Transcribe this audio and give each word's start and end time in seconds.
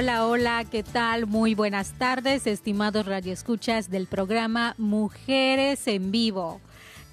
Hola, 0.00 0.26
hola, 0.26 0.64
¿qué 0.64 0.82
tal? 0.82 1.26
Muy 1.26 1.54
buenas 1.54 1.92
tardes, 1.98 2.46
estimados 2.46 3.04
radioescuchas 3.04 3.90
del 3.90 4.06
programa 4.06 4.74
Mujeres 4.78 5.86
en 5.86 6.10
Vivo. 6.10 6.62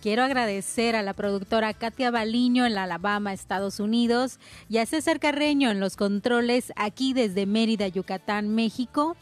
Quiero 0.02 0.24
agradecer 0.24 0.96
a 0.96 1.02
la 1.02 1.12
productora 1.12 1.74
Katia 1.74 2.12
Baliño 2.12 2.66
en 2.66 2.76
la 2.76 2.84
Alabama, 2.84 3.34
Estados 3.34 3.82
Unidos, 3.82 4.40
y 4.70 4.78
a 4.78 4.86
César 4.86 5.20
Carreño 5.20 5.70
en 5.70 5.82
los 5.82 5.98
controles 5.98 6.72
aquí 6.78 7.12
desde 7.12 7.46
Mérida, 7.46 7.90
Yucatán, 7.90 8.56
México. 8.56 9.18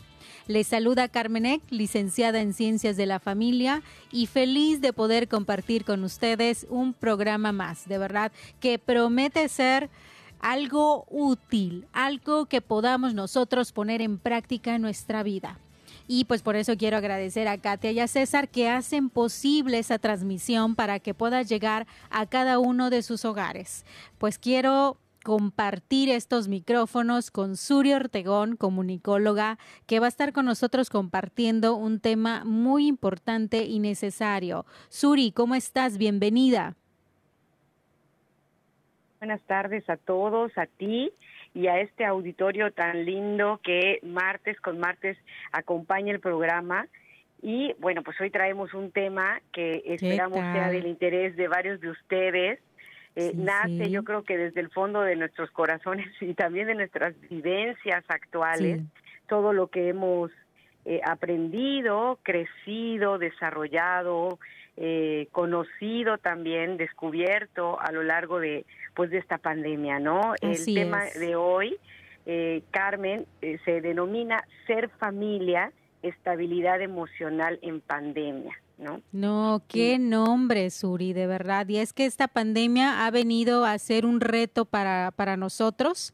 Les 0.46 0.68
saluda 0.68 1.08
Carmenek, 1.08 1.64
licenciada 1.72 2.42
en 2.42 2.54
Ciencias 2.54 2.98
de 2.98 3.08
la 3.08 3.20
Familia, 3.20 3.82
y 4.12 4.28
feliz 4.28 4.80
de 4.80 4.94
poder 4.94 5.28
compartir 5.28 5.86
con 5.86 6.04
ustedes 6.04 6.68
un 6.70 6.94
programa 6.94 7.52
más, 7.52 7.88
de 7.88 7.98
verdad, 7.98 8.32
que 8.60 8.78
promete 8.78 9.50
ser 9.50 9.90
algo 10.40 11.06
útil, 11.10 11.88
algo 11.94 12.46
que 12.46 12.62
podamos 12.62 13.14
nosotros 13.14 13.72
poner 13.72 14.02
en 14.02 14.18
práctica 14.18 14.76
en 14.76 14.82
nuestra 14.82 15.24
vida. 15.24 15.60
Y 16.08 16.26
pues 16.26 16.44
por 16.44 16.56
eso 16.56 16.78
quiero 16.78 16.98
agradecer 16.98 17.48
a 17.48 17.58
Katia 17.58 17.92
y 17.92 18.00
a 18.00 18.08
César 18.08 18.50
que 18.50 18.70
hacen 18.70 19.10
posible 19.10 19.80
esa 19.80 19.98
transmisión 19.98 20.76
para 20.76 21.00
que 21.00 21.14
pueda 21.14 21.42
llegar 21.42 21.88
a 22.10 22.28
cada 22.28 22.60
uno 22.60 22.90
de 22.90 23.02
sus 23.02 23.26
hogares. 23.26 23.86
Pues 24.20 24.38
quiero 24.38 24.98
compartir 25.24 26.10
estos 26.10 26.48
micrófonos 26.48 27.32
con 27.32 27.58
Suri 27.58 27.94
Ortegón, 27.94 28.58
comunicóloga, 28.58 29.58
que 29.88 30.00
va 30.00 30.06
a 30.06 30.10
estar 30.10 30.34
con 30.34 30.46
nosotros 30.46 30.92
compartiendo 30.92 31.76
un 31.76 32.00
tema 32.00 32.44
muy 32.46 32.86
importante 32.86 33.66
y 33.66 33.80
necesario. 33.80 34.68
Suri, 34.90 35.32
¿cómo 35.32 35.56
estás? 35.56 35.98
Bienvenida. 35.98 36.76
Buenas 39.20 39.42
tardes 39.44 39.90
a 39.90 39.98
todos, 39.98 40.56
a 40.58 40.66
ti 40.66 41.12
y 41.54 41.68
a 41.68 41.80
este 41.80 42.06
auditorio 42.06 42.72
tan 42.72 43.06
lindo 43.06 43.60
que 43.64 44.00
martes 44.04 44.60
con 44.60 44.78
martes 44.80 45.18
acompaña 45.52 46.12
el 46.14 46.20
programa. 46.20 46.88
Y 47.42 47.74
bueno, 47.80 48.04
pues 48.04 48.20
hoy 48.20 48.30
traemos 48.30 48.74
un 48.74 48.92
tema 48.92 49.42
que 49.54 49.82
esperamos 49.86 50.40
sea 50.40 50.70
del 50.70 50.86
interés 50.86 51.36
de 51.38 51.48
varios 51.48 51.80
de 51.82 51.90
ustedes. 51.90 52.60
Eh, 53.16 53.32
Sí, 53.32 53.38
nace 53.38 53.86
sí. 53.86 53.92
yo 53.92 54.04
creo 54.04 54.24
que 54.24 54.38
desde 54.38 54.60
el 54.60 54.70
fondo 54.70 55.02
de 55.02 55.16
nuestros 55.16 55.50
corazones 55.52 56.08
y 56.22 56.34
también 56.34 56.68
de 56.68 56.76
nuestras 56.76 57.14
vivencias 57.30 58.04
actuales, 58.10 58.82
Sí. 58.82 58.88
todo 59.28 59.54
lo 59.54 59.68
que 59.68 59.88
hemos 59.90 60.32
eh, 60.84 61.00
aprendido, 61.06 62.20
crecido, 62.24 63.18
desarrollado, 63.18 64.38
eh, 64.78 65.28
conocido 65.32 66.18
también, 66.18 66.78
descubierto 66.78 67.80
a 67.80 67.92
lo 67.92 68.04
largo 68.04 68.40
de 68.40 68.66
pues 68.94 69.10
de 69.10 69.18
esta 69.18 69.38
pandemia, 69.38 70.00
¿no? 70.00 70.34
Así 70.42 70.72
El 70.72 70.84
tema 70.84 71.08
es. 71.08 71.20
de 71.20 71.36
hoy, 71.36 71.78
eh, 72.26 72.64
Carmen, 72.72 73.26
eh, 73.42 73.60
se 73.66 73.82
denomina 73.82 74.44
ser 74.68 74.90
familia, 74.90 75.72
estabilidad 76.02 76.82
emocional 76.82 77.60
en 77.62 77.82
pandemia, 77.82 78.54
¿no? 78.78 79.02
No, 79.12 79.62
qué 79.68 80.00
nombre, 80.00 80.70
Suri, 80.70 81.14
de 81.14 81.28
verdad. 81.28 81.68
Y 81.68 81.78
es 81.78 81.94
que 81.94 82.06
esta 82.06 82.28
pandemia 82.28 83.06
ha 83.06 83.12
venido 83.12 83.66
a 83.66 83.78
ser 83.78 84.06
un 84.06 84.22
reto 84.22 84.66
para, 84.66 85.12
para 85.16 85.38
nosotros, 85.38 86.14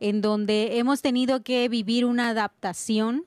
en 0.00 0.20
donde 0.20 0.78
hemos 0.78 1.02
tenido 1.02 1.42
que 1.42 1.68
vivir 1.68 2.04
una 2.04 2.28
adaptación, 2.28 3.24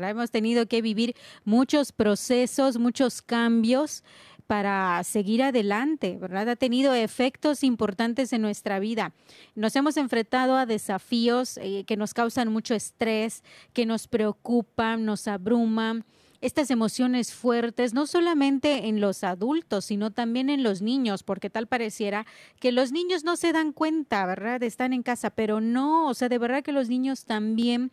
Hemos 0.00 0.30
tenido 0.30 0.66
que 0.66 0.82
vivir 0.82 1.14
muchos 1.44 1.92
procesos, 1.92 2.78
muchos 2.78 3.22
cambios 3.22 4.02
para 4.46 5.02
seguir 5.04 5.42
adelante, 5.42 6.18
¿verdad? 6.20 6.48
Ha 6.50 6.56
tenido 6.56 6.94
efectos 6.94 7.64
importantes 7.64 8.32
en 8.32 8.42
nuestra 8.42 8.80
vida. 8.80 9.12
Nos 9.54 9.74
hemos 9.76 9.96
enfrentado 9.96 10.56
a 10.56 10.66
desafíos 10.66 11.58
eh, 11.58 11.84
que 11.86 11.96
nos 11.96 12.12
causan 12.12 12.52
mucho 12.52 12.74
estrés, 12.74 13.42
que 13.72 13.86
nos 13.86 14.08
preocupan, 14.08 15.04
nos 15.04 15.28
abruman 15.28 16.04
estas 16.42 16.72
emociones 16.72 17.32
fuertes, 17.32 17.94
no 17.94 18.06
solamente 18.06 18.88
en 18.88 19.00
los 19.00 19.22
adultos, 19.22 19.84
sino 19.86 20.10
también 20.10 20.50
en 20.50 20.64
los 20.64 20.82
niños, 20.82 21.22
porque 21.22 21.50
tal 21.50 21.68
pareciera 21.68 22.26
que 22.60 22.72
los 22.72 22.90
niños 22.90 23.22
no 23.22 23.36
se 23.36 23.52
dan 23.52 23.72
cuenta, 23.72 24.26
¿verdad? 24.26 24.62
Están 24.64 24.92
en 24.92 25.04
casa, 25.04 25.30
pero 25.30 25.60
no, 25.60 26.08
o 26.08 26.14
sea, 26.14 26.28
de 26.28 26.38
verdad 26.38 26.64
que 26.64 26.72
los 26.72 26.88
niños 26.88 27.24
también 27.24 27.92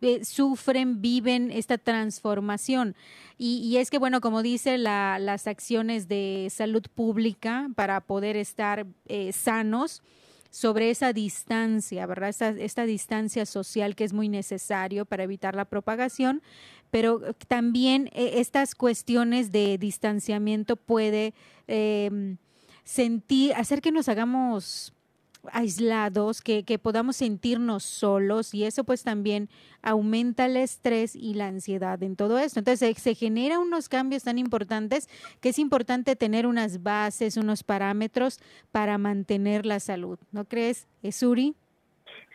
eh, 0.00 0.24
sufren, 0.24 1.00
viven 1.00 1.50
esta 1.50 1.78
transformación. 1.78 2.94
Y, 3.38 3.58
y 3.58 3.76
es 3.78 3.90
que, 3.90 3.98
bueno, 3.98 4.20
como 4.20 4.42
dice 4.42 4.78
la- 4.78 5.18
las 5.18 5.46
acciones 5.46 6.08
de 6.08 6.48
salud 6.50 6.84
pública 6.94 7.68
para 7.74 8.00
poder 8.00 8.36
estar 8.36 8.86
eh, 9.08 9.32
sanos, 9.32 10.02
sobre 10.48 10.88
esa 10.88 11.12
distancia, 11.12 12.06
¿verdad? 12.06 12.30
Esta, 12.30 12.48
esta 12.48 12.86
distancia 12.86 13.44
social 13.44 13.94
que 13.94 14.04
es 14.04 14.14
muy 14.14 14.30
necesario 14.30 15.04
para 15.04 15.24
evitar 15.24 15.54
la 15.54 15.66
propagación, 15.66 16.40
pero 16.90 17.20
también 17.46 18.08
eh, 18.14 18.34
estas 18.36 18.74
cuestiones 18.74 19.52
de 19.52 19.76
distanciamiento 19.76 20.76
puede 20.76 21.34
eh, 21.68 22.36
sentir, 22.84 23.52
hacer 23.54 23.82
que 23.82 23.92
nos 23.92 24.08
hagamos 24.08 24.94
aislados, 25.52 26.42
que, 26.42 26.64
que 26.64 26.78
podamos 26.78 27.16
sentirnos 27.16 27.84
solos 27.84 28.54
y 28.54 28.64
eso 28.64 28.84
pues 28.84 29.02
también 29.02 29.48
aumenta 29.82 30.46
el 30.46 30.56
estrés 30.56 31.14
y 31.14 31.34
la 31.34 31.46
ansiedad 31.46 32.02
en 32.02 32.16
todo 32.16 32.38
esto. 32.38 32.58
Entonces 32.60 32.94
se, 32.94 33.00
se 33.00 33.14
generan 33.14 33.60
unos 33.60 33.88
cambios 33.88 34.24
tan 34.24 34.38
importantes 34.38 35.08
que 35.40 35.50
es 35.50 35.58
importante 35.58 36.16
tener 36.16 36.46
unas 36.46 36.82
bases, 36.82 37.36
unos 37.36 37.62
parámetros 37.62 38.40
para 38.72 38.98
mantener 38.98 39.66
la 39.66 39.80
salud. 39.80 40.18
¿No 40.32 40.44
crees, 40.44 40.86
Suri? 41.10 41.54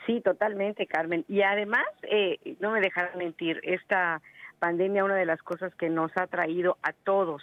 Sí, 0.06 0.22
totalmente, 0.22 0.88
Carmen. 0.88 1.26
Y 1.28 1.42
además, 1.42 1.86
eh, 2.04 2.38
no 2.60 2.72
me 2.72 2.82
dejarán 2.82 3.18
mentir, 3.18 3.60
esta 3.64 4.22
pandemia, 4.60 5.04
una 5.04 5.16
de 5.16 5.26
las 5.26 5.42
cosas 5.42 5.74
que 5.76 5.90
nos 5.90 6.12
ha 6.16 6.28
traído 6.28 6.78
a 6.84 6.94
todos, 6.94 7.42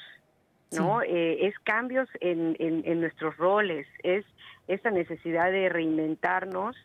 ¿no? 0.73 1.03
Eh, 1.03 1.47
es 1.47 1.59
cambios 1.61 2.09
en, 2.21 2.56
en, 2.59 2.83
en 2.84 3.01
nuestros 3.01 3.37
roles, 3.37 3.87
es 4.03 4.25
esa 4.67 4.91
necesidad 4.91 5.51
de 5.51 5.69
reinventarnos 5.69 6.77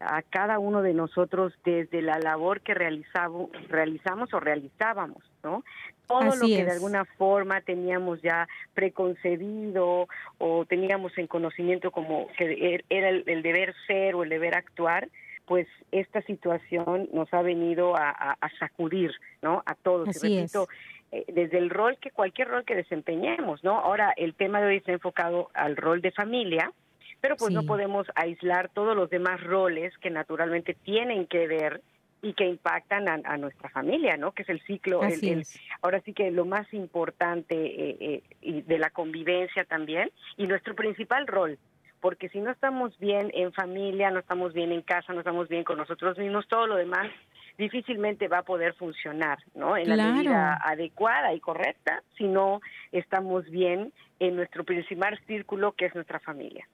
a 0.00 0.22
cada 0.22 0.58
uno 0.58 0.82
de 0.82 0.94
nosotros 0.94 1.52
desde 1.64 2.02
la 2.02 2.18
labor 2.18 2.60
que 2.60 2.74
realizamos, 2.74 3.50
realizamos 3.68 4.32
o 4.34 4.40
realizábamos, 4.40 5.22
¿no? 5.44 5.64
Todo 6.08 6.30
Así 6.30 6.38
lo 6.40 6.46
que 6.46 6.60
es. 6.60 6.66
de 6.66 6.72
alguna 6.72 7.04
forma 7.04 7.60
teníamos 7.60 8.20
ya 8.20 8.48
preconcebido 8.74 10.08
o 10.38 10.64
teníamos 10.66 11.16
en 11.18 11.26
conocimiento 11.26 11.90
como 11.90 12.26
que 12.36 12.44
er- 12.76 12.84
era 12.90 13.08
el, 13.08 13.24
el 13.26 13.42
deber 13.42 13.74
ser 13.86 14.14
o 14.14 14.22
el 14.22 14.28
deber 14.30 14.56
actuar, 14.56 15.08
pues 15.46 15.66
esta 15.90 16.22
situación 16.22 17.08
nos 17.12 17.32
ha 17.34 17.42
venido 17.42 17.96
a, 17.96 18.10
a- 18.10 18.36
a 18.40 18.48
sacudir, 18.58 19.12
¿no? 19.42 19.62
A 19.66 19.74
todos. 19.74 20.08
Así 20.08 20.26
y 20.32 20.36
repito, 20.38 20.62
es. 20.70 20.78
Eh, 21.12 21.24
desde 21.28 21.58
el 21.58 21.70
rol 21.70 21.98
que 21.98 22.10
cualquier 22.10 22.48
rol 22.48 22.64
que 22.64 22.74
desempeñemos, 22.74 23.62
¿no? 23.62 23.78
Ahora 23.78 24.12
el 24.16 24.34
tema 24.34 24.60
de 24.60 24.68
hoy 24.68 24.76
está 24.78 24.92
enfocado 24.92 25.50
al 25.54 25.76
rol 25.76 26.00
de 26.00 26.10
familia, 26.12 26.72
pero 27.20 27.36
pues 27.36 27.50
Sí. 27.50 27.54
no 27.54 27.62
podemos 27.64 28.06
aislar 28.16 28.68
todos 28.70 28.96
los 28.96 29.08
demás 29.10 29.40
roles 29.42 29.96
que 29.98 30.10
naturalmente 30.10 30.74
tienen 30.74 31.26
que 31.26 31.46
ver 31.46 31.80
y 32.24 32.34
que 32.34 32.44
impactan 32.46 33.08
a, 33.08 33.20
a 33.24 33.36
nuestra 33.36 33.68
familia, 33.70 34.16
¿no? 34.16 34.32
Que 34.32 34.42
es 34.42 34.48
el 34.48 34.60
ciclo, 34.62 35.02
el- 35.04 35.44
ahora 35.82 36.00
sí 36.00 36.12
que 36.14 36.30
lo 36.30 36.44
más 36.44 36.72
importante 36.72 37.54
eh, 37.56 37.96
eh, 38.00 38.22
y 38.40 38.62
de 38.62 38.78
la 38.78 38.90
convivencia 38.90 39.64
también 39.64 40.10
y 40.36 40.46
nuestro 40.46 40.74
principal 40.74 41.26
rol, 41.26 41.58
porque 42.00 42.28
si 42.28 42.40
no 42.40 42.50
estamos 42.50 42.96
bien 42.98 43.30
en 43.34 43.52
familia, 43.52 44.10
no 44.10 44.20
estamos 44.20 44.52
bien 44.52 44.72
en 44.72 44.82
casa, 44.82 45.12
no 45.12 45.18
estamos 45.20 45.48
bien 45.48 45.64
con 45.64 45.78
nosotros 45.78 46.16
mismos, 46.16 46.46
todo 46.48 46.66
lo 46.68 46.76
demás 46.76 47.08
difícilmente 47.58 48.28
va 48.28 48.38
a 48.38 48.42
poder 48.42 48.74
funcionar, 48.74 49.38
¿no? 49.54 49.76
En 49.76 49.88
la 49.96 50.12
medida 50.12 50.60
adecuada 50.62 51.32
y 51.34 51.40
correcta, 51.40 52.02
si 52.16 52.24
no 52.24 52.60
estamos 52.92 53.48
bien 53.50 53.92
en 54.18 54.36
nuestro 54.36 54.64
principal 54.64 55.18
círculo, 55.26 55.72
que 55.72 55.86
es 55.86 55.94
nuestra 55.94 56.20
familia. 56.20 56.66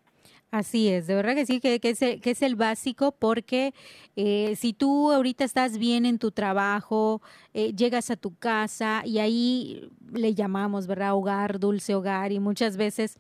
Así 0.51 0.89
es, 0.89 1.07
de 1.07 1.15
verdad 1.15 1.35
que 1.35 1.45
sí, 1.45 1.61
que, 1.61 1.79
que, 1.79 1.91
es, 1.91 2.01
el, 2.01 2.23
que 2.23 2.31
es 2.31 2.41
el 2.41 2.57
básico 2.57 3.13
porque 3.13 3.75
eh, 4.17 4.55
si 4.57 4.73
tú 4.73 5.13
ahorita 5.13 5.45
estás 5.45 5.77
bien 5.77 6.07
en 6.07 6.19
tu 6.19 6.31
trabajo, 6.31 7.21
eh, 7.53 7.75
llegas 7.75 8.11
a 8.11 8.17
tu 8.17 8.35
casa 8.35 9.03
y 9.05 9.19
ahí 9.19 9.91
le 10.11 10.35
llamamos, 10.35 10.87
¿verdad? 10.87 11.13
Hogar, 11.13 11.59
dulce 11.59 11.95
hogar 11.95 12.33
y 12.33 12.41
muchas 12.41 12.79
veces 12.79 13.19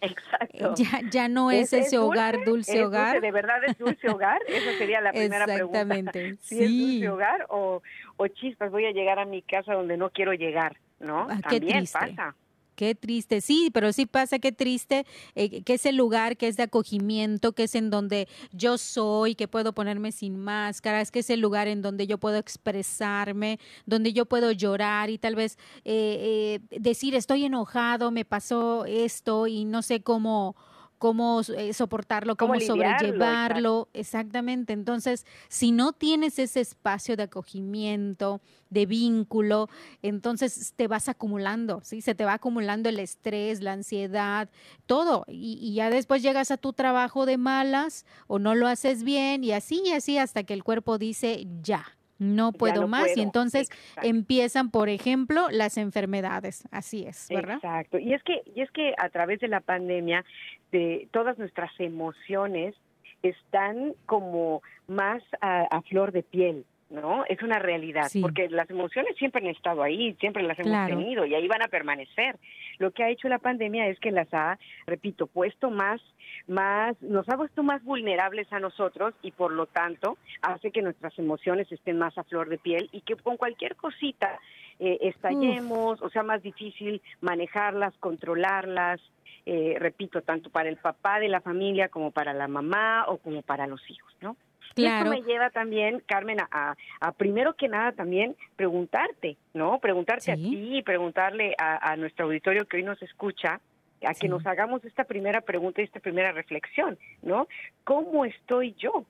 ya, 0.75 1.03
ya 1.11 1.29
no 1.29 1.51
es, 1.51 1.75
ese 1.75 1.99
hogar, 1.99 2.43
dulce 2.47 2.83
hogar. 2.83 3.21
¿De 3.21 3.31
verdad 3.31 3.63
es 3.67 3.77
dulce 3.77 4.09
hogar? 4.09 4.41
Esa 4.49 4.79
sería 4.79 5.03
la 5.03 5.11
primera 5.11 5.45
Exactamente, 5.45 6.11
pregunta. 6.21 6.43
Si 6.43 6.65
es 6.65 6.71
dulce 6.71 7.09
hogar 7.11 7.47
o, 7.51 7.83
o 8.17 8.29
chispas, 8.29 8.71
voy 8.71 8.87
a 8.87 8.93
llegar 8.93 9.19
a 9.19 9.27
mi 9.27 9.43
casa 9.43 9.75
donde 9.75 9.99
no 9.99 10.09
quiero 10.09 10.33
llegar, 10.33 10.79
¿no? 10.99 11.27
Ah, 11.29 11.41
También 11.43 11.85
pasa. 11.93 12.35
Qué 12.79 12.95
triste, 12.95 13.41
sí, 13.41 13.71
pero 13.75 13.93
sí 13.93 14.07
pasa, 14.07 14.39
qué 14.39 14.53
triste, 14.53 15.05
eh, 15.35 15.65
que 15.65 15.75
es 15.75 15.85
el 15.85 15.97
lugar 15.97 16.37
que 16.37 16.47
es 16.47 16.57
de 16.57 16.63
acogimiento, 16.63 17.51
que 17.51 17.65
es 17.65 17.75
en 17.75 17.91
donde 17.91 18.29
yo 18.53 18.79
soy, 18.79 19.35
que 19.35 19.49
puedo 19.49 19.73
ponerme 19.73 20.13
sin 20.13 20.39
máscara, 20.39 21.01
es 21.01 21.11
que 21.11 21.19
es 21.19 21.31
el 21.31 21.41
lugar 21.41 21.67
en 21.67 21.83
donde 21.83 22.07
yo 22.07 22.19
puedo 22.19 22.37
expresarme, 22.37 23.59
donde 23.85 24.13
yo 24.13 24.27
puedo 24.27 24.53
llorar 24.53 25.11
y 25.11 25.19
tal 25.19 25.35
vez 25.35 25.59
eh, 25.85 26.61
eh, 26.71 26.79
decir 26.79 27.17
estoy 27.17 27.47
enojado, 27.47 28.13
me 28.13 28.25
pasó 28.25 28.85
esto 28.85 29.49
y 29.49 29.65
no 29.65 29.83
sé 29.83 30.01
cómo 30.01 30.55
cómo 30.99 31.41
eh, 31.57 31.73
soportarlo, 31.73 32.37
cómo, 32.37 32.59
sobrellevarlo. 32.61 33.89
Exactamente. 33.95 34.73
Entonces, 34.73 35.25
si 35.49 35.73
no 35.73 35.93
tienes 35.93 36.39
ese 36.39 36.61
espacio 36.61 37.17
de 37.17 37.25
acogimiento, 37.25 38.41
de 38.71 38.87
vínculo, 38.87 39.69
entonces 40.03 40.75
te 40.77 40.89
vas 40.89 41.09
acumulando, 41.09 41.81
¿sí? 41.83 42.03
Se 42.03 42.15
te 42.15 42.25
va 42.25 42.35
acumulando 42.35 42.89
el 42.89 42.99
estrés, 42.99 43.63
la 43.63 43.73
ansiedad, 43.73 44.51
todo. 44.87 45.25
Y, 45.29 45.59
y 45.61 45.75
ya 45.75 45.91
después 45.91 46.23
llegas 46.23 46.51
a 46.51 46.57
tu 46.57 46.73
trabajo 46.73 47.25
de 47.25 47.39
malas 47.39 48.05
o 48.27 48.39
no 48.39 48.55
lo 48.55 48.67
haces 48.67 49.05
bien 49.05 49.45
y 49.45 49.53
así 49.53 49.83
y 49.85 49.93
así 49.93 50.19
hasta 50.19 50.43
que 50.43 50.55
el 50.55 50.65
cuerpo 50.65 50.99
dice 50.99 51.47
ya 51.63 51.98
no 52.19 52.53
puedo 52.53 52.89
más 52.89 53.17
y 53.17 53.21
entonces 53.21 53.69
empiezan, 54.03 54.71
por 54.71 54.89
ejemplo, 54.89 55.49
las 55.51 55.79
enfermedades. 55.79 56.69
Así 56.71 57.05
es, 57.05 57.29
¿verdad? 57.31 57.57
Exacto. 57.57 57.99
Y 57.99 58.15
es 58.15 58.23
que 58.23 58.43
y 58.55 58.61
es 58.61 58.71
que 58.71 58.95
a 58.99 59.09
través 59.09 59.41
de 59.41 59.49
la 59.49 59.61
pandemia 59.61 60.25
de 60.73 61.09
todas 61.13 61.39
nuestras 61.39 61.71
emociones 61.79 62.75
están 63.23 63.95
como 64.07 64.63
más 64.87 65.23
a 65.41 65.81
flor 65.83 66.13
de 66.13 66.23
piel. 66.23 66.65
¿No? 66.91 67.25
Es 67.27 67.43
una 67.43 67.59
realidad, 67.59 68.11
porque 68.21 68.49
las 68.49 68.69
emociones 68.71 69.17
siempre 69.17 69.43
han 69.43 69.55
estado 69.55 69.83
ahí, 69.83 70.15
siempre 70.21 70.43
las 70.43 70.59
hemos 70.59 70.89
tenido 70.89 71.27
y 71.27 71.35
ahí 71.35 71.47
van 71.47 71.63
a 71.63 71.69
permanecer. 71.69 72.37
Lo 72.79 72.93
que 72.93 73.05
ha 73.05 73.11
hecho 73.11 73.29
la 73.29 73.39
pandemia 73.39 73.89
es 73.89 73.99
que 74.01 74.11
las 74.11 74.33
ha, 74.33 74.59
repito, 74.87 75.27
puesto 75.27 75.71
más, 75.71 76.01
más, 76.47 77.01
nos 77.03 77.29
ha 77.29 77.37
puesto 77.37 77.63
más 77.63 77.83
vulnerables 77.85 78.51
a 78.53 78.61
nosotros 78.61 79.15
y 79.23 79.33
por 79.33 79.53
lo 79.53 79.67
tanto 79.67 80.17
hace 80.43 80.71
que 80.71 80.83
nuestras 80.83 81.19
emociones 81.19 81.71
estén 81.71 81.99
más 81.99 82.17
a 82.17 82.25
flor 82.25 82.49
de 82.49 82.59
piel 82.59 82.89
y 82.93 83.03
que 83.03 83.17
con 83.17 83.37
cualquier 83.37 83.77
cosita 83.77 84.39
eh, 84.79 84.99
estallemos, 85.03 86.01
o 86.01 86.09
sea, 86.09 86.23
más 86.23 86.43
difícil 86.43 87.03
manejarlas, 87.21 87.95
controlarlas, 87.99 89.01
eh, 89.45 89.77
repito, 89.79 90.23
tanto 90.23 90.51
para 90.51 90.69
el 90.69 90.77
papá 90.77 91.21
de 91.21 91.29
la 91.29 91.41
familia 91.41 91.89
como 91.89 92.11
para 92.11 92.33
la 92.33 92.49
mamá 92.49 93.05
o 93.09 93.19
como 93.19 93.43
para 93.43 93.67
los 93.67 93.81
hijos, 93.91 94.15
¿no? 94.21 94.37
Y 94.77 94.87
esto 94.87 95.11
me 95.11 95.23
lleva 95.23 95.51
también, 95.51 96.03
Carmen, 96.07 96.39
a, 96.41 96.77
primero 97.17 97.55
que 97.55 97.69
nada 97.69 97.93
también 97.93 98.37
preguntarte, 98.57 99.37
¿no? 99.55 99.79
Preguntarte 99.81 100.33
a 100.33 100.37
ti 100.37 100.79
y 100.79 100.83
preguntarle 100.83 101.55
a, 101.59 101.97
nuestro 101.97 102.27
auditorio 102.27 102.67
que 102.67 102.79
hoy 102.79 102.83
nos 102.83 103.01
escucha, 103.03 103.61
a 104.05 104.15
que 104.15 104.29
nos 104.29 104.47
hagamos 104.47 104.85
esta 104.85 105.05
primera 105.05 105.41
pregunta 105.41 105.81
y 105.81 105.85
esta 105.85 106.01
primera 106.01 106.33
reflexión, 106.33 106.99
¿no? 107.23 107.49
¿Cómo 107.85 108.25
estoy 108.25 108.75
yo? 108.79 109.05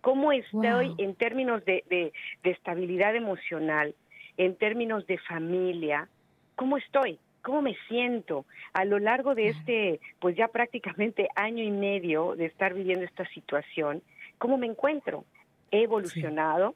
¿Cómo 0.00 0.30
estoy 0.30 0.94
en 0.98 1.16
términos 1.16 1.64
de, 1.64 1.82
de, 1.90 2.12
de 2.44 2.50
estabilidad 2.50 3.16
emocional, 3.16 3.94
en 4.36 4.54
términos 4.54 5.06
de 5.06 5.18
familia? 5.18 6.08
¿Cómo 6.54 6.76
estoy? 6.76 7.18
¿Cómo 7.46 7.62
me 7.62 7.76
siento 7.86 8.44
a 8.72 8.84
lo 8.84 8.98
largo 8.98 9.36
de 9.36 9.50
este, 9.50 10.00
pues 10.18 10.36
ya 10.36 10.48
prácticamente 10.48 11.28
año 11.36 11.62
y 11.62 11.70
medio 11.70 12.34
de 12.34 12.46
estar 12.46 12.74
viviendo 12.74 13.04
esta 13.04 13.24
situación? 13.28 14.02
¿Cómo 14.38 14.58
me 14.58 14.66
encuentro? 14.66 15.24
He 15.70 15.82
evolucionado, 15.82 16.74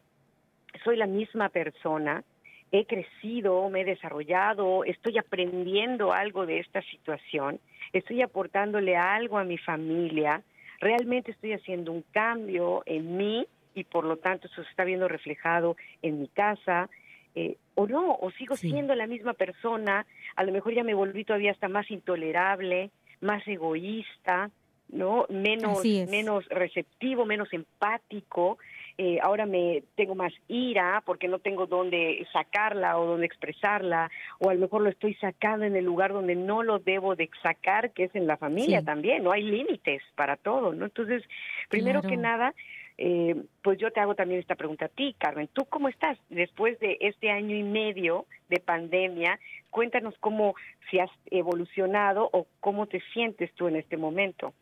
soy 0.84 0.96
la 0.96 1.06
misma 1.06 1.48
persona, 1.48 2.24
he 2.72 2.86
crecido, 2.86 3.68
me 3.68 3.82
he 3.82 3.84
desarrollado, 3.84 4.84
estoy 4.84 5.18
aprendiendo 5.18 6.12
algo 6.12 6.46
de 6.46 6.60
esta 6.60 6.82
situación, 6.82 7.60
estoy 7.92 8.22
aportándole 8.22 8.96
algo 8.96 9.38
a 9.38 9.44
mi 9.44 9.58
familia, 9.58 10.42
realmente 10.80 11.32
estoy 11.32 11.52
haciendo 11.52 11.92
un 11.92 12.02
cambio 12.12 12.82
en 12.86 13.16
mí 13.16 13.46
y 13.74 13.84
por 13.84 14.04
lo 14.04 14.16
tanto 14.16 14.46
eso 14.46 14.62
se 14.62 14.70
está 14.70 14.84
viendo 14.84 15.08
reflejado 15.08 15.76
en 16.02 16.20
mi 16.20 16.28
casa, 16.28 16.88
eh, 17.34 17.56
o 17.74 17.86
no, 17.86 18.16
o 18.20 18.30
sigo 18.32 18.56
siendo 18.56 18.94
la 18.94 19.06
misma 19.06 19.34
persona, 19.34 20.06
a 20.36 20.44
lo 20.44 20.52
mejor 20.52 20.74
ya 20.74 20.82
me 20.82 20.94
volví 20.94 21.24
todavía 21.24 21.52
hasta 21.52 21.68
más 21.68 21.90
intolerable, 21.90 22.90
más 23.20 23.46
egoísta, 23.46 24.50
¿no? 24.92 25.26
Menos, 25.28 25.84
menos 25.84 26.46
receptivo, 26.48 27.24
menos 27.24 27.52
empático. 27.52 28.58
Eh, 28.98 29.18
ahora 29.22 29.46
me 29.46 29.82
tengo 29.94 30.14
más 30.14 30.32
ira 30.48 31.02
porque 31.06 31.26
no 31.26 31.38
tengo 31.38 31.66
dónde 31.66 32.26
sacarla 32.32 32.98
o 32.98 33.06
dónde 33.06 33.24
expresarla, 33.24 34.10
o 34.38 34.50
a 34.50 34.54
lo 34.54 34.60
mejor 34.60 34.82
lo 34.82 34.90
estoy 34.90 35.14
sacando 35.14 35.64
en 35.64 35.74
el 35.74 35.84
lugar 35.84 36.12
donde 36.12 36.34
no 36.34 36.62
lo 36.62 36.78
debo 36.80 37.16
de 37.16 37.30
sacar, 37.42 37.92
que 37.92 38.04
es 38.04 38.14
en 38.14 38.26
la 38.26 38.36
familia 38.36 38.82
también, 38.82 39.22
no 39.24 39.32
hay 39.32 39.42
límites 39.42 40.02
para 40.16 40.36
todo, 40.36 40.74
¿no? 40.74 40.84
Entonces, 40.84 41.22
primero 41.70 42.02
que 42.02 42.18
nada, 42.18 42.54
eh, 43.02 43.34
pues 43.62 43.78
yo 43.78 43.90
te 43.90 44.00
hago 44.00 44.14
también 44.14 44.40
esta 44.40 44.56
pregunta 44.56 44.84
a 44.84 44.88
ti, 44.88 45.16
Carmen. 45.18 45.48
¿Tú 45.54 45.64
cómo 45.64 45.88
estás 45.88 46.18
después 46.28 46.78
de 46.80 46.98
este 47.00 47.30
año 47.30 47.56
y 47.56 47.62
medio 47.62 48.26
de 48.50 48.60
pandemia? 48.60 49.40
Cuéntanos 49.70 50.14
cómo 50.20 50.54
si 50.90 50.98
has 50.98 51.10
evolucionado 51.30 52.28
o 52.34 52.46
cómo 52.60 52.86
te 52.86 53.00
sientes 53.14 53.50
tú 53.54 53.68
en 53.68 53.76
este 53.76 53.96
momento. 53.96 54.52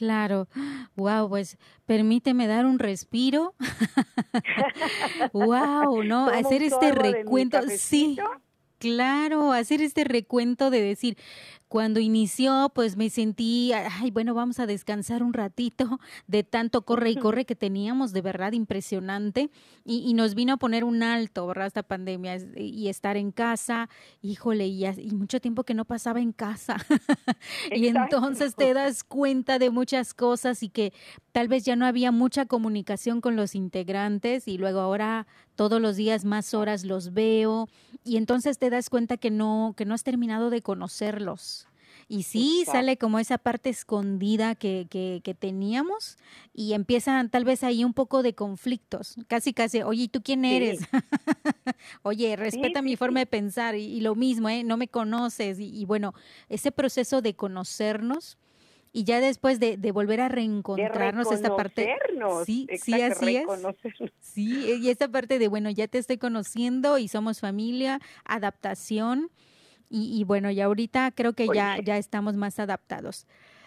Claro, 0.00 0.48
wow, 0.96 1.28
pues 1.28 1.58
permíteme 1.84 2.46
dar 2.46 2.64
un 2.64 2.78
respiro. 2.78 3.54
wow, 5.34 6.02
¿no? 6.02 6.28
Hacer 6.28 6.62
este 6.62 6.92
recuento, 6.92 7.60
sí, 7.68 8.16
claro, 8.78 9.52
hacer 9.52 9.82
este 9.82 10.04
recuento 10.04 10.70
de 10.70 10.80
decir, 10.80 11.18
cuando 11.70 12.00
inició, 12.00 12.72
pues 12.74 12.96
me 12.96 13.10
sentí, 13.10 13.72
ay, 13.72 14.10
bueno, 14.10 14.34
vamos 14.34 14.58
a 14.58 14.66
descansar 14.66 15.22
un 15.22 15.32
ratito 15.32 16.00
de 16.26 16.42
tanto 16.42 16.82
corre 16.82 17.10
y 17.10 17.14
corre 17.14 17.44
que 17.44 17.54
teníamos, 17.54 18.12
de 18.12 18.22
verdad 18.22 18.50
impresionante, 18.50 19.50
y, 19.84 20.12
nos 20.14 20.34
vino 20.34 20.54
a 20.54 20.56
poner 20.56 20.82
un 20.82 21.04
alto, 21.04 21.46
¿verdad? 21.46 21.68
Esta 21.68 21.84
pandemia 21.84 22.38
y 22.56 22.88
estar 22.88 23.16
en 23.16 23.30
casa, 23.30 23.88
híjole, 24.20 24.66
y, 24.66 24.84
y 24.84 25.12
mucho 25.12 25.40
tiempo 25.40 25.62
que 25.62 25.74
no 25.74 25.84
pasaba 25.84 26.20
en 26.20 26.32
casa. 26.32 26.76
y 27.72 27.86
entonces 27.86 28.56
te 28.56 28.74
das 28.74 29.04
cuenta 29.04 29.60
de 29.60 29.70
muchas 29.70 30.12
cosas 30.12 30.64
y 30.64 30.70
que 30.70 30.92
tal 31.30 31.46
vez 31.46 31.64
ya 31.64 31.76
no 31.76 31.86
había 31.86 32.10
mucha 32.10 32.46
comunicación 32.46 33.20
con 33.20 33.36
los 33.36 33.54
integrantes 33.54 34.48
y 34.48 34.58
luego 34.58 34.80
ahora 34.80 35.28
todos 35.54 35.80
los 35.80 35.96
días 35.96 36.24
más 36.24 36.54
horas 36.54 36.84
los 36.84 37.12
veo 37.12 37.68
y 38.02 38.16
entonces 38.16 38.58
te 38.58 38.70
das 38.70 38.90
cuenta 38.90 39.18
que 39.18 39.30
no 39.30 39.74
que 39.76 39.84
no 39.84 39.94
has 39.94 40.02
terminado 40.02 40.50
de 40.50 40.62
conocerlos 40.62 41.59
y 42.10 42.24
sí, 42.24 42.64
sale 42.66 42.96
como 42.96 43.20
esa 43.20 43.38
parte 43.38 43.70
escondida 43.70 44.56
que, 44.56 44.88
que, 44.90 45.20
que, 45.22 45.32
teníamos 45.32 46.18
y 46.52 46.72
empiezan 46.72 47.30
tal 47.30 47.44
vez 47.44 47.62
ahí 47.62 47.84
un 47.84 47.94
poco 47.94 48.24
de 48.24 48.34
conflictos, 48.34 49.14
casi 49.28 49.54
casi, 49.54 49.82
oye, 49.82 50.08
¿tú 50.08 50.20
quién 50.20 50.44
eres? 50.44 50.80
oye, 52.02 52.34
respeta 52.34 52.82
mi 52.82 52.96
forma 52.96 53.20
de 53.20 53.26
pensar 53.26 53.76
y, 53.76 54.00
lo 54.00 54.16
mismo, 54.16 54.48
¿eh? 54.48 54.64
No 54.64 54.76
me 54.76 54.88
conoces 54.88 55.60
y, 55.60 55.84
bueno, 55.84 56.12
ese 56.48 56.72
proceso 56.72 57.22
de 57.22 57.34
conocernos 57.34 58.38
y 58.92 59.04
ya 59.04 59.20
después 59.20 59.60
de, 59.60 59.76
de 59.76 59.92
volver 59.92 60.20
a 60.20 60.28
reencontrarnos 60.28 61.30
esta 61.30 61.54
parte 61.54 61.94
sí 62.44 62.66
sí 62.76 63.00
así 63.00 63.36
es. 63.36 63.46
sí 64.18 64.80
y 64.82 64.90
esta 64.90 65.06
parte 65.06 65.38
de 65.38 65.46
bueno 65.46 65.70
ya 65.70 65.86
te 65.86 65.98
estoy 65.98 66.18
conociendo 66.18 66.98
y 66.98 67.06
somos 67.06 67.38
familia 67.38 68.00
adaptación 68.24 69.30
y, 69.90 70.24
bueno, 70.24 70.50
ya 70.50 70.66
ahorita 70.66 71.10
creo 71.10 71.32
que 71.32 71.48
ya, 71.52 71.78
ya 71.82 71.96
estamos 71.96 72.36
más 72.36 72.58
adaptados. 72.60 73.26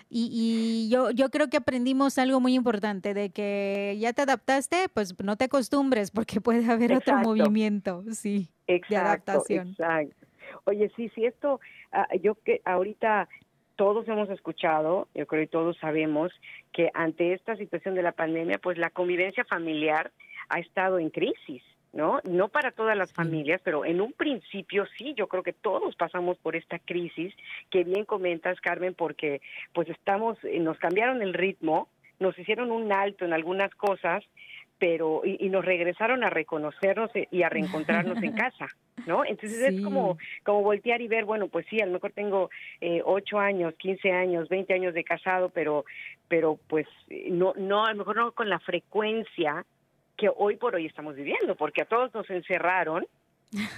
Y, 0.09 0.29
y, 0.31 0.89
yo, 0.89 1.11
yo 1.11 1.29
creo 1.29 1.49
que 1.49 1.57
aprendimos 1.57 2.17
algo 2.17 2.39
muy 2.39 2.53
importante, 2.53 3.13
de 3.13 3.31
que 3.31 3.97
ya 3.99 4.13
te 4.13 4.21
adaptaste, 4.21 4.87
pues 4.93 5.19
no 5.23 5.35
te 5.35 5.45
acostumbres, 5.45 6.11
porque 6.11 6.39
puede 6.39 6.69
haber 6.71 6.93
otro 6.93 7.17
movimiento, 7.17 8.03
sí, 8.11 8.49
de 8.67 8.95
adaptación. 8.95 9.69
Exacto. 9.69 10.27
Oye, 10.65 10.91
sí, 10.95 11.09
sí, 11.15 11.25
esto, 11.25 11.59
ah, 11.91 12.07
yo 12.21 12.35
que 12.35 12.61
ahorita 12.63 13.27
todos 13.75 14.07
hemos 14.07 14.29
escuchado, 14.29 15.07
yo 15.13 15.25
creo 15.25 15.43
que 15.43 15.47
todos 15.47 15.77
sabemos 15.77 16.31
que 16.71 16.89
ante 16.93 17.33
esta 17.33 17.55
situación 17.57 17.95
de 17.95 18.03
la 18.03 18.11
pandemia, 18.11 18.59
pues 18.59 18.77
la 18.77 18.89
convivencia 18.89 19.43
familiar 19.45 20.11
ha 20.49 20.59
estado 20.59 20.99
en 20.99 21.09
crisis. 21.09 21.63
¿No? 21.93 22.19
No 22.23 22.49
para 22.49 22.71
todas 22.71 22.97
las 22.97 23.13
familias, 23.13 23.61
pero 23.63 23.85
en 23.85 24.01
un 24.01 24.13
principio 24.13 24.85
sí, 24.97 25.13
yo 25.15 25.27
creo 25.27 25.43
que 25.43 25.53
todos 25.53 25.95
pasamos 25.95 26.37
por 26.39 26.55
esta 26.55 26.79
crisis 26.79 27.33
que 27.69 27.83
bien 27.83 28.03
comentas, 28.03 28.59
Carmen, 28.59 28.95
porque 28.95 29.41
pues 29.73 29.87
estamos, 29.89 30.37
eh, 30.43 30.59
nos 30.59 30.77
cambiaron 30.79 31.21
el 31.21 31.33
ritmo, 31.33 31.87
nos 32.19 32.37
hicieron 32.37 32.71
un 32.71 32.91
alto 32.91 33.25
en 33.25 33.33
algunas 33.33 33.73
cosas, 33.75 34.23
pero 34.79 35.21
y, 35.23 35.49
nos 35.49 35.63
regresaron 35.63 36.23
a 36.23 36.31
reconocernos 36.31 37.11
y 37.31 37.43
a 37.43 37.49
reencontrarnos 37.49 38.21
en 38.23 38.33
casa, 38.35 38.67
¿no? 39.05 39.23
Entonces 39.23 39.61
es 39.61 39.81
como 39.81 40.17
como 40.43 40.63
voltear 40.63 40.99
y 41.01 41.07
ver, 41.07 41.25
bueno, 41.25 41.47
pues 41.47 41.67
sí, 41.69 41.79
a 41.79 41.85
lo 41.85 41.93
mejor 41.93 42.11
tengo 42.11 42.49
eh, 42.81 43.01
ocho 43.05 43.37
años, 43.37 43.75
quince 43.77 44.11
años, 44.11 44.49
veinte 44.49 44.73
años 44.73 44.95
de 44.95 45.03
casado, 45.03 45.49
pero 45.49 45.85
pero 46.27 46.57
pues 46.67 46.87
no 47.29 47.53
no 47.55 47.85
a 47.85 47.91
lo 47.91 47.99
mejor 47.99 48.15
no 48.15 48.31
con 48.31 48.49
la 48.49 48.59
frecuencia 48.59 49.63
que 50.17 50.29
hoy 50.35 50.55
por 50.57 50.75
hoy 50.75 50.85
estamos 50.85 51.15
viviendo, 51.15 51.55
porque 51.55 51.81
a 51.81 51.85
todos 51.85 52.13
nos 52.13 52.29
encerraron 52.29 53.05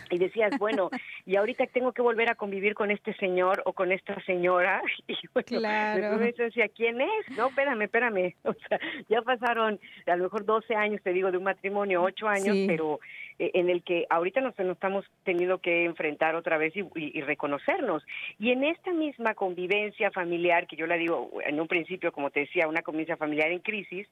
y 0.09 0.17
decías, 0.17 0.57
bueno, 0.57 0.89
y 1.25 1.35
ahorita 1.35 1.65
tengo 1.67 1.91
que 1.91 2.01
volver 2.01 2.29
a 2.29 2.35
convivir 2.35 2.75
con 2.75 2.91
este 2.91 3.13
señor 3.15 3.61
o 3.65 3.73
con 3.73 3.91
esta 3.91 4.19
señora. 4.23 4.81
Y 5.07 5.15
bueno, 5.33 5.45
claro. 5.47 6.17
decía, 6.17 6.67
¿quién 6.69 6.99
es? 6.99 7.37
No, 7.37 7.47
espérame, 7.47 7.83
espérame. 7.83 8.33
O 8.43 8.53
sea, 8.67 8.79
ya 9.07 9.21
pasaron 9.21 9.79
a 10.07 10.15
lo 10.15 10.23
mejor 10.23 10.45
12 10.45 10.75
años, 10.75 11.01
te 11.03 11.13
digo, 11.13 11.31
de 11.31 11.37
un 11.37 11.43
matrimonio, 11.43 12.01
8 12.01 12.27
años, 12.27 12.57
pero 12.67 12.99
eh, 13.37 13.51
en 13.53 13.69
el 13.69 13.83
que 13.83 14.05
ahorita 14.09 14.41
nos, 14.41 14.57
nos, 14.59 14.75
estamos 14.75 15.05
teniendo 15.23 15.59
que 15.59 15.85
enfrentar 15.85 16.35
otra 16.35 16.57
vez 16.57 16.75
y, 16.75 16.85
y, 16.95 17.21
reconocernos. 17.21 18.03
Y 18.39 18.51
en 18.51 18.63
esta 18.63 18.91
misma 18.91 19.33
convivencia 19.35 20.11
familiar, 20.11 20.67
que 20.67 20.75
yo 20.75 20.87
la 20.87 20.95
digo 20.95 21.31
en 21.45 21.59
un 21.59 21.67
principio, 21.67 22.11
como 22.11 22.29
te 22.29 22.41
decía, 22.41 22.67
una 22.67 22.81
convivencia 22.81 23.17
familiar 23.17 23.51
en 23.51 23.59
crisis, 23.59 24.07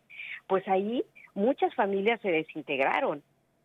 pues 0.47 0.67
ahí 0.67 1.03
muchas 1.33 1.73
familias 1.75 2.19
se 2.21 2.31
desintegraron 2.31 3.23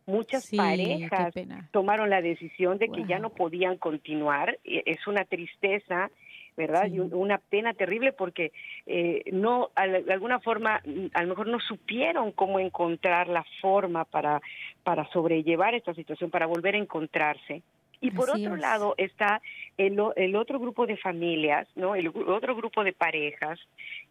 muchas 0.09 0.49
parejas 0.55 1.33
tomaron 1.71 2.09
la 2.09 2.21
decisión 2.21 2.77
de 2.77 2.89
que 2.89 3.05
ya 3.05 3.19
no 3.19 3.29
podían 3.29 3.77
continuar. 3.77 4.57
Es 4.63 5.07
una 5.07 5.23
tristeza, 5.25 6.09
¿verdad? 6.57 6.87
Y 6.87 6.99
una 6.99 7.37
pena 7.37 7.73
terrible 7.73 8.11
porque 8.11 8.51
eh, 8.85 9.23
no, 9.31 9.69
de 9.75 10.13
alguna 10.13 10.39
forma, 10.39 10.81
mm, 10.85 11.07
a 11.13 11.21
lo 11.23 11.29
mejor 11.29 11.47
no 11.47 11.59
supieron 11.59 12.31
cómo 12.33 12.59
encontrar 12.59 13.27
la 13.27 13.45
forma 13.61 14.03
para, 14.05 14.41
para 14.83 15.09
sobrellevar 15.11 15.75
esta 15.75 15.93
situación, 15.93 16.29
para 16.29 16.47
volver 16.47 16.75
a 16.75 16.79
encontrarse. 16.79 17.61
Y 18.01 18.11
por 18.11 18.29
otro 18.29 18.55
lado 18.55 18.95
está 18.97 19.41
el, 19.77 19.97
el 20.15 20.35
otro 20.37 20.57
grupo 20.57 20.87
de 20.87 20.95
familias, 20.95 21.67
¿no? 21.75 21.95
El 21.95 22.07
otro 22.07 22.55
grupo 22.55 22.83
de 22.85 22.93
parejas 22.93 23.59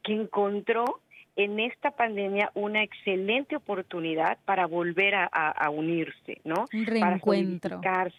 que 0.03 0.13
encontró 0.13 1.01
en 1.39 1.61
esta 1.61 1.93
pandemia 1.93 2.51
una 2.55 2.83
excelente 2.83 3.55
oportunidad 3.55 4.39
para 4.45 4.67
volver 4.67 5.15
a, 5.15 5.71
unirse, 5.71 6.41
¿no? 6.43 6.67
Reencuentro. 6.73 7.81
Para 7.81 8.11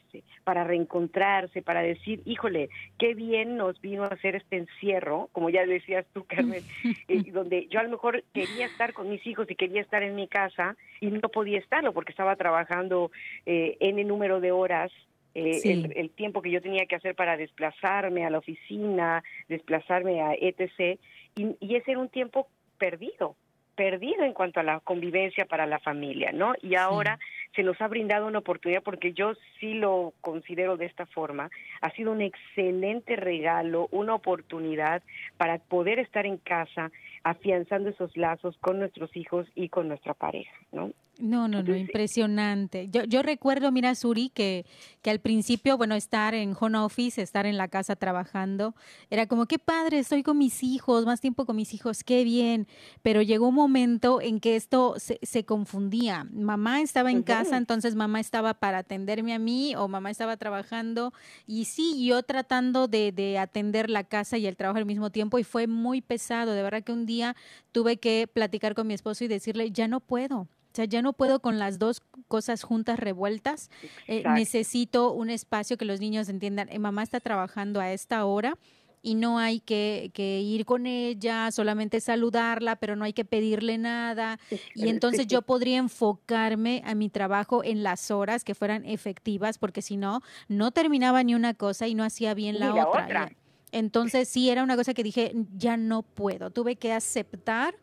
para 0.45 0.63
reencontrarse, 0.63 1.61
para 1.61 1.81
decir, 1.81 2.21
híjole, 2.23 2.69
qué 2.97 3.15
bien 3.15 3.57
nos 3.57 3.79
vino 3.81 4.05
a 4.05 4.07
hacer 4.07 4.37
este 4.37 4.55
encierro, 4.55 5.27
como 5.33 5.49
ya 5.49 5.65
decías 5.65 6.05
tú, 6.13 6.23
Carmen, 6.23 6.63
eh, 7.09 7.23
donde 7.33 7.67
yo 7.67 7.81
a 7.81 7.83
lo 7.83 7.89
mejor 7.89 8.23
quería 8.33 8.67
estar 8.67 8.93
con 8.93 9.09
mis 9.09 9.25
hijos 9.27 9.51
y 9.51 9.55
quería 9.55 9.81
estar 9.81 10.01
en 10.01 10.15
mi 10.15 10.29
casa 10.29 10.77
y 11.01 11.07
no 11.07 11.27
podía 11.27 11.59
estarlo 11.59 11.91
porque 11.91 12.11
estaba 12.11 12.37
trabajando 12.37 13.11
eh, 13.45 13.75
en 13.81 13.99
el 13.99 14.07
número 14.07 14.39
de 14.39 14.53
horas 14.53 14.93
eh, 15.35 15.91
el, 15.95 16.09
tiempo 16.11 16.41
que 16.41 16.51
yo 16.51 16.61
tenía 16.61 16.85
que 16.85 16.95
hacer 16.95 17.15
para 17.15 17.35
desplazarme 17.35 18.25
a 18.25 18.29
la 18.29 18.37
oficina, 18.37 19.23
desplazarme 19.49 20.21
a 20.21 20.33
etc. 20.33 20.99
Y, 21.35 21.55
y, 21.59 21.75
ese 21.75 21.91
era 21.91 21.99
un 21.99 22.09
tiempo 22.09 22.47
perdido, 22.79 23.35
perdido 23.75 24.23
en 24.23 24.33
cuanto 24.33 24.59
a 24.59 24.63
la 24.63 24.79
convivencia 24.79 25.45
para 25.45 25.67
la 25.67 25.79
familia, 25.79 26.31
¿no? 26.33 26.53
Y 26.61 26.75
ahora 26.75 27.19
se 27.55 27.63
nos 27.63 27.79
ha 27.81 27.87
brindado 27.87 28.27
una 28.27 28.39
oportunidad 28.39 28.83
porque 28.83 29.13
yo 29.13 29.33
sí 29.59 29.73
lo 29.75 30.13
considero 30.21 30.77
de 30.77 30.85
esta 30.85 31.05
forma, 31.05 31.49
ha 31.81 31.91
sido 31.91 32.11
un 32.11 32.21
excelente 32.21 33.15
regalo, 33.15 33.87
una 33.91 34.15
oportunidad 34.15 35.03
para 35.37 35.59
poder 35.59 35.99
estar 35.99 36.25
en 36.25 36.37
casa 36.37 36.91
afianzando 37.23 37.89
esos 37.89 38.15
lazos 38.17 38.57
con 38.59 38.79
nuestros 38.79 39.15
hijos 39.15 39.47
y 39.55 39.69
con 39.69 39.87
nuestra 39.87 40.13
pareja, 40.13 40.55
¿no? 40.71 40.91
No, 41.19 41.49
no, 41.49 41.61
no, 41.61 41.75
impresionante. 41.75 42.87
Yo, 42.89 43.03
yo 43.03 43.21
recuerdo, 43.21 43.73
mira, 43.73 43.93
Suri, 43.93 44.29
que, 44.29 44.65
que 45.01 45.09
al 45.09 45.19
principio, 45.19 45.77
bueno, 45.77 45.95
estar 45.95 46.33
en 46.33 46.55
home 46.57 46.77
office, 46.77 47.21
estar 47.21 47.45
en 47.45 47.57
la 47.57 47.67
casa 47.67 47.97
trabajando, 47.97 48.73
era 49.09 49.27
como, 49.27 49.45
qué 49.45 49.59
padre, 49.59 49.99
estoy 49.99 50.23
con 50.23 50.37
mis 50.37 50.63
hijos, 50.63 51.05
más 51.05 51.19
tiempo 51.19 51.45
con 51.45 51.57
mis 51.57 51.73
hijos, 51.73 52.05
qué 52.05 52.23
bien. 52.23 52.67
Pero 53.01 53.21
llegó 53.21 53.49
un 53.49 53.55
momento 53.55 54.21
en 54.21 54.39
que 54.39 54.55
esto 54.55 54.95
se, 54.97 55.19
se 55.21 55.43
confundía. 55.43 56.25
Mamá 56.31 56.79
estaba 56.79 57.11
en 57.11 57.23
casa, 57.23 57.57
entonces 57.57 57.95
mamá 57.95 58.21
estaba 58.21 58.53
para 58.53 58.79
atenderme 58.79 59.33
a 59.33 59.39
mí 59.39 59.75
o 59.75 59.89
mamá 59.89 60.11
estaba 60.11 60.37
trabajando. 60.37 61.13
Y 61.45 61.65
sí, 61.65 62.05
yo 62.05 62.23
tratando 62.23 62.87
de, 62.87 63.11
de 63.11 63.37
atender 63.39 63.89
la 63.89 64.05
casa 64.05 64.37
y 64.37 64.47
el 64.47 64.55
trabajo 64.55 64.77
al 64.77 64.85
mismo 64.85 65.09
tiempo 65.09 65.37
y 65.37 65.43
fue 65.43 65.67
muy 65.67 65.99
pesado. 66.01 66.53
De 66.53 66.63
verdad 66.63 66.81
que 66.81 66.93
un 66.93 67.05
día 67.05 67.35
tuve 67.73 67.97
que 67.97 68.25
platicar 68.31 68.73
con 68.73 68.87
mi 68.87 68.93
esposo 68.93 69.25
y 69.25 69.27
decirle, 69.27 69.71
ya 69.71 69.89
no 69.89 69.99
puedo 69.99 70.47
o 70.71 70.75
sea, 70.75 70.85
ya 70.85 71.01
no 71.01 71.13
puedo 71.13 71.39
con 71.39 71.57
las 71.57 71.79
dos 71.79 72.01
cosas 72.27 72.63
juntas 72.63 72.99
revueltas. 72.99 73.71
Eh, 74.07 74.23
necesito 74.35 75.11
un 75.13 75.29
espacio 75.31 75.77
que 75.77 75.85
los 75.85 75.99
niños 75.99 76.29
entiendan. 76.29 76.69
Eh, 76.69 76.77
mamá 76.77 77.01
está 77.01 77.19
trabajando 77.19 77.81
a 77.81 77.91
esta 77.91 78.23
hora 78.25 78.55
y 79.01 79.15
no 79.15 79.39
hay 79.39 79.61
que, 79.61 80.11
que, 80.13 80.41
ir 80.41 80.65
con 80.65 80.85
ella, 80.85 81.51
solamente 81.51 82.01
saludarla, 82.01 82.75
pero 82.75 82.95
no 82.95 83.05
hay 83.05 83.13
que 83.13 83.25
pedirle 83.25 83.77
nada. 83.77 84.39
Y 84.75 84.89
entonces 84.89 85.25
yo 85.25 85.41
podría 85.41 85.77
enfocarme 85.77 86.83
a 86.85 86.93
mi 86.95 87.09
trabajo 87.09 87.63
en 87.63 87.81
las 87.81 88.11
horas 88.11 88.43
que 88.43 88.55
fueran 88.55 88.85
efectivas, 88.85 89.57
porque 89.57 89.81
si 89.81 89.97
no, 89.97 90.21
no 90.47 90.71
terminaba 90.71 91.23
ni 91.23 91.33
una 91.33 91.53
cosa 91.53 91.87
y 91.87 91.95
no 91.95 92.03
hacía 92.03 92.33
bien 92.33 92.59
la, 92.59 92.73
otra. 92.73 93.31
Entonces 93.71 94.27
sí, 94.27 94.49
era 94.49 94.63
una 94.63 94.75
cosa 94.75 94.93
que 94.93 95.03
dije, 95.03 95.33
ya 95.55 95.77
no 95.77 96.01
puedo. 96.03 96.49
Tuve 96.49 96.75
que 96.75 96.91
aceptar 96.91 97.75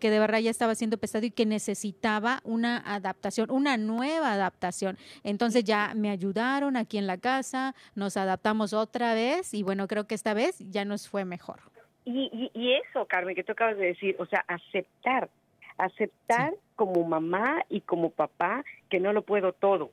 que 0.00 0.10
de 0.10 0.18
verdad 0.18 0.38
ya 0.38 0.50
estaba 0.50 0.74
siendo 0.74 0.98
pesado 0.98 1.26
y 1.26 1.30
que 1.30 1.46
necesitaba 1.46 2.40
una 2.44 2.78
adaptación, 2.78 3.50
una 3.50 3.76
nueva 3.76 4.32
adaptación. 4.32 4.96
Entonces 5.22 5.64
ya 5.64 5.92
me 5.94 6.10
ayudaron 6.10 6.76
aquí 6.76 6.98
en 6.98 7.06
la 7.06 7.18
casa, 7.18 7.74
nos 7.94 8.16
adaptamos 8.16 8.72
otra 8.72 9.14
vez 9.14 9.54
y 9.54 9.62
bueno, 9.62 9.86
creo 9.86 10.06
que 10.06 10.14
esta 10.14 10.34
vez 10.34 10.58
ya 10.70 10.84
nos 10.84 11.08
fue 11.08 11.24
mejor. 11.24 11.60
Y, 12.06 12.50
y, 12.52 12.72
eso, 12.74 13.06
Carmen, 13.06 13.34
que 13.34 13.44
tú 13.44 13.52
acabas 13.52 13.78
de 13.78 13.86
decir, 13.86 14.14
o 14.18 14.26
sea, 14.26 14.44
aceptar, 14.46 15.30
aceptar 15.78 16.52
como 16.76 17.02
mamá 17.04 17.64
y 17.70 17.80
como 17.80 18.10
papá 18.10 18.62
que 18.90 19.00
no 19.00 19.14
lo 19.14 19.22
puedo 19.22 19.54
todo 19.54 19.90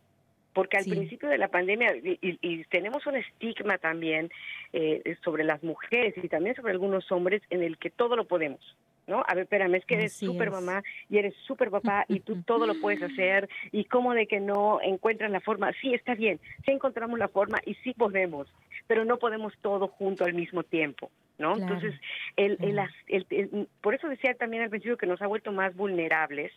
porque 0.53 0.77
al 0.77 0.85
principio 0.85 1.29
de 1.29 1.37
la 1.37 1.47
pandemia, 1.47 1.95
y, 2.03 2.63
tenemos 2.65 3.05
un 3.05 3.15
estigma 3.15 3.77
también 3.77 4.29
eh, 4.73 5.15
sobre 5.23 5.43
las 5.43 5.63
mujeres 5.63 6.13
y 6.21 6.27
también 6.27 6.55
sobre 6.55 6.73
algunos 6.73 7.11
hombres 7.11 7.41
en 7.49 7.63
el 7.63 7.77
que 7.77 7.89
todo 7.89 8.15
lo 8.15 8.25
podemos. 8.25 8.59
¿No? 9.07 9.23
A 9.27 9.33
ver, 9.33 9.43
espérame, 9.43 9.75
es 9.75 9.85
que 9.85 9.95
eres 9.95 10.13
súper 10.13 10.51
mamá 10.51 10.83
y 11.09 11.17
eres 11.17 11.33
súper 11.47 11.71
papá 11.71 12.05
y 12.07 12.19
tú 12.19 12.41
todo 12.45 12.67
lo 12.67 12.79
puedes 12.79 13.01
hacer 13.01 13.49
y 13.71 13.85
cómo 13.85 14.13
de 14.13 14.27
que 14.27 14.39
no 14.39 14.79
encuentras 14.81 15.31
la 15.31 15.41
forma. 15.41 15.73
Sí, 15.81 15.93
está 15.93 16.13
bien, 16.13 16.39
sí 16.63 16.71
encontramos 16.71 17.17
la 17.17 17.27
forma 17.27 17.59
y 17.65 17.73
sí 17.75 17.93
podemos, 17.93 18.47
pero 18.87 19.03
no 19.03 19.17
podemos 19.17 19.53
todo 19.61 19.87
junto 19.87 20.23
al 20.23 20.33
mismo 20.33 20.63
tiempo, 20.63 21.09
¿no? 21.39 21.57
Entonces, 21.57 21.95
el, 22.37 22.57
el, 22.61 23.67
por 23.81 23.95
eso 23.95 24.07
decía 24.07 24.35
también 24.35 24.63
al 24.63 24.69
principio 24.69 24.97
que 24.97 25.07
nos 25.07 25.21
ha 25.21 25.27
vuelto 25.27 25.51
más 25.51 25.75
vulnerables 25.75 26.53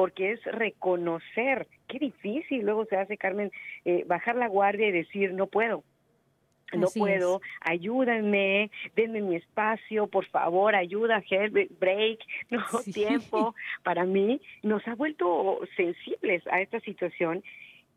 porque 0.00 0.32
es 0.32 0.42
reconocer, 0.46 1.66
qué 1.86 1.98
difícil 1.98 2.62
luego 2.62 2.86
se 2.86 2.96
hace, 2.96 3.18
Carmen, 3.18 3.52
eh, 3.84 4.02
bajar 4.06 4.34
la 4.34 4.48
guardia 4.48 4.88
y 4.88 4.92
decir, 4.92 5.34
no 5.34 5.46
puedo, 5.46 5.84
no 6.72 6.86
puedo, 6.86 7.42
ayúdenme, 7.60 8.70
denme 8.96 9.20
mi 9.20 9.36
espacio, 9.36 10.06
por 10.06 10.24
favor, 10.24 10.74
ayuda, 10.74 11.22
help, 11.28 11.54
break, 11.78 12.20
no 12.50 12.64
tiempo 12.94 13.54
para 13.82 14.06
mí. 14.06 14.40
Nos 14.62 14.88
ha 14.88 14.94
vuelto 14.94 15.60
sensibles 15.76 16.46
a 16.46 16.62
esta 16.62 16.80
situación 16.80 17.44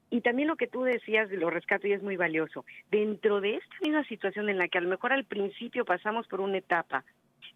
y 0.10 0.20
también 0.20 0.50
lo 0.50 0.58
que 0.58 0.68
tú 0.68 0.84
decías, 0.84 1.32
lo 1.32 1.50
rescato 1.50 1.88
y 1.88 1.94
es 1.94 2.04
muy 2.04 2.18
valioso. 2.18 2.66
Dentro 2.92 3.40
de 3.40 3.56
esta 3.56 3.76
misma 3.82 4.04
situación 4.10 4.50
en 4.50 4.58
la 4.58 4.68
que 4.68 4.78
a 4.78 4.82
lo 4.82 4.90
mejor 4.90 5.14
al 5.14 5.24
principio 5.24 5.86
pasamos 5.86 6.28
por 6.28 6.42
una 6.42 6.58
etapa 6.58 7.06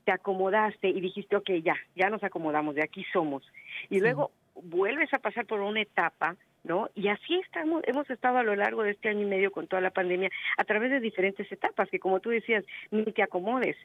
te 0.08 0.14
acomodaste 0.14 0.88
y 0.88 1.02
dijiste, 1.02 1.36
ok, 1.36 1.50
ya, 1.62 1.76
ya 1.98 2.10
nos 2.10 2.24
acomodamos, 2.24 2.76
de 2.76 2.82
aquí 2.82 3.06
somos. 3.12 3.44
Y 3.90 4.00
luego 4.00 4.32
vuelves 4.56 5.14
a 5.14 5.20
pasar 5.20 5.46
por 5.46 5.60
una 5.60 5.82
etapa, 5.82 6.38
¿no? 6.64 6.90
Y 6.96 7.10
así 7.10 7.36
estamos, 7.40 7.84
hemos 7.86 8.10
estado 8.10 8.38
a 8.38 8.44
lo 8.44 8.56
largo 8.56 8.84
de 8.84 8.92
este 8.92 9.10
año 9.10 9.24
y 9.24 9.30
medio 9.30 9.52
con 9.52 9.68
toda 9.68 9.82
la 9.82 9.90
pandemia, 9.90 10.30
a 10.56 10.64
través 10.64 10.92
de 10.92 11.02
diferentes 11.02 11.52
etapas, 11.52 11.90
que 11.90 12.00
como 12.00 12.22
tú 12.22 12.30
decías, 12.30 12.64
ni 12.90 13.04
te 13.04 13.22
acomodes. 13.22 13.76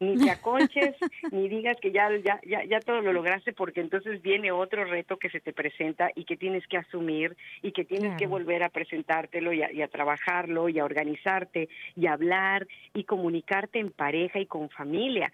Ni 0.00 0.16
te 0.16 0.30
aconches, 0.30 0.96
ni 1.30 1.48
digas 1.48 1.76
que 1.80 1.92
ya, 1.92 2.08
ya, 2.24 2.40
ya, 2.46 2.64
ya 2.64 2.80
todo 2.80 3.00
lo 3.00 3.12
lograste, 3.12 3.52
porque 3.52 3.80
entonces 3.80 4.22
viene 4.22 4.52
otro 4.52 4.84
reto 4.84 5.18
que 5.18 5.30
se 5.30 5.40
te 5.40 5.52
presenta 5.52 6.10
y 6.14 6.24
que 6.24 6.36
tienes 6.36 6.66
que 6.66 6.76
asumir 6.76 7.36
y 7.62 7.72
que 7.72 7.84
tienes 7.84 8.16
que 8.16 8.26
volver 8.26 8.62
a 8.62 8.68
presentártelo 8.68 9.52
y 9.52 9.62
a, 9.62 9.88
trabajarlo 9.88 10.68
y 10.68 10.78
a 10.78 10.84
organizarte 10.84 11.68
y 11.96 12.06
a 12.06 12.12
hablar 12.12 12.66
y 12.94 13.04
comunicarte 13.04 13.78
en 13.78 13.90
pareja 13.90 14.38
y 14.38 14.46
con 14.46 14.68
familia. 14.70 15.32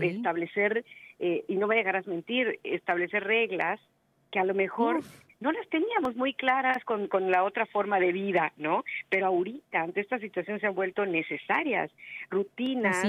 Establecer, 0.00 0.84
eh, 1.18 1.44
y 1.48 1.56
no 1.56 1.66
me 1.66 1.76
dejarás 1.76 2.06
mentir, 2.06 2.58
establecer 2.64 3.24
reglas 3.24 3.80
que 4.30 4.38
a 4.38 4.44
lo 4.44 4.54
mejor 4.54 5.02
no 5.42 5.50
las 5.50 5.68
teníamos 5.68 6.14
muy 6.14 6.34
claras 6.34 6.84
con, 6.84 7.08
con 7.08 7.30
la 7.30 7.42
otra 7.42 7.66
forma 7.66 7.98
de 7.98 8.12
vida, 8.12 8.52
¿no? 8.56 8.84
Pero 9.08 9.26
ahorita, 9.26 9.80
ante 9.80 10.00
esta 10.00 10.18
situación, 10.20 10.60
se 10.60 10.68
han 10.68 10.74
vuelto 10.74 11.04
necesarias 11.04 11.90
rutinas, 12.30 13.04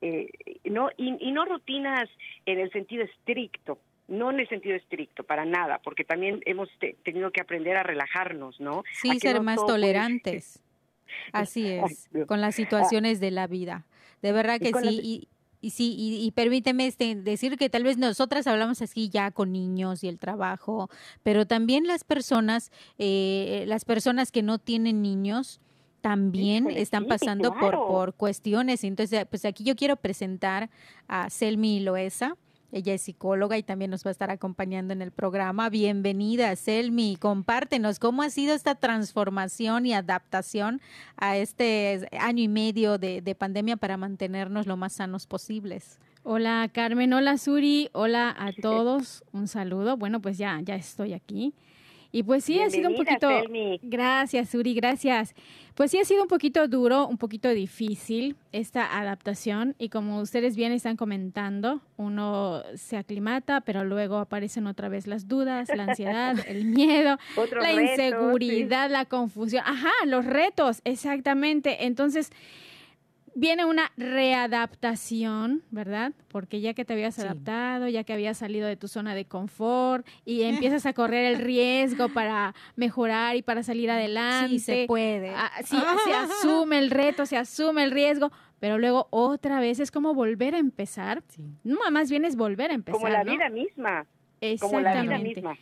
eh, 0.00 0.28
no 0.64 0.90
y, 0.96 1.16
y, 1.20 1.30
no 1.30 1.44
rutinas 1.44 2.08
en 2.44 2.58
el 2.58 2.72
sentido 2.72 3.04
estricto, 3.04 3.78
no 4.08 4.32
en 4.32 4.40
el 4.40 4.48
sentido 4.48 4.74
estricto, 4.74 5.22
para 5.22 5.44
nada, 5.44 5.78
porque 5.82 6.02
también 6.04 6.40
hemos 6.44 6.68
tenido 7.04 7.30
que 7.30 7.40
aprender 7.40 7.76
a 7.76 7.84
relajarnos, 7.84 8.60
¿no? 8.60 8.82
Sí, 8.92 9.20
ser 9.20 9.40
más 9.40 9.64
tolerantes. 9.64 10.62
Así 11.32 11.70
es, 11.70 12.10
con 12.26 12.40
las 12.40 12.56
situaciones 12.56 13.20
de 13.20 13.30
la 13.30 13.46
vida. 13.46 13.86
De 14.22 14.32
verdad 14.32 14.58
que 14.58 14.72
sí. 14.72 15.00
Y 15.02 15.28
sí, 15.62 15.94
y, 15.98 16.30
permíteme 16.32 16.86
este, 16.86 17.14
decir 17.14 17.56
que 17.56 17.68
tal 17.68 17.84
vez 17.84 17.98
nosotras 17.98 18.46
hablamos 18.46 18.82
así 18.82 19.08
ya 19.08 19.30
con 19.30 19.52
niños 19.52 20.04
y 20.04 20.08
el 20.08 20.18
trabajo, 20.18 20.88
pero 21.22 21.46
también 21.46 21.86
las 21.86 22.04
personas, 22.04 22.70
eh, 22.98 23.64
las 23.66 23.84
personas 23.84 24.32
que 24.32 24.42
no 24.42 24.58
tienen 24.58 25.02
niños, 25.02 25.60
también 26.00 26.70
están 26.70 27.06
pasando 27.06 27.52
por, 27.54 27.74
por 27.74 28.14
cuestiones. 28.14 28.84
Entonces, 28.84 29.26
pues 29.28 29.44
aquí 29.44 29.64
yo 29.64 29.74
quiero 29.74 29.96
presentar 29.96 30.70
a 31.08 31.30
Selmi 31.30 31.80
Loesa. 31.80 32.36
Ella 32.72 32.94
es 32.94 33.02
psicóloga 33.02 33.56
y 33.56 33.62
también 33.62 33.90
nos 33.90 34.04
va 34.04 34.10
a 34.10 34.12
estar 34.12 34.30
acompañando 34.30 34.92
en 34.92 35.02
el 35.02 35.12
programa. 35.12 35.70
Bienvenida, 35.70 36.54
Selmi. 36.56 37.16
Compártenos 37.16 37.98
cómo 37.98 38.22
ha 38.22 38.30
sido 38.30 38.54
esta 38.54 38.74
transformación 38.74 39.86
y 39.86 39.94
adaptación 39.94 40.80
a 41.16 41.36
este 41.36 42.08
año 42.18 42.42
y 42.42 42.48
medio 42.48 42.98
de, 42.98 43.22
de 43.22 43.34
pandemia 43.34 43.76
para 43.76 43.96
mantenernos 43.96 44.66
lo 44.66 44.76
más 44.76 44.94
sanos 44.94 45.26
posibles. 45.26 45.98
Hola 46.28 46.68
Carmen, 46.72 47.12
hola 47.12 47.38
Suri, 47.38 47.88
hola 47.92 48.34
a 48.36 48.50
todos, 48.60 49.22
un 49.32 49.46
saludo. 49.46 49.96
Bueno, 49.96 50.20
pues 50.20 50.36
ya, 50.36 50.60
ya 50.60 50.74
estoy 50.74 51.12
aquí. 51.12 51.54
Y 52.16 52.22
pues 52.22 52.44
sí, 52.44 52.58
ha 52.62 52.70
sido 52.70 52.88
un 52.88 52.96
poquito... 52.96 53.28
Gracias, 53.82 54.54
Uri, 54.54 54.72
gracias. 54.72 55.34
Pues 55.74 55.90
sí, 55.90 55.98
ha 55.98 56.04
sido 56.06 56.22
un 56.22 56.28
poquito 56.28 56.66
duro, 56.66 57.06
un 57.06 57.18
poquito 57.18 57.50
difícil 57.50 58.36
esta 58.52 58.98
adaptación 58.98 59.74
y 59.78 59.90
como 59.90 60.22
ustedes 60.22 60.56
bien 60.56 60.72
están 60.72 60.96
comentando, 60.96 61.82
uno 61.98 62.62
se 62.74 62.96
aclimata, 62.96 63.60
pero 63.60 63.84
luego 63.84 64.16
aparecen 64.16 64.66
otra 64.66 64.88
vez 64.88 65.06
las 65.06 65.28
dudas, 65.28 65.68
la 65.68 65.82
ansiedad, 65.82 66.36
el 66.48 66.64
miedo, 66.64 67.18
la 67.60 67.72
inseguridad, 67.74 68.90
la 68.90 69.04
confusión. 69.04 69.62
Ajá, 69.66 69.92
los 70.06 70.24
retos, 70.24 70.80
exactamente. 70.84 71.84
Entonces 71.84 72.30
viene 73.36 73.66
una 73.66 73.92
readaptación, 73.98 75.62
¿verdad? 75.70 76.12
Porque 76.28 76.62
ya 76.62 76.72
que 76.72 76.86
te 76.86 76.94
habías 76.94 77.18
adaptado, 77.18 77.86
ya 77.86 78.02
que 78.02 78.14
habías 78.14 78.38
salido 78.38 78.66
de 78.66 78.76
tu 78.76 78.88
zona 78.88 79.14
de 79.14 79.26
confort 79.26 80.06
y 80.24 80.42
empiezas 80.42 80.86
a 80.86 80.94
correr 80.94 81.26
el 81.26 81.38
riesgo 81.38 82.08
para 82.08 82.54
mejorar 82.76 83.36
y 83.36 83.42
para 83.42 83.62
salir 83.62 83.90
adelante. 83.90 84.48
Sí, 84.48 84.58
se 84.58 84.84
puede. 84.88 85.30
Ah, 85.36 85.52
sí, 85.62 85.76
se 86.06 86.14
asume 86.14 86.78
el 86.78 86.90
reto, 86.90 87.26
se 87.26 87.36
asume 87.36 87.84
el 87.84 87.90
riesgo, 87.90 88.32
pero 88.58 88.78
luego 88.78 89.06
otra 89.10 89.60
vez 89.60 89.80
es 89.80 89.90
como 89.90 90.14
volver 90.14 90.54
a 90.54 90.58
empezar. 90.58 91.22
No, 91.62 91.78
más 91.90 92.10
bien 92.10 92.24
es 92.24 92.36
volver 92.36 92.70
a 92.70 92.74
empezar. 92.74 92.98
Como 92.98 93.12
la 93.12 93.22
vida 93.22 93.50
misma. 93.50 94.06
Exactamente. 94.40 94.60
Como 94.60 94.80
la 94.80 95.02
vida 95.02 95.18
misma. 95.18 95.58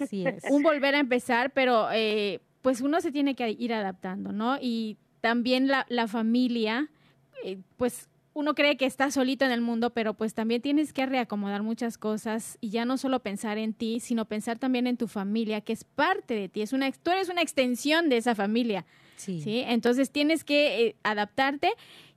Así 0.00 0.26
es. 0.26 0.44
Un 0.50 0.62
volver 0.62 0.94
a 0.94 0.98
empezar, 0.98 1.50
pero 1.50 1.88
eh, 1.92 2.40
pues 2.62 2.80
uno 2.80 3.02
se 3.02 3.12
tiene 3.12 3.34
que 3.34 3.50
ir 3.50 3.74
adaptando, 3.74 4.32
¿no? 4.32 4.56
Y 4.58 4.96
también 5.20 5.68
la, 5.68 5.84
la 5.90 6.08
familia 6.08 6.88
eh, 7.44 7.58
pues 7.76 8.08
uno 8.38 8.54
cree 8.54 8.76
que 8.76 8.86
está 8.86 9.10
solito 9.10 9.44
en 9.44 9.50
el 9.50 9.60
mundo, 9.60 9.90
pero 9.90 10.14
pues 10.14 10.32
también 10.32 10.62
tienes 10.62 10.92
que 10.92 11.06
reacomodar 11.06 11.64
muchas 11.64 11.98
cosas 11.98 12.56
y 12.60 12.70
ya 12.70 12.84
no 12.84 12.96
solo 12.96 13.18
pensar 13.20 13.58
en 13.58 13.74
ti, 13.74 13.98
sino 13.98 14.26
pensar 14.26 14.58
también 14.58 14.86
en 14.86 14.96
tu 14.96 15.08
familia, 15.08 15.60
que 15.60 15.72
es 15.72 15.82
parte 15.82 16.34
de 16.34 16.48
ti, 16.48 16.62
es 16.62 16.72
una, 16.72 16.90
tú 16.92 17.10
eres 17.10 17.28
una 17.28 17.42
extensión 17.42 18.08
de 18.08 18.18
esa 18.18 18.36
familia. 18.36 18.86
Sí. 19.16 19.64
Entonces 19.66 20.12
tienes 20.12 20.44
que 20.44 20.86
eh, 20.86 20.96
adaptarte 21.02 21.72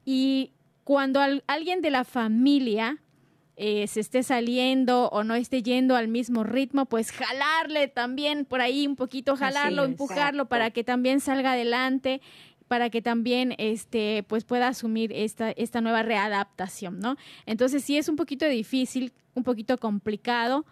y 0.05 0.51
cuando 0.83 1.21
alguien 1.47 1.81
de 1.81 1.89
la 1.89 2.03
familia 2.03 2.99
eh, 3.57 3.87
se 3.87 3.99
esté 3.99 4.23
saliendo 4.23 5.09
o 5.09 5.23
no 5.23 5.35
esté 5.35 5.61
yendo 5.61 5.95
al 5.95 6.07
mismo 6.07 6.43
ritmo, 6.43 6.85
pues 6.85 7.11
jalarle 7.11 7.87
también 7.87 8.45
por 8.45 8.61
ahí 8.61 8.87
un 8.87 8.95
poquito, 8.95 9.35
jalarlo, 9.35 9.83
empujarlo 9.83 10.47
para 10.47 10.71
que 10.71 10.83
también 10.83 11.19
salga 11.19 11.53
adelante 11.53 12.21
para 12.71 12.89
que 12.89 13.01
también 13.01 13.53
este, 13.57 14.23
pues 14.29 14.45
pueda 14.45 14.69
asumir 14.69 15.11
esta, 15.11 15.51
esta 15.51 15.81
nueva 15.81 16.03
readaptación, 16.03 16.99
¿no? 16.99 17.17
Entonces 17.45 17.83
sí 17.83 17.97
es 17.97 18.07
un 18.07 18.15
poquito 18.15 18.47
difícil, 18.47 19.11
un 19.33 19.43
poquito 19.43 19.77
complicado, 19.77 20.65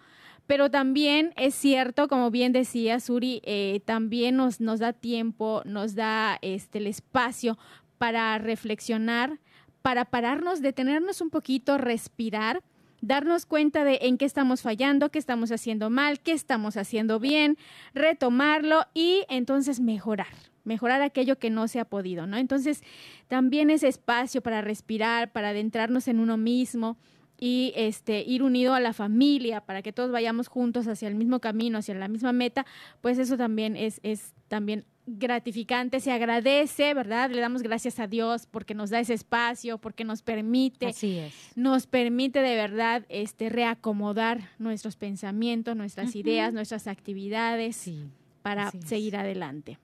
pero 0.47 0.71
también 0.71 1.33
es 1.35 1.55
cierto, 1.55 2.07
como 2.07 2.31
bien 2.31 2.53
decía 2.53 3.01
Suri, 3.01 3.41
eh, 3.43 3.81
también 3.83 4.37
nos, 4.37 4.61
nos 4.61 4.79
da 4.79 4.93
tiempo, 4.93 5.61
nos 5.65 5.93
da 5.93 6.39
este, 6.41 6.77
el 6.77 6.87
espacio 6.87 7.57
para 7.97 8.37
reflexionar, 8.37 9.37
para 9.81 10.05
pararnos, 10.05 10.61
detenernos 10.61 11.19
un 11.19 11.29
poquito, 11.29 11.77
respirar, 11.77 12.63
darnos 13.01 13.45
cuenta 13.45 13.83
de 13.83 13.99
en 14.03 14.17
qué 14.17 14.23
estamos 14.23 14.61
fallando, 14.61 15.11
qué 15.11 15.19
estamos 15.19 15.51
haciendo 15.51 15.89
mal, 15.89 16.21
qué 16.21 16.31
estamos 16.31 16.77
haciendo 16.77 17.19
bien, 17.19 17.57
retomarlo 17.93 18.85
y 18.93 19.25
entonces 19.27 19.81
mejorar 19.81 20.48
mejorar 20.63 21.01
aquello 21.01 21.37
que 21.37 21.49
no 21.49 21.67
se 21.67 21.79
ha 21.79 21.85
podido, 21.85 22.27
¿no? 22.27 22.37
Entonces, 22.37 22.83
también 23.27 23.69
ese 23.69 23.87
espacio 23.87 24.41
para 24.41 24.61
respirar, 24.61 25.31
para 25.31 25.49
adentrarnos 25.49 26.07
en 26.07 26.19
uno 26.19 26.37
mismo 26.37 26.97
y 27.39 27.71
este 27.75 28.21
ir 28.21 28.43
unido 28.43 28.73
a 28.73 28.79
la 28.79 28.93
familia 28.93 29.61
para 29.61 29.81
que 29.81 29.93
todos 29.93 30.11
vayamos 30.11 30.49
juntos 30.49 30.87
hacia 30.87 31.07
el 31.07 31.15
mismo 31.15 31.39
camino, 31.39 31.77
hacia 31.77 31.95
la 31.95 32.09
misma 32.09 32.33
meta, 32.33 32.65
pues 33.01 33.17
eso 33.17 33.37
también 33.37 33.77
es, 33.77 33.99
es 34.03 34.33
también 34.49 34.85
gratificante, 35.05 35.99
se 35.99 36.11
agradece, 36.11 36.93
¿verdad? 36.93 37.31
Le 37.31 37.41
damos 37.41 37.63
gracias 37.63 37.99
a 37.99 38.07
Dios 38.07 38.45
porque 38.45 38.75
nos 38.75 38.89
da 38.89 38.99
ese 38.99 39.13
espacio, 39.13 39.77
porque 39.79 40.03
nos 40.03 40.21
permite, 40.21 40.87
Así 40.87 41.17
es. 41.17 41.33
nos 41.55 41.87
permite 41.87 42.41
de 42.41 42.55
verdad 42.55 43.05
este 43.09 43.49
reacomodar 43.49 44.49
nuestros 44.59 44.97
pensamientos, 44.97 45.75
nuestras 45.75 46.15
ideas, 46.15 46.53
nuestras 46.53 46.87
actividades 46.87 47.89
para 48.41 48.71
seguir 48.85 49.15
adelante. 49.15 49.79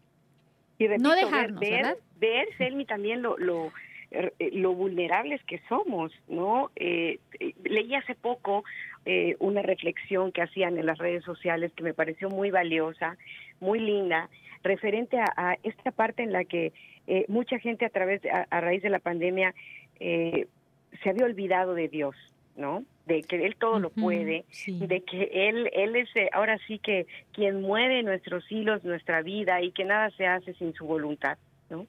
Y 0.77 0.87
no 0.87 1.15
dejarnos, 1.15 1.59
ver, 1.59 1.71
¿verdad? 1.71 1.97
Ver, 2.19 2.47
Selmi, 2.57 2.85
también 2.85 3.21
lo, 3.21 3.37
lo, 3.37 3.71
eh, 4.11 4.51
lo 4.53 4.73
vulnerables 4.73 5.43
que 5.43 5.59
somos, 5.67 6.11
¿no? 6.27 6.71
Eh, 6.75 7.19
leí 7.63 7.95
hace 7.95 8.15
poco 8.15 8.63
eh, 9.05 9.35
una 9.39 9.61
reflexión 9.61 10.31
que 10.31 10.41
hacían 10.41 10.77
en 10.77 10.85
las 10.85 10.97
redes 10.97 11.23
sociales 11.23 11.71
que 11.75 11.83
me 11.83 11.93
pareció 11.93 12.29
muy 12.29 12.49
valiosa, 12.51 13.17
muy 13.59 13.79
linda, 13.79 14.29
referente 14.63 15.17
a, 15.19 15.57
esta 15.63 15.91
parte 15.91 16.23
en 16.23 16.31
la 16.31 16.45
que 16.45 16.71
eh, 17.07 17.25
mucha 17.27 17.59
gente 17.59 17.85
a 17.85 17.89
través, 17.89 18.21
a, 18.25 18.61
raíz 18.61 18.81
de 18.83 18.89
la 18.89 18.99
pandemia, 18.99 19.53
se 19.99 21.09
había 21.09 21.25
olvidado 21.25 21.73
de 21.73 21.87
Dios, 21.87 22.15
¿no? 22.55 22.83
De 23.05 23.21
que 23.21 23.45
Él 23.45 23.55
todo 23.55 23.79
lo 23.79 23.89
puede, 23.89 24.45
de 24.67 25.01
que 25.01 25.29
Él, 25.49 25.69
Él 25.73 25.95
es 25.95 26.09
eh, 26.15 26.29
ahora 26.33 26.57
sí 26.67 26.79
que 26.79 27.05
quien 27.33 27.61
mueve 27.61 28.01
nuestros 28.03 28.49
hilos, 28.51 28.83
nuestra 28.83 29.21
vida 29.21 29.61
y 29.61 29.71
que 29.71 29.83
nada 29.83 30.09
se 30.11 30.25
hace 30.25 30.53
sin 30.53 30.73
su 30.73 30.85
voluntad, 30.85 31.37
¿no? 31.69 31.85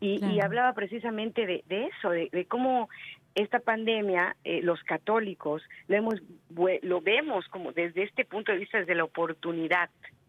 Y, 0.00 0.22
y 0.26 0.40
hablaba 0.40 0.74
precisamente 0.74 1.46
de, 1.46 1.64
de 1.68 1.86
eso, 1.86 2.10
de, 2.10 2.28
de, 2.30 2.44
cómo 2.44 2.90
esta 3.34 3.60
pandemia, 3.60 4.36
eh, 4.44 4.60
los 4.62 4.82
católicos, 4.82 5.62
lo, 5.88 5.96
hemos, 5.96 6.22
lo 6.82 7.00
vemos 7.00 7.46
como 7.48 7.72
desde 7.72 8.02
este 8.02 8.24
punto 8.24 8.52
de 8.52 8.58
vista, 8.58 8.78
desde 8.78 8.94
la 8.94 9.04
oportunidad, 9.04 9.88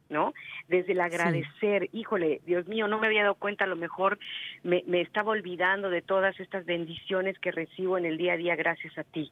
¿no? 0.09 0.33
Desde 0.69 0.93
el 0.93 1.01
agradecer, 1.01 1.89
híjole, 1.91 2.41
Dios 2.45 2.67
mío, 2.67 2.87
no 2.87 2.99
me 2.99 3.07
había 3.07 3.23
dado 3.23 3.35
cuenta, 3.35 3.65
a 3.65 3.67
lo 3.67 3.75
mejor 3.75 4.19
me, 4.63 4.83
me 4.87 5.01
estaba 5.01 5.31
olvidando 5.31 5.89
de 5.89 6.01
todas 6.01 6.39
estas 6.39 6.65
bendiciones 6.65 7.37
que 7.39 7.51
recibo 7.51 7.97
en 7.97 8.05
el 8.05 8.17
día 8.17 8.33
a 8.33 8.37
día 8.37 8.55
gracias 8.55 8.97
a 8.97 9.03
ti, 9.03 9.31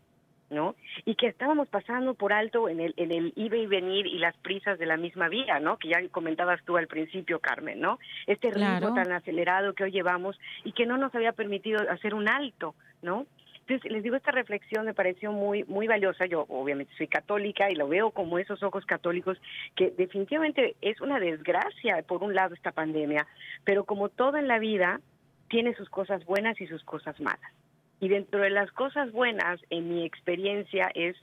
¿no? 0.50 0.76
Y 1.06 1.16
que 1.16 1.28
estábamos 1.28 1.68
pasando 1.68 2.14
por 2.14 2.34
alto 2.34 2.70
en 2.70 2.80
el, 2.80 2.94
en 2.98 3.12
el 3.12 3.34
ir 3.36 3.54
y 3.54 3.66
venir 3.66 4.06
y 4.06 4.20
las 4.20 4.36
prisas 4.38 4.78
de 4.78 4.86
la 4.86 4.98
misma 4.98 5.30
vida, 5.30 5.60
¿no? 5.60 5.78
Que 5.78 5.90
ya 5.90 6.08
comentabas 6.10 6.64
tú 6.66 6.78
al 6.78 6.88
principio, 6.88 7.40
Carmen, 7.40 7.80
¿no? 7.80 8.00
Este 8.28 8.52
ritmo 8.52 8.94
tan 8.94 9.12
acelerado 9.12 9.74
que 9.74 9.84
hoy 9.84 9.92
llevamos 9.92 10.40
y 10.64 10.72
que 10.74 10.86
no 10.86 10.98
nos 10.98 11.14
había 11.16 11.32
permitido 11.32 11.80
hacer 11.90 12.14
un 12.14 12.30
alto, 12.30 12.76
¿no? 13.02 13.26
Entonces, 13.68 13.92
les 13.92 14.04
digo, 14.04 14.16
esta 14.16 14.32
reflexión 14.32 14.86
me 14.86 14.94
pareció 14.94 15.32
muy, 15.32 15.64
muy 15.64 15.88
valiosa. 15.88 16.28
Yo 16.28 16.46
obviamente 16.50 16.94
soy 16.98 17.08
católica 17.08 17.72
y 17.72 17.76
lo 17.76 17.88
veo 17.88 18.12
como 18.12 18.38
esos 18.38 18.62
ojos 18.62 18.86
católicos, 18.86 19.42
que 19.76 19.90
definitivamente 19.90 20.76
es 20.82 21.02
una 21.02 21.20
desgracia, 21.20 22.04
por 22.08 22.22
un 22.22 22.36
lado, 22.36 22.54
esta 22.54 22.72
pandemia, 22.72 23.26
pero 23.64 23.84
como 23.84 24.10
todo 24.10 24.38
en 24.38 24.48
la 24.48 24.60
vida, 24.60 25.02
tiene 25.50 25.74
sus 25.74 25.90
cosas 25.90 26.24
buenas 26.26 26.62
y 26.62 26.68
sus 26.68 26.84
cosas 26.84 27.20
malas. 27.20 27.52
Y 28.00 28.10
dentro 28.10 28.42
de 28.42 28.50
las 28.50 28.72
cosas 28.72 29.12
buenas, 29.12 29.60
en 29.70 29.90
mi 29.90 30.06
experiencia, 30.06 30.92
es 30.94 31.16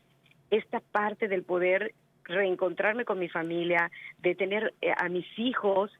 esta 0.50 0.80
parte 0.80 1.28
del 1.28 1.42
poder 1.42 1.94
reencontrarme 2.24 3.04
con 3.04 3.18
mi 3.18 3.28
familia, 3.28 3.90
de 4.18 4.34
tener 4.34 4.74
eh, 4.80 4.92
a 4.96 5.08
mis 5.08 5.26
hijos, 5.38 5.90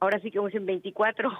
ahora 0.00 0.20
sí 0.20 0.30
que 0.30 0.38
vamos 0.38 0.54
en 0.54 0.66
24, 0.66 1.30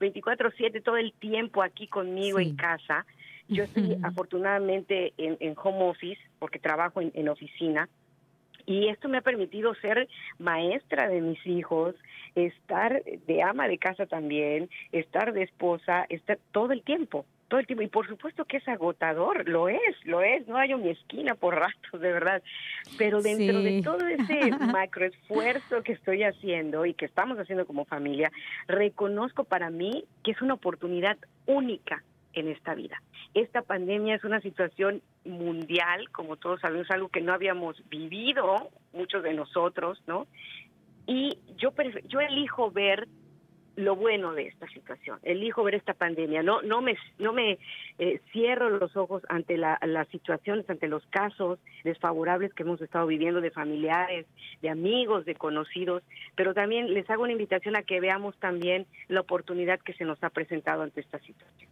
24/7 0.00 0.82
todo 0.82 0.96
el 0.96 1.12
tiempo 1.12 1.62
aquí 1.62 1.86
conmigo 1.86 2.38
en 2.38 2.56
casa. 2.56 3.06
Yo 3.48 3.64
estoy 3.64 3.96
afortunadamente 4.02 5.12
en, 5.16 5.54
home 5.56 5.84
office 5.84 6.20
porque 6.38 6.58
trabajo 6.58 7.00
en, 7.00 7.28
oficina 7.28 7.88
y 8.66 8.88
esto 8.88 9.08
me 9.08 9.18
ha 9.18 9.22
permitido 9.22 9.74
ser 9.76 10.08
maestra 10.38 11.08
de 11.08 11.20
mis 11.20 11.44
hijos, 11.46 11.94
estar 12.34 13.02
de 13.04 13.42
ama 13.42 13.68
de 13.68 13.78
casa 13.78 14.06
también, 14.06 14.68
estar 14.90 15.32
de 15.32 15.44
esposa, 15.44 16.04
estar 16.08 16.38
todo 16.50 16.72
el 16.72 16.82
tiempo 16.82 17.24
todo 17.48 17.60
el 17.60 17.66
tiempo. 17.66 17.82
Y 17.82 17.88
por 17.88 18.06
supuesto 18.08 18.44
que 18.44 18.58
es 18.58 18.68
agotador, 18.68 19.48
lo 19.48 19.68
es, 19.68 19.78
lo 20.04 20.22
es, 20.22 20.46
no 20.48 20.56
hay 20.56 20.74
mi 20.74 20.90
esquina 20.90 21.34
por 21.34 21.54
ratos, 21.54 22.00
de 22.00 22.12
verdad. 22.12 22.42
Pero 22.98 23.22
dentro 23.22 23.60
de 23.60 23.82
todo 23.82 24.06
ese 24.06 24.50
macroesfuerzo 24.72 25.82
que 25.82 25.92
estoy 25.92 26.22
haciendo 26.22 26.86
y 26.86 26.94
que 26.94 27.06
estamos 27.06 27.38
haciendo 27.38 27.66
como 27.66 27.84
familia, 27.84 28.30
reconozco 28.66 29.44
para 29.44 29.70
mí 29.70 30.04
que 30.22 30.32
es 30.32 30.42
una 30.42 30.54
oportunidad 30.54 31.16
única 31.46 32.02
en 32.32 32.48
esta 32.48 32.74
vida. 32.74 33.02
Esta 33.34 33.62
pandemia 33.62 34.14
es 34.14 34.24
una 34.24 34.40
situación 34.40 35.02
mundial, 35.24 36.10
como 36.10 36.36
todos 36.36 36.60
sabemos, 36.60 36.90
algo 36.90 37.08
que 37.08 37.20
no 37.20 37.32
habíamos 37.32 37.82
vivido 37.88 38.70
muchos 38.92 39.22
de 39.22 39.34
nosotros, 39.34 40.02
¿no? 40.06 40.26
Y 41.06 41.38
yo, 41.56 41.72
yo 42.08 42.20
elijo 42.20 42.70
ver 42.70 43.08
lo 43.76 43.94
bueno 43.94 44.34
de 44.34 44.48
esta 44.48 44.66
situación. 44.68 45.18
Elijo 45.22 45.62
ver 45.62 45.74
esta 45.74 45.94
pandemia. 45.94 46.42
No, 46.42 46.62
no 46.62 46.80
me, 46.80 46.96
no 47.18 47.32
me 47.32 47.58
eh, 47.98 48.20
cierro 48.32 48.70
los 48.70 48.96
ojos 48.96 49.22
ante 49.28 49.56
la, 49.56 49.78
las 49.82 50.08
situaciones, 50.08 50.68
ante 50.68 50.88
los 50.88 51.06
casos 51.06 51.58
desfavorables 51.84 52.52
que 52.54 52.62
hemos 52.62 52.80
estado 52.80 53.06
viviendo 53.06 53.40
de 53.40 53.50
familiares, 53.50 54.26
de 54.62 54.70
amigos, 54.70 55.24
de 55.24 55.34
conocidos, 55.34 56.02
pero 56.34 56.54
también 56.54 56.92
les 56.92 57.08
hago 57.10 57.22
una 57.22 57.32
invitación 57.32 57.76
a 57.76 57.82
que 57.82 58.00
veamos 58.00 58.36
también 58.38 58.86
la 59.08 59.20
oportunidad 59.20 59.80
que 59.80 59.94
se 59.94 60.04
nos 60.04 60.22
ha 60.24 60.30
presentado 60.30 60.82
ante 60.82 61.00
esta 61.00 61.18
situación. 61.20 61.65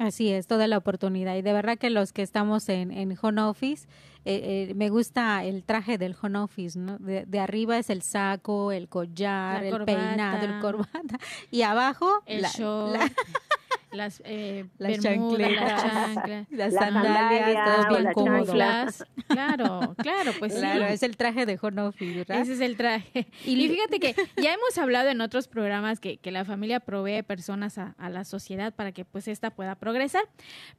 Así 0.00 0.30
es, 0.30 0.46
toda 0.46 0.66
la 0.66 0.78
oportunidad. 0.78 1.36
Y 1.36 1.42
de 1.42 1.52
verdad 1.52 1.76
que 1.76 1.90
los 1.90 2.14
que 2.14 2.22
estamos 2.22 2.70
en, 2.70 2.90
en 2.90 3.14
home 3.20 3.42
office, 3.42 3.86
eh, 4.24 4.68
eh, 4.70 4.74
me 4.74 4.88
gusta 4.88 5.44
el 5.44 5.62
traje 5.62 5.98
del 5.98 6.16
home 6.18 6.38
office, 6.38 6.78
¿no? 6.78 6.96
De, 6.98 7.38
arriba 7.38 7.76
es 7.76 7.90
el 7.90 8.00
saco, 8.00 8.72
el 8.72 8.88
collar, 8.88 9.62
el 9.62 9.84
peinado, 9.84 10.46
el 10.46 10.58
corbata. 10.60 11.18
Y 11.50 11.62
abajo, 11.62 12.22
el 12.24 12.40
la, 12.40 12.50
las, 13.92 14.22
eh, 14.24 14.66
las 14.78 15.00
chancletas, 15.00 16.16
las, 16.50 16.74
sandalias, 16.74 17.64
todos 17.64 17.88
bien 17.88 18.12
cómodos. 18.12 19.04
Claro, 19.30 19.94
claro, 19.96 20.32
pues 20.38 20.54
claro, 20.54 20.86
es 20.86 21.02
el 21.04 21.16
traje 21.16 21.46
de 21.46 21.58
Honofi, 21.60 22.14
¿verdad? 22.14 22.40
Ese 22.40 22.54
es 22.54 22.60
el 22.60 22.76
traje. 22.76 23.28
Y, 23.44 23.68
fíjate 23.68 24.00
que 24.00 24.14
ya 24.42 24.52
hemos 24.52 24.76
hablado 24.76 25.08
en 25.08 25.20
otros 25.20 25.46
programas 25.46 26.00
que, 26.00 26.16
que 26.16 26.32
la 26.32 26.44
familia 26.44 26.80
provee 26.80 27.22
personas 27.22 27.78
a, 27.78 27.94
a, 27.98 28.10
la 28.10 28.24
sociedad 28.24 28.74
para 28.74 28.90
que 28.92 29.04
pues 29.04 29.28
esta 29.28 29.50
pueda 29.50 29.76
progresar, 29.76 30.22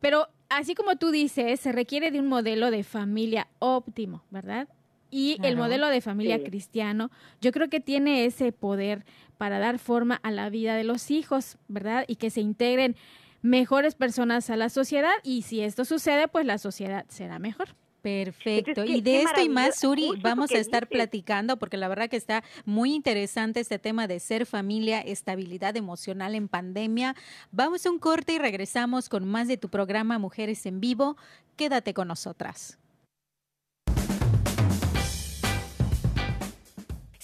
pero 0.02 0.28
así 0.50 0.76
como 0.76 0.98
tú 0.98 1.12
dices, 1.12 1.60
se 1.60 1.72
requiere 1.72 2.12
de 2.12 2.20
un 2.20 2.28
modelo 2.28 2.72
de 2.72 2.84
familia 2.84 3.48
óptimo, 3.60 4.24
¿verdad? 4.32 4.68
Y 5.14 5.38
el 5.44 5.58
modelo 5.58 5.88
de 5.90 6.00
familia 6.00 6.42
cristiano, 6.42 7.12
yo 7.42 7.52
creo 7.52 7.70
que 7.70 7.82
tiene 7.82 8.24
ese 8.24 8.54
poder 8.54 9.06
para 9.42 9.58
dar 9.58 9.80
forma 9.80 10.20
a 10.22 10.30
la 10.30 10.52
vida 10.52 10.76
de 10.76 10.84
los 10.84 11.10
hijos, 11.10 11.58
¿verdad? 11.68 12.06
Y 12.08 12.18
que 12.18 12.30
se 12.30 12.42
integren 12.42 12.96
mejores 13.42 13.96
personas 13.96 14.52
a 14.52 14.56
la 14.56 14.70
sociedad 14.70 15.14
y 15.24 15.42
si 15.42 15.62
esto 15.62 15.84
sucede, 15.84 16.28
pues 16.28 16.46
la 16.46 16.60
sociedad 16.60 17.06
será 17.10 17.40
mejor. 17.40 17.70
Perfecto. 18.04 18.86
y 18.86 19.02
de 19.02 19.24
esto 19.24 19.42
y 19.42 19.50
más, 19.50 19.80
Suri, 19.80 20.12
vamos 20.22 20.52
a 20.52 20.60
estar 20.60 20.88
platicando 20.88 21.58
porque 21.58 21.78
la 21.78 21.88
verdad 21.88 22.08
que 22.08 22.18
está 22.18 22.44
muy 22.66 22.94
interesante 22.94 23.62
este 23.62 23.80
tema 23.80 24.06
de 24.06 24.20
ser 24.20 24.46
familia, 24.46 25.02
estabilidad 25.02 25.76
emocional 25.76 26.36
en 26.36 26.48
pandemia. 26.48 27.16
Vamos 27.52 27.84
a 27.88 27.90
un 27.90 27.98
corte 27.98 28.34
y 28.34 28.38
regresamos 28.38 29.10
con 29.10 29.28
más 29.28 29.48
de 29.48 29.58
tu 29.58 29.70
programa 29.70 30.20
Mujeres 30.20 30.68
en 30.68 30.80
Vivo. 30.80 31.18
Quédate 31.56 31.96
con 31.96 32.10
nosotras. 32.10 32.78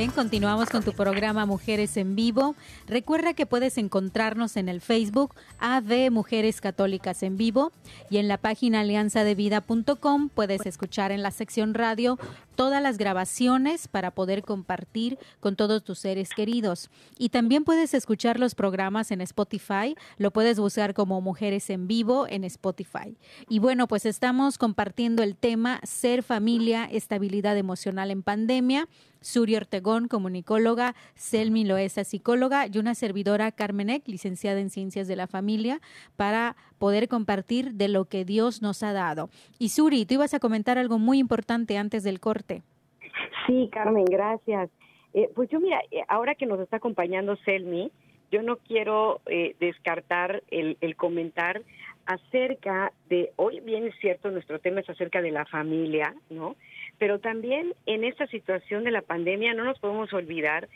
Bien, 0.00 0.12
continuamos 0.12 0.70
con 0.70 0.82
tu 0.82 0.94
programa 0.94 1.44
Mujeres 1.44 1.98
en 1.98 2.16
Vivo. 2.16 2.54
Recuerda 2.86 3.34
que 3.34 3.44
puedes 3.44 3.76
encontrarnos 3.76 4.56
en 4.56 4.70
el 4.70 4.80
Facebook 4.80 5.34
AD 5.58 6.10
Mujeres 6.10 6.62
Católicas 6.62 7.22
en 7.22 7.36
Vivo 7.36 7.70
y 8.08 8.16
en 8.16 8.26
la 8.26 8.38
página 8.38 8.80
alianzadevida.com 8.80 10.30
puedes 10.30 10.64
escuchar 10.64 11.12
en 11.12 11.22
la 11.22 11.30
sección 11.30 11.74
radio 11.74 12.18
todas 12.60 12.82
las 12.82 12.98
grabaciones 12.98 13.88
para 13.88 14.10
poder 14.10 14.42
compartir 14.42 15.16
con 15.40 15.56
todos 15.56 15.82
tus 15.82 15.98
seres 15.98 16.28
queridos. 16.36 16.90
Y 17.16 17.30
también 17.30 17.64
puedes 17.64 17.94
escuchar 17.94 18.38
los 18.38 18.54
programas 18.54 19.10
en 19.12 19.22
Spotify, 19.22 19.96
lo 20.18 20.30
puedes 20.30 20.60
buscar 20.60 20.92
como 20.92 21.22
Mujeres 21.22 21.70
en 21.70 21.88
Vivo 21.88 22.26
en 22.28 22.44
Spotify. 22.44 23.16
Y 23.48 23.60
bueno, 23.60 23.88
pues 23.88 24.04
estamos 24.04 24.58
compartiendo 24.58 25.22
el 25.22 25.36
tema 25.36 25.80
Ser 25.84 26.22
familia, 26.22 26.84
estabilidad 26.84 27.56
emocional 27.56 28.10
en 28.10 28.22
pandemia. 28.22 28.90
Suri 29.22 29.56
Ortegón, 29.56 30.08
comunicóloga, 30.08 30.94
Selmi 31.14 31.64
Loesa, 31.64 32.04
psicóloga, 32.04 32.66
y 32.66 32.78
una 32.78 32.94
servidora, 32.94 33.52
Carmenek, 33.52 34.06
licenciada 34.08 34.60
en 34.60 34.70
Ciencias 34.70 35.08
de 35.08 35.16
la 35.16 35.26
Familia, 35.26 35.80
para 36.16 36.56
poder 36.80 37.08
compartir 37.08 37.74
de 37.74 37.88
lo 37.88 38.06
que 38.06 38.24
Dios 38.24 38.62
nos 38.62 38.82
ha 38.82 38.92
dado. 38.94 39.28
Y 39.58 39.68
Suri, 39.68 40.06
tú 40.06 40.14
ibas 40.14 40.32
a 40.32 40.40
comentar 40.40 40.78
algo 40.78 40.98
muy 40.98 41.18
importante 41.18 41.76
antes 41.76 42.02
del 42.02 42.18
corte. 42.20 42.62
Sí, 43.46 43.68
Carmen, 43.70 44.06
gracias. 44.06 44.70
Eh, 45.12 45.28
pues 45.34 45.50
yo 45.50 45.60
mira, 45.60 45.78
eh, 45.90 46.02
ahora 46.08 46.34
que 46.34 46.46
nos 46.46 46.58
está 46.58 46.78
acompañando 46.78 47.36
Selmi, 47.44 47.92
yo 48.32 48.42
no 48.42 48.56
quiero 48.56 49.20
eh, 49.26 49.56
descartar 49.60 50.42
el, 50.50 50.78
comentar 50.96 51.62
acerca 52.06 52.92
de, 53.10 53.30
hoy 53.36 53.60
bien 53.60 53.86
es 53.86 53.94
cierto, 54.00 54.30
nuestro 54.30 54.58
tema 54.58 54.80
es 54.80 54.88
acerca 54.88 55.20
de 55.20 55.32
la 55.32 55.44
familia, 55.44 56.14
¿no? 56.30 56.56
Pero 56.98 57.18
también 57.18 57.74
en 57.84 58.04
esta 58.04 58.26
situación 58.28 58.84
de 58.84 58.90
la 58.90 59.02
pandemia 59.02 59.52
no 59.52 59.64
nos 59.64 59.78
podemos 59.80 60.12
olvidar 60.14 60.68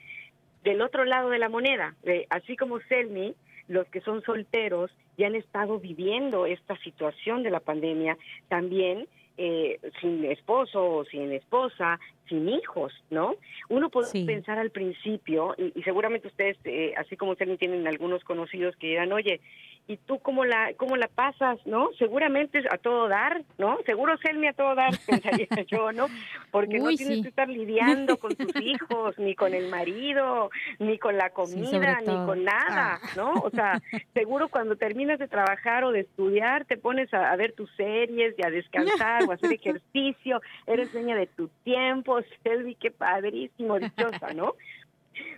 del 0.64 0.82
otro 0.82 1.04
lado 1.04 1.30
de 1.30 1.38
la 1.38 1.48
moneda, 1.48 1.94
así 2.30 2.56
como 2.56 2.80
Selmi, 2.80 3.34
los 3.68 3.86
que 3.88 4.00
son 4.00 4.22
solteros 4.22 4.90
y 5.16 5.24
han 5.24 5.34
estado 5.34 5.78
viviendo 5.78 6.46
esta 6.46 6.76
situación 6.78 7.42
de 7.42 7.50
la 7.50 7.60
pandemia, 7.60 8.16
también 8.48 9.06
eh, 9.36 9.80
sin 10.00 10.24
esposo 10.24 10.84
o 10.84 11.04
sin 11.04 11.32
esposa, 11.32 11.98
sin 12.28 12.48
hijos, 12.48 12.92
¿no? 13.10 13.34
Uno 13.68 13.90
puede 13.90 14.24
pensar 14.24 14.58
al 14.58 14.70
principio, 14.70 15.56
y, 15.58 15.82
seguramente 15.82 16.28
ustedes, 16.28 16.56
eh, 16.64 16.94
así 16.96 17.16
como 17.16 17.32
ustedes 17.32 17.58
tienen 17.58 17.86
algunos 17.88 18.22
conocidos 18.22 18.76
que 18.76 18.88
dirán, 18.88 19.12
oye, 19.12 19.40
¿y 19.86 19.98
tú 19.98 20.18
cómo 20.20 20.44
la, 20.44 20.72
cómo 20.76 20.96
la 20.96 21.08
pasas, 21.08 21.58
no? 21.66 21.90
Seguramente 21.98 22.62
a 22.70 22.78
todo 22.78 23.08
dar, 23.08 23.42
¿no? 23.58 23.78
Seguro 23.84 24.16
Selmi 24.18 24.48
a 24.48 24.54
todo 24.54 24.74
dar, 24.74 24.92
pensaría 25.06 25.48
yo, 25.66 25.92
¿no? 25.92 26.06
Porque 26.50 26.78
no 26.78 26.88
tienes 26.90 27.22
que 27.22 27.28
estar 27.28 27.48
lidiando 27.48 28.16
con 28.16 28.34
tus 28.34 28.54
hijos, 28.62 29.18
ni 29.18 29.34
con 29.34 29.52
el 29.52 29.68
marido, 29.68 30.50
ni 30.78 30.98
con 30.98 31.18
la 31.18 31.30
comida, 31.30 32.00
ni 32.00 32.14
con 32.24 32.44
nada, 32.44 33.00
ah. 33.02 33.10
¿no? 33.16 33.32
O 33.32 33.50
sea, 33.50 33.80
seguro 34.14 34.48
cuando 34.48 34.76
terminas 34.76 35.18
de 35.18 35.28
trabajar 35.28 35.84
o 35.84 35.92
de 35.92 36.00
estudiar, 36.00 36.64
te 36.64 36.78
pones 36.78 37.12
a, 37.12 37.34
ver 37.36 37.52
tus 37.52 37.70
series 37.76 38.34
y 38.38 38.46
a 38.46 38.50
descansar 38.50 39.24
o 39.24 39.32
a 39.32 39.34
hacer 39.34 39.52
ejercicio, 39.52 40.40
eres 40.66 40.92
dueña 40.92 41.16
de 41.16 41.26
tu 41.26 41.48
tiempo, 41.62 42.18
Selvi, 42.42 42.74
qué 42.76 42.90
padrísimo, 42.90 43.78
dichosa, 43.78 44.32
¿no? 44.34 44.54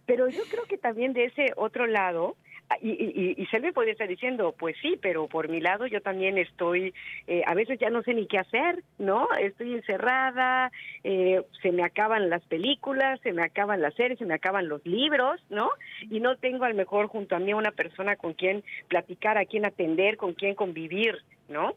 Pero 0.07 0.29
yo 0.29 0.43
creo 0.51 0.65
que 0.65 0.79
también 0.79 1.13
de 1.13 1.25
ese 1.27 1.53
otro 1.57 1.87
lado, 1.87 2.37
y, 2.81 2.91
y, 2.91 3.35
y 3.43 3.47
Selvi 3.47 3.73
podría 3.73 3.93
estar 3.93 4.09
diciendo, 4.09 4.55
pues 4.59 4.77
sí, 4.83 4.99
pero 5.01 5.29
por 5.29 5.49
mi 5.49 5.61
lado 5.61 5.87
yo 5.87 6.01
también 6.01 6.37
estoy, 6.37 6.93
eh, 7.27 7.43
a 7.47 7.55
veces 7.55 7.79
ya 7.79 7.91
no 7.91 8.03
sé 8.03 8.13
ni 8.13 8.27
qué 8.27 8.39
hacer, 8.39 8.83
¿no? 8.99 9.29
Estoy 9.39 9.75
encerrada, 9.75 10.73
eh, 11.05 11.43
se 11.63 11.73
me 11.73 11.85
acaban 11.85 12.29
las 12.29 12.45
películas, 12.45 13.21
se 13.23 13.33
me 13.33 13.43
acaban 13.43 13.81
las 13.81 13.95
series, 13.95 14.19
se 14.19 14.27
me 14.27 14.35
acaban 14.35 14.69
los 14.69 14.85
libros, 14.85 15.41
¿no? 15.49 15.71
Y 16.11 16.21
no 16.21 16.37
tengo 16.37 16.65
a 16.65 16.69
lo 16.69 16.75
mejor 16.75 17.07
junto 17.07 17.37
a 17.37 17.39
mí 17.39 17.55
una 17.55 17.71
persona 17.71 18.17
con 18.17 18.35
quien 18.35 18.65
platicar, 18.89 19.39
a 19.39 19.47
quien 19.47 19.65
atender, 19.65 20.17
con 20.17 20.35
quien 20.35 20.55
convivir, 20.55 21.17
¿no? 21.49 21.75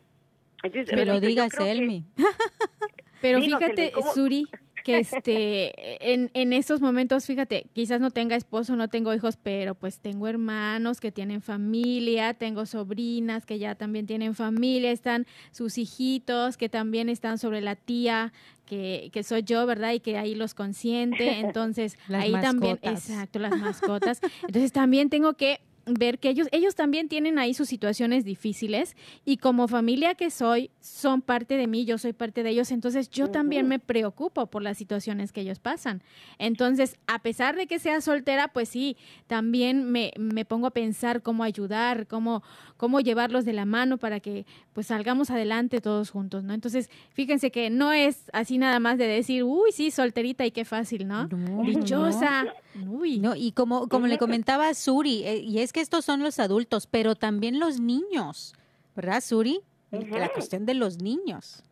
Entonces, 0.64 0.94
pero 0.94 1.20
diga 1.20 1.50
Selmi. 1.50 2.04
pero 3.22 3.40
fíjate, 3.40 3.94
Suri, 4.14 4.46
que 4.90 5.00
este, 5.00 6.12
en, 6.14 6.32
en 6.34 6.54
estos 6.54 6.82
momentos, 6.82 7.26
fíjate, 7.26 7.68
quizás 7.74 8.02
no 8.02 8.12
tenga 8.12 8.36
esposo, 8.36 8.76
no 8.76 8.88
tengo 8.88 9.14
hijos, 9.14 9.38
pero 9.38 9.76
pues 9.76 10.00
tengo 10.00 10.28
hermanos 10.28 11.00
que 11.00 11.12
tienen 11.12 11.42
familia, 11.42 12.34
tengo 12.34 12.66
sobrinas 12.66 13.46
que 13.46 13.60
ya 13.60 13.76
también 13.76 14.08
tienen 14.08 14.34
familia, 14.34 14.92
están 14.92 15.28
sus 15.52 15.78
hijitos 15.78 16.58
que 16.58 16.70
también 16.70 17.10
están 17.10 17.38
sobre 17.38 17.62
la 17.62 17.76
tía, 17.76 18.34
que, 18.66 19.10
que, 19.12 19.24
soy 19.24 19.44
yo, 19.44 19.66
¿verdad? 19.66 19.94
Y 19.94 20.00
que 20.00 20.18
ahí 20.18 20.36
los 20.36 20.54
consiente. 20.54 21.40
Entonces, 21.40 21.98
ahí 22.08 22.32
también, 22.34 22.80
exacto, 22.82 23.40
las 23.40 23.58
mascotas. 23.58 24.22
Entonces, 24.42 24.72
también 24.72 25.10
tengo 25.10 25.34
que 25.34 25.62
ver 25.86 26.20
que 26.20 26.30
ellos, 26.30 26.48
ellos 26.52 26.76
también 26.76 27.10
tienen 27.10 27.40
ahí 27.40 27.54
sus 27.54 27.68
situaciones 27.68 28.26
difíciles 28.26 28.96
y 29.26 29.38
como 29.38 29.68
familia 29.68 30.16
que 30.16 30.30
soy, 30.30 30.72
son 30.80 31.22
parte 31.22 31.58
de 31.58 31.68
mí, 31.68 31.86
yo 31.86 31.98
soy 31.98 32.14
parte 32.14 32.44
de 32.44 32.52
ellos, 32.52 32.72
entonces 32.72 33.10
yo 33.10 33.30
también 33.30 33.68
me 33.68 33.80
preocupo 33.80 34.48
por 34.48 34.62
las 34.62 34.78
situaciones 34.78 35.32
que 35.32 35.42
ellos 35.42 35.60
pasan. 35.60 36.02
Entonces, 36.38 36.98
a 37.08 37.20
pesar 37.20 37.56
de 37.56 37.68
que 37.68 37.80
sea 37.80 38.02
soltera, 38.02 38.50
pues 38.50 38.70
sí, 38.70 38.98
también 39.28 39.92
me, 39.92 40.12
me 40.18 40.46
pongo 40.46 40.68
a 40.68 40.72
pensar 40.72 41.22
cómo 41.22 41.44
ayudar, 41.44 42.08
cómo, 42.08 42.44
cómo 42.78 43.00
llevarlos 43.00 43.46
de 43.46 43.54
la 43.54 43.66
mano 43.66 43.98
para 43.98 44.20
que 44.20 44.46
pues 44.74 44.88
salgamos 44.88 45.30
adelante 45.30 45.82
todos 45.82 46.10
juntos, 46.10 46.44
¿no? 46.44 46.54
Entonces, 46.54 46.90
fíjense 47.12 47.52
que 47.52 47.70
no 47.70 47.92
es 47.92 48.30
así 48.34 48.58
nada 48.58 48.80
más 48.80 48.98
de 48.98 49.08
decir, 49.08 49.44
uy, 49.44 49.72
sí, 49.72 49.92
solterita 49.92 50.46
y 50.46 50.52
qué 50.52 50.66
fácil, 50.66 51.08
¿no? 51.08 51.28
Dichosa. 51.66 52.46
Uy. 52.88 53.20
No, 53.20 53.36
y 53.36 53.52
como, 53.52 53.88
como 53.90 54.08
le 54.08 54.18
comentaba 54.18 54.74
Suri, 54.74 55.24
eh, 55.24 55.38
y 55.40 55.60
es 55.60 55.69
que 55.74 55.82
estos 55.82 56.06
son 56.06 56.24
los 56.24 56.40
adultos, 56.40 56.88
pero 56.88 57.16
también 57.16 57.60
los 57.60 57.80
niños, 57.80 58.54
¿verdad, 58.96 59.22
Suri? 59.22 59.62
La 59.92 60.30
cuestión 60.30 60.66
de 60.66 60.76
los 60.76 61.02
niños. 61.02 61.64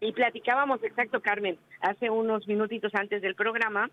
Y 0.00 0.12
platicábamos, 0.12 0.82
exacto, 0.82 1.20
Carmen, 1.20 1.58
hace 1.80 2.10
unos 2.10 2.46
minutitos 2.46 2.94
antes 2.94 3.20
del 3.22 3.34
programa, 3.34 3.90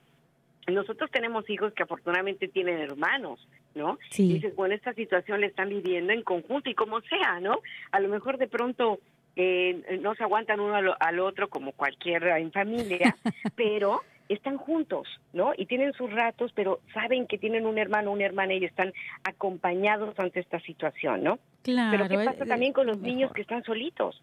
nosotros 0.68 1.10
tenemos 1.12 1.50
hijos 1.50 1.74
que 1.74 1.84
afortunadamente 1.84 2.48
tienen 2.48 2.78
hermanos, 2.80 3.46
¿no? 3.74 3.98
Sí. 4.12 4.30
Y 4.30 4.34
dices, 4.36 4.56
bueno, 4.56 4.76
esta 4.76 4.94
situación 4.94 5.42
la 5.42 5.48
están 5.48 5.70
viviendo 5.70 6.14
en 6.14 6.24
conjunto 6.24 6.70
y 6.70 6.76
como 6.76 7.02
sea, 7.02 7.40
¿no? 7.40 7.60
A 7.92 8.00
lo 8.00 8.10
mejor 8.10 8.38
de 8.38 8.48
pronto 8.48 9.00
eh, 9.36 10.00
no 10.02 10.16
se 10.16 10.24
aguantan 10.24 10.60
uno 10.60 10.76
al, 10.76 10.96
al 11.00 11.20
otro 11.20 11.50
como 11.50 11.72
cualquiera 11.72 12.40
en 12.40 12.52
familia, 12.52 13.16
pero 13.56 14.02
están 14.34 14.58
juntos, 14.58 15.08
¿no? 15.34 15.54
Y 15.58 15.66
tienen 15.66 15.94
sus 15.94 16.12
ratos, 16.12 16.52
pero 16.54 16.80
saben 16.94 17.28
que 17.28 17.38
tienen 17.38 17.66
un 17.66 17.78
hermano, 17.78 18.12
una 18.12 18.26
hermana 18.26 18.54
y 18.54 18.66
están 18.66 18.94
acompañados 19.24 20.18
ante 20.20 20.40
esta 20.40 20.60
situación, 20.60 21.24
¿no? 21.24 21.40
Claro. 21.64 21.92
Pero 21.92 22.10
¿qué 22.10 22.26
pasa 22.26 22.46
también 22.46 22.74
con 22.74 22.88
los 22.88 23.00
niños 23.00 23.32
que 23.34 23.42
están 23.42 23.64
solitos? 23.64 24.22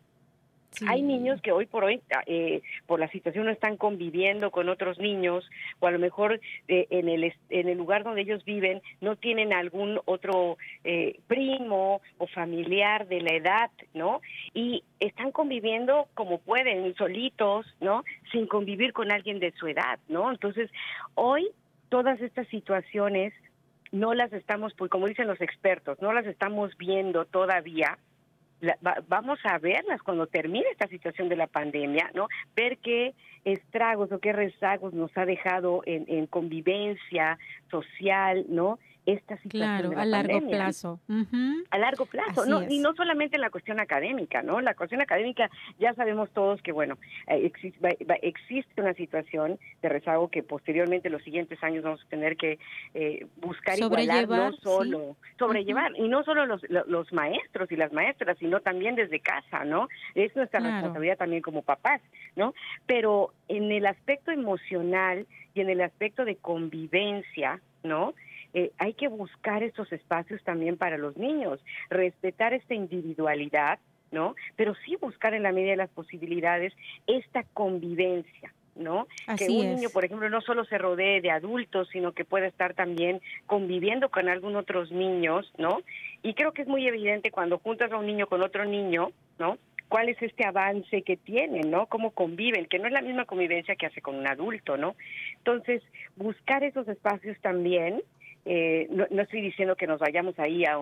Hay 0.86 1.02
niños 1.02 1.40
que 1.40 1.52
hoy 1.52 1.66
por 1.66 1.84
hoy, 1.84 2.00
ah, 2.14 2.22
eh, 2.26 2.62
por 2.86 3.00
la 3.00 3.08
situación, 3.08 3.46
no 3.46 3.50
están 3.50 3.76
conviviendo 3.76 4.50
con 4.50 4.68
otros 4.68 4.98
niños, 4.98 5.48
o 5.80 5.86
a 5.86 5.90
lo 5.90 5.98
mejor 5.98 6.40
eh, 6.68 6.86
en, 6.90 7.08
el, 7.08 7.32
en 7.50 7.68
el 7.68 7.78
lugar 7.78 8.04
donde 8.04 8.22
ellos 8.22 8.44
viven 8.44 8.82
no 9.00 9.16
tienen 9.16 9.52
algún 9.52 10.00
otro 10.04 10.56
eh, 10.82 11.18
primo 11.26 12.00
o 12.18 12.26
familiar 12.26 13.06
de 13.06 13.20
la 13.20 13.34
edad, 13.34 13.70
¿no? 13.92 14.20
Y 14.52 14.84
están 15.00 15.32
conviviendo 15.32 16.08
como 16.14 16.38
pueden, 16.38 16.94
solitos, 16.96 17.66
¿no? 17.80 18.04
Sin 18.32 18.46
convivir 18.46 18.92
con 18.92 19.12
alguien 19.12 19.38
de 19.38 19.52
su 19.52 19.68
edad, 19.68 19.98
¿no? 20.08 20.30
Entonces, 20.30 20.70
hoy 21.14 21.48
todas 21.88 22.20
estas 22.20 22.48
situaciones 22.48 23.32
no 23.92 24.12
las 24.12 24.32
estamos, 24.32 24.74
pues 24.74 24.90
como 24.90 25.06
dicen 25.06 25.28
los 25.28 25.40
expertos, 25.40 26.00
no 26.02 26.12
las 26.12 26.26
estamos 26.26 26.76
viendo 26.76 27.26
todavía 27.26 27.98
vamos 29.08 29.38
a 29.44 29.58
verlas 29.58 30.02
cuando 30.02 30.26
termine 30.26 30.66
esta 30.70 30.88
situación 30.88 31.28
de 31.28 31.36
la 31.36 31.46
pandemia, 31.46 32.10
¿no? 32.14 32.28
Ver 32.54 32.78
qué 32.78 33.14
estragos 33.44 34.10
o 34.12 34.18
qué 34.18 34.32
rezagos 34.32 34.94
nos 34.94 35.16
ha 35.16 35.24
dejado 35.26 35.82
en, 35.86 36.04
en 36.08 36.26
convivencia 36.26 37.38
social, 37.70 38.46
¿no? 38.48 38.78
Esta 39.06 39.36
situación 39.36 39.92
claro, 39.92 40.00
a 40.00 40.04
largo 40.04 40.46
plazo. 40.48 41.00
A 41.70 41.78
largo 41.78 42.06
plazo, 42.06 42.46
no, 42.46 42.62
y 42.62 42.78
no 42.78 42.94
solamente 42.94 43.36
en 43.36 43.42
la 43.42 43.50
cuestión 43.50 43.80
académica, 43.80 44.42
¿no? 44.42 44.60
La 44.60 44.74
cuestión 44.74 45.00
académica 45.00 45.50
ya 45.78 45.94
sabemos 45.94 46.30
todos 46.30 46.62
que, 46.62 46.72
bueno, 46.72 46.96
eh, 47.28 47.50
existe, 48.22 48.80
una 48.80 48.94
situación 48.94 49.58
de 49.82 49.88
rezago 49.88 50.28
que 50.28 50.42
posteriormente 50.42 51.10
los 51.10 51.22
siguientes 51.22 51.62
años 51.62 51.84
vamos 51.84 52.02
a 52.04 52.08
tener 52.08 52.36
que 52.36 52.58
eh, 52.94 53.26
buscar 53.36 53.78
igualar, 53.78 54.28
no 54.28 54.52
solo 54.52 55.16
sobrellevar, 55.38 55.92
y 55.96 56.08
no 56.08 56.24
solo 56.24 56.46
los, 56.46 56.62
los 56.68 57.12
maestros 57.12 57.70
y 57.70 57.76
las 57.76 57.92
maestras, 57.92 58.38
sino 58.38 58.60
también 58.60 58.94
desde 58.94 59.20
casa, 59.20 59.64
¿no? 59.64 59.88
Es 60.14 60.34
nuestra 60.36 60.60
responsabilidad 60.60 61.18
también 61.18 61.42
como 61.42 61.62
papás, 61.62 62.00
¿no? 62.36 62.54
Pero 62.86 63.32
en 63.48 63.70
el 63.70 63.86
aspecto 63.86 64.30
emocional 64.30 65.26
y 65.54 65.60
en 65.60 65.70
el 65.70 65.80
aspecto 65.80 66.24
de 66.24 66.36
convivencia, 66.36 67.60
¿no? 67.82 68.14
Eh, 68.54 68.70
hay 68.78 68.94
que 68.94 69.08
buscar 69.08 69.62
estos 69.64 69.92
espacios 69.92 70.42
también 70.44 70.76
para 70.76 70.96
los 70.96 71.16
niños, 71.16 71.60
respetar 71.90 72.54
esta 72.54 72.74
individualidad, 72.74 73.80
¿no? 74.12 74.36
Pero 74.54 74.74
sí 74.86 74.96
buscar 74.96 75.34
en 75.34 75.42
la 75.42 75.50
medida 75.50 75.72
de 75.72 75.76
las 75.76 75.90
posibilidades 75.90 76.72
esta 77.08 77.42
convivencia, 77.52 78.54
¿no? 78.76 79.08
que 79.36 79.48
un 79.48 79.74
niño, 79.74 79.90
por 79.90 80.04
ejemplo, 80.04 80.30
no 80.30 80.40
solo 80.40 80.64
se 80.64 80.78
rodee 80.78 81.20
de 81.20 81.30
adultos, 81.32 81.88
sino 81.92 82.12
que 82.12 82.24
pueda 82.24 82.46
estar 82.46 82.74
también 82.74 83.20
conviviendo 83.46 84.08
con 84.08 84.28
algunos 84.28 84.62
otros 84.62 84.92
niños, 84.92 85.52
¿no? 85.58 85.82
Y 86.22 86.34
creo 86.34 86.52
que 86.52 86.62
es 86.62 86.68
muy 86.68 86.86
evidente 86.86 87.32
cuando 87.32 87.58
juntas 87.58 87.90
a 87.90 87.98
un 87.98 88.06
niño 88.06 88.28
con 88.28 88.42
otro 88.42 88.64
niño, 88.64 89.10
¿no? 89.38 89.58
cuál 89.88 90.08
es 90.08 90.20
este 90.22 90.44
avance 90.44 91.02
que 91.02 91.16
tienen, 91.16 91.70
¿no? 91.70 91.86
Cómo 91.86 92.10
conviven, 92.10 92.66
que 92.66 92.80
no 92.80 92.86
es 92.86 92.92
la 92.92 93.02
misma 93.02 93.26
convivencia 93.26 93.76
que 93.76 93.86
hace 93.86 94.00
con 94.00 94.16
un 94.16 94.26
adulto, 94.26 94.76
¿no? 94.76 94.96
Entonces, 95.36 95.82
buscar 96.16 96.64
esos 96.64 96.88
espacios 96.88 97.38
también 97.40 98.02
eh, 98.44 98.88
no, 98.90 99.22
estoy 99.22 99.40
diciendo 99.40 99.76
que 99.76 99.86
nos 99.86 99.98
vayamos 100.00 100.38
ahí 100.38 100.64
a, 100.64 100.78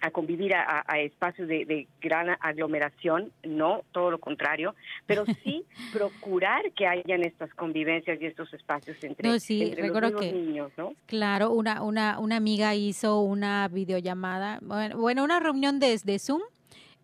a 0.00 0.10
convivir 0.10 0.54
a, 0.54 0.84
espacios 1.00 1.48
de, 1.48 1.86
gran 2.00 2.36
aglomeración, 2.40 3.32
no, 3.42 3.82
todo 3.92 4.10
lo 4.10 4.18
contrario, 4.18 4.74
pero 5.06 5.24
sí 5.44 5.64
procurar 5.92 6.72
que 6.72 6.86
hayan 6.86 7.22
estas 7.22 7.52
convivencias 7.54 8.20
y 8.20 8.26
estos 8.26 8.52
espacios 8.52 9.02
entre, 9.02 9.28
no, 9.28 9.38
sí, 9.38 9.74
los 9.76 10.20
que, 10.20 10.32
niños, 10.32 10.72
¿no? 10.76 10.94
Claro, 11.06 11.52
una, 11.52 11.82
una, 11.82 12.18
una 12.18 12.36
amiga 12.36 12.74
hizo 12.74 13.20
una 13.20 13.68
videollamada, 13.68 14.58
bueno, 14.62 15.24
una 15.24 15.40
reunión 15.40 15.78
desde 15.78 16.18
Zoom 16.18 16.42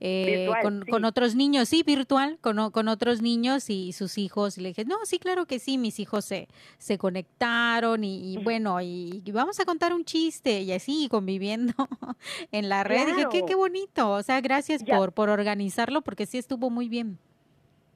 eh, 0.00 0.48
con, 0.88 1.04
otros 1.04 1.34
niños, 1.34 1.68
sí, 1.68 1.82
virtual, 1.82 2.38
con, 2.40 2.70
con, 2.70 2.88
otros 2.88 3.20
niños 3.20 3.68
y 3.68 3.92
sus 3.92 4.16
hijos. 4.16 4.56
Y 4.56 4.62
le 4.62 4.68
dije, 4.70 4.84
no, 4.86 4.96
sí, 5.04 5.18
claro 5.18 5.44
que 5.44 5.58
sí, 5.58 5.76
mis 5.76 6.00
hijos 6.00 6.24
se, 6.24 6.48
se 6.78 6.96
conectaron 6.96 8.02
y, 8.02 8.38
bueno, 8.42 8.80
y, 8.80 9.22
vamos 9.32 9.60
a 9.60 9.64
contar 9.64 9.92
un 9.92 10.04
chiste 10.04 10.62
y 10.62 10.72
así 10.72 11.08
conviviendo 11.10 11.74
en 12.52 12.68
la 12.68 12.82
red. 12.82 13.06
Dije, 13.06 13.26
qué, 13.30 13.44
qué 13.46 13.54
bonito, 13.54 14.10
o 14.10 14.22
sea, 14.22 14.40
gracias 14.40 14.82
por, 14.82 15.12
por 15.12 15.28
organizarlo 15.28 16.00
porque 16.00 16.26
sí 16.26 16.38
estuvo 16.38 16.70
muy 16.70 16.88
bien. 16.88 17.18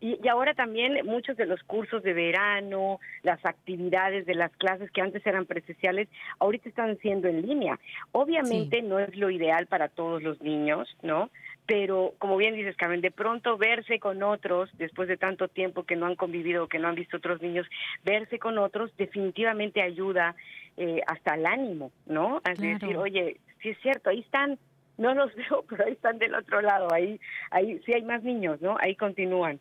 Y, 0.04 0.28
ahora 0.28 0.52
también 0.52 0.98
muchos 1.06 1.34
de 1.38 1.46
los 1.46 1.62
cursos 1.62 2.02
de 2.02 2.12
verano, 2.12 3.00
las 3.22 3.42
actividades 3.46 4.26
de 4.26 4.34
las 4.34 4.54
clases 4.58 4.90
que 4.90 5.00
antes 5.00 5.26
eran 5.26 5.46
presenciales, 5.46 6.08
ahorita 6.40 6.68
están 6.68 6.98
siendo 6.98 7.26
en 7.26 7.40
línea. 7.40 7.80
Obviamente 8.12 8.82
no 8.82 8.98
es 8.98 9.16
lo 9.16 9.30
ideal 9.30 9.66
para 9.66 9.88
todos 9.88 10.22
los 10.22 10.42
niños, 10.42 10.94
¿no? 11.02 11.30
Pero 11.66 12.14
como 12.18 12.37
bien 12.37 12.55
dices, 12.55 12.77
Carmen, 12.77 13.00
de 13.00 13.11
pronto 13.11 13.57
verse 13.57 13.98
con 13.98 14.22
otros, 14.22 14.70
después 14.77 15.09
de 15.09 15.16
tanto 15.16 15.48
tiempo 15.48 15.85
que 15.85 15.96
no 15.96 16.07
han 16.07 16.16
convivido, 16.16 16.68
que 16.68 16.79
no 16.79 16.88
han 16.88 16.94
visto 16.94 17.16
otros 17.16 17.40
niños, 17.40 17.66
verse 18.05 18.38
con 18.38 18.59
otros 18.59 18.94
definitivamente 18.96 19.81
ayuda 19.81 20.37
eh, 20.77 21.00
hasta 21.07 21.35
el 21.35 21.46
ánimo, 21.46 21.90
¿no? 22.07 22.42
A 22.44 22.50
decir, 22.50 22.96
oye, 22.96 23.40
sí 23.62 23.70
es 23.70 23.79
cierto, 23.81 24.11
ahí 24.11 24.20
están, 24.20 24.59
no 24.98 25.14
los 25.14 25.35
veo, 25.37 25.64
pero 25.68 25.87
ahí 25.87 25.92
están 25.92 26.18
del 26.18 26.35
otro 26.35 26.61
lado, 26.61 26.88
ahí, 26.92 27.18
ahí 27.50 27.81
sí 27.87 27.94
hay 27.94 28.03
más 28.03 28.22
niños, 28.22 28.61
¿no? 28.61 28.77
Ahí 28.79 28.94
continúan. 28.94 29.59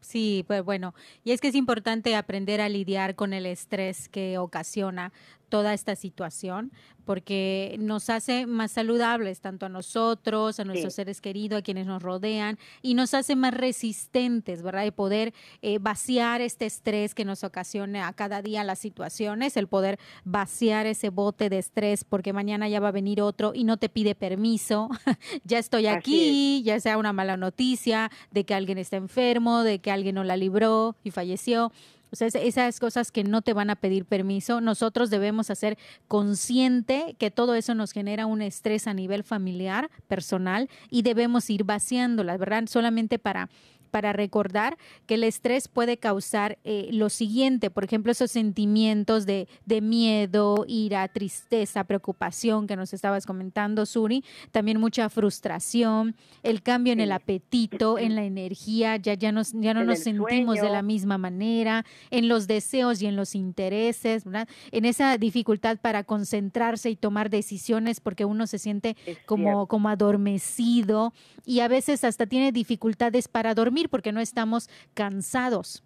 Sí, 0.00 0.44
pues 0.48 0.64
bueno, 0.64 0.94
y 1.22 1.30
es 1.30 1.40
que 1.40 1.48
es 1.48 1.54
importante 1.54 2.16
aprender 2.16 2.60
a 2.60 2.68
lidiar 2.68 3.14
con 3.14 3.32
el 3.32 3.46
estrés 3.46 4.08
que 4.08 4.36
ocasiona 4.36 5.12
toda 5.52 5.74
esta 5.74 5.96
situación, 5.96 6.72
porque 7.04 7.76
nos 7.78 8.08
hace 8.08 8.46
más 8.46 8.72
saludables 8.72 9.42
tanto 9.42 9.66
a 9.66 9.68
nosotros, 9.68 10.58
a 10.58 10.64
nuestros 10.64 10.94
seres 10.94 11.20
queridos, 11.20 11.58
a 11.58 11.62
quienes 11.62 11.86
nos 11.86 12.02
rodean, 12.02 12.58
y 12.80 12.94
nos 12.94 13.12
hace 13.12 13.36
más 13.36 13.52
resistentes, 13.52 14.62
¿verdad? 14.62 14.84
De 14.84 14.92
poder 14.92 15.34
eh, 15.60 15.76
vaciar 15.78 16.40
este 16.40 16.64
estrés 16.64 17.14
que 17.14 17.26
nos 17.26 17.44
ocasiona 17.44 18.08
a 18.08 18.14
cada 18.14 18.40
día 18.40 18.64
las 18.64 18.78
situaciones, 18.78 19.58
el 19.58 19.66
poder 19.66 19.98
vaciar 20.24 20.86
ese 20.86 21.10
bote 21.10 21.50
de 21.50 21.58
estrés, 21.58 22.04
porque 22.04 22.32
mañana 22.32 22.66
ya 22.70 22.80
va 22.80 22.88
a 22.88 22.92
venir 22.92 23.20
otro 23.20 23.52
y 23.54 23.64
no 23.64 23.76
te 23.76 23.90
pide 23.90 24.14
permiso, 24.14 24.88
ya 25.44 25.58
estoy 25.58 25.86
aquí, 25.86 26.62
ya 26.64 26.80
sea 26.80 26.96
una 26.96 27.12
mala 27.12 27.36
noticia 27.36 28.10
de 28.30 28.44
que 28.44 28.54
alguien 28.54 28.78
está 28.78 28.96
enfermo, 28.96 29.64
de 29.64 29.80
que 29.80 29.90
alguien 29.90 30.14
no 30.14 30.24
la 30.24 30.38
libró 30.38 30.96
y 31.04 31.10
falleció. 31.10 31.70
O 32.12 32.16
sea, 32.16 32.28
esas 32.28 32.78
cosas 32.78 33.10
que 33.10 33.24
no 33.24 33.40
te 33.40 33.54
van 33.54 33.70
a 33.70 33.76
pedir 33.76 34.04
permiso, 34.04 34.60
nosotros 34.60 35.08
debemos 35.08 35.50
hacer 35.50 35.78
consciente 36.08 37.16
que 37.18 37.30
todo 37.30 37.54
eso 37.54 37.74
nos 37.74 37.92
genera 37.92 38.26
un 38.26 38.42
estrés 38.42 38.86
a 38.86 38.92
nivel 38.92 39.24
familiar, 39.24 39.90
personal, 40.08 40.68
y 40.90 41.02
debemos 41.02 41.48
ir 41.48 41.64
vaciándolas, 41.64 42.38
¿verdad? 42.38 42.64
Solamente 42.66 43.18
para 43.18 43.48
para 43.92 44.12
recordar 44.14 44.78
que 45.06 45.14
el 45.14 45.22
estrés 45.22 45.68
puede 45.68 45.98
causar 45.98 46.58
eh, 46.64 46.88
lo 46.92 47.10
siguiente, 47.10 47.70
por 47.70 47.84
ejemplo, 47.84 48.10
esos 48.10 48.30
sentimientos 48.30 49.26
de, 49.26 49.46
miedo, 49.82 50.64
ira, 50.66 51.06
tristeza, 51.08 51.84
preocupación 51.84 52.66
que 52.66 52.74
nos 52.74 52.94
estabas 52.94 53.26
comentando, 53.26 53.84
Suri, 53.84 54.24
también 54.50 54.80
mucha 54.80 55.10
frustración, 55.10 56.16
el 56.42 56.62
cambio 56.62 56.94
en 56.94 57.00
el 57.00 57.12
apetito, 57.12 57.98
en 57.98 58.14
la 58.16 58.24
energía, 58.24 58.96
ya, 58.96 59.14
ya, 59.14 59.30
nos, 59.30 59.52
ya 59.52 59.74
no 59.74 59.84
nos 59.84 59.98
sentimos 59.98 60.60
de 60.60 60.70
la 60.70 60.82
misma 60.82 61.18
manera, 61.18 61.84
en 62.10 62.28
los 62.28 62.46
deseos 62.46 63.02
y 63.02 63.06
en 63.06 63.14
los 63.14 63.34
intereses, 63.34 64.24
en 64.70 64.84
esa 64.86 65.18
dificultad 65.18 65.78
para 65.78 66.04
concentrarse 66.04 66.88
y 66.88 66.96
tomar 66.96 67.28
decisiones 67.28 68.00
porque 68.00 68.24
uno 68.24 68.46
se 68.46 68.58
siente 68.58 68.96
como, 69.26 69.66
como 69.66 69.90
adormecido 69.90 71.12
y 71.44 71.60
a 71.60 71.68
veces 71.68 72.04
hasta 72.04 72.26
tiene 72.26 72.52
dificultades 72.52 73.28
para 73.28 73.54
dormir 73.54 73.81
porque 73.88 74.12
no 74.12 74.20
estamos 74.20 74.68
cansados. 74.94 75.84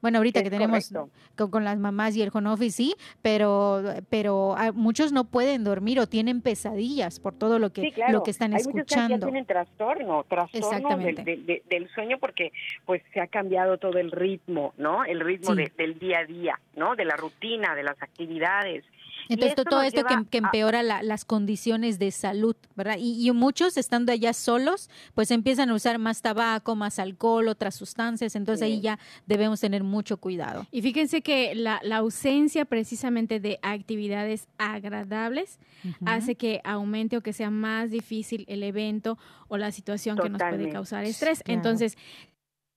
Bueno, 0.00 0.18
ahorita 0.18 0.42
que 0.42 0.50
tenemos 0.50 0.92
con, 1.36 1.64
las 1.64 1.78
mamás 1.78 2.16
y 2.16 2.22
el 2.22 2.30
home 2.32 2.50
office, 2.50 2.76
sí, 2.76 2.94
pero, 3.22 3.82
pero 4.08 4.56
muchos 4.74 5.12
no 5.12 5.24
pueden 5.24 5.64
dormir 5.64 6.00
o 6.00 6.06
tienen 6.06 6.40
pesadillas 6.40 7.20
por 7.20 7.34
todo 7.34 7.58
lo 7.58 7.70
que, 7.70 7.92
lo 8.10 8.22
que 8.22 8.30
están 8.30 8.54
Hay 8.54 8.60
escuchando. 8.60 9.16
Muchos 9.16 9.26
que 9.26 9.32
tienen 9.32 9.46
trastorno, 9.46 10.24
trastorno 10.24 10.98
del, 10.98 11.62
del, 11.68 11.88
sueño 11.94 12.18
porque 12.18 12.52
pues 12.84 13.02
se 13.12 13.20
ha 13.20 13.26
cambiado 13.26 13.78
todo 13.78 13.98
el 13.98 14.10
ritmo, 14.10 14.74
¿no? 14.76 15.04
El 15.04 15.20
ritmo 15.20 15.54
del 15.54 15.98
día 15.98 16.20
a 16.20 16.24
día, 16.24 16.60
¿no? 16.74 16.96
De 16.96 17.04
la 17.04 17.16
rutina, 17.16 17.74
de 17.74 17.82
las 17.82 18.00
actividades. 18.02 18.84
Entonces, 19.28 19.64
todo 19.68 19.82
esto 19.82 20.02
que, 20.30 20.38
empeora 20.38 20.82
las 20.82 21.24
condiciones 21.24 21.98
de 21.98 22.10
salud, 22.10 22.56
¿verdad? 22.74 22.96
Y, 22.98 23.30
muchos 23.32 23.76
estando 23.76 24.12
allá 24.12 24.32
solos, 24.32 24.88
pues 25.14 25.30
empiezan 25.30 25.70
a 25.70 25.74
usar 25.74 25.98
más 25.98 26.22
tabaco, 26.22 26.74
más 26.74 26.98
alcohol, 26.98 27.48
otras 27.48 27.74
sustancias, 27.74 28.36
entonces 28.36 28.62
ahí 28.62 28.80
ya 28.80 28.98
debemos 29.26 29.60
tener 29.60 29.82
mucho 29.82 30.16
cuidado. 30.16 30.66
Y 30.70 30.82
fíjense 30.82 31.22
que 31.22 31.54
la, 31.54 31.80
ausencia 31.96 32.66
precisamente 32.66 33.40
de 33.40 33.58
actividades 33.62 34.48
agradables 34.58 35.58
hace 36.04 36.34
que 36.34 36.60
aumente 36.62 37.16
o 37.16 37.22
que 37.22 37.32
sea 37.32 37.50
más 37.50 37.90
difícil 37.90 38.44
el 38.48 38.62
evento 38.62 39.18
o 39.48 39.56
la 39.56 39.72
situación 39.72 40.18
que 40.18 40.28
nos 40.28 40.42
puede 40.42 40.68
causar 40.68 41.04
estrés. 41.04 41.42
Entonces, 41.46 41.96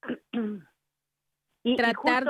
y, 1.64 1.76
tratar 1.76 2.26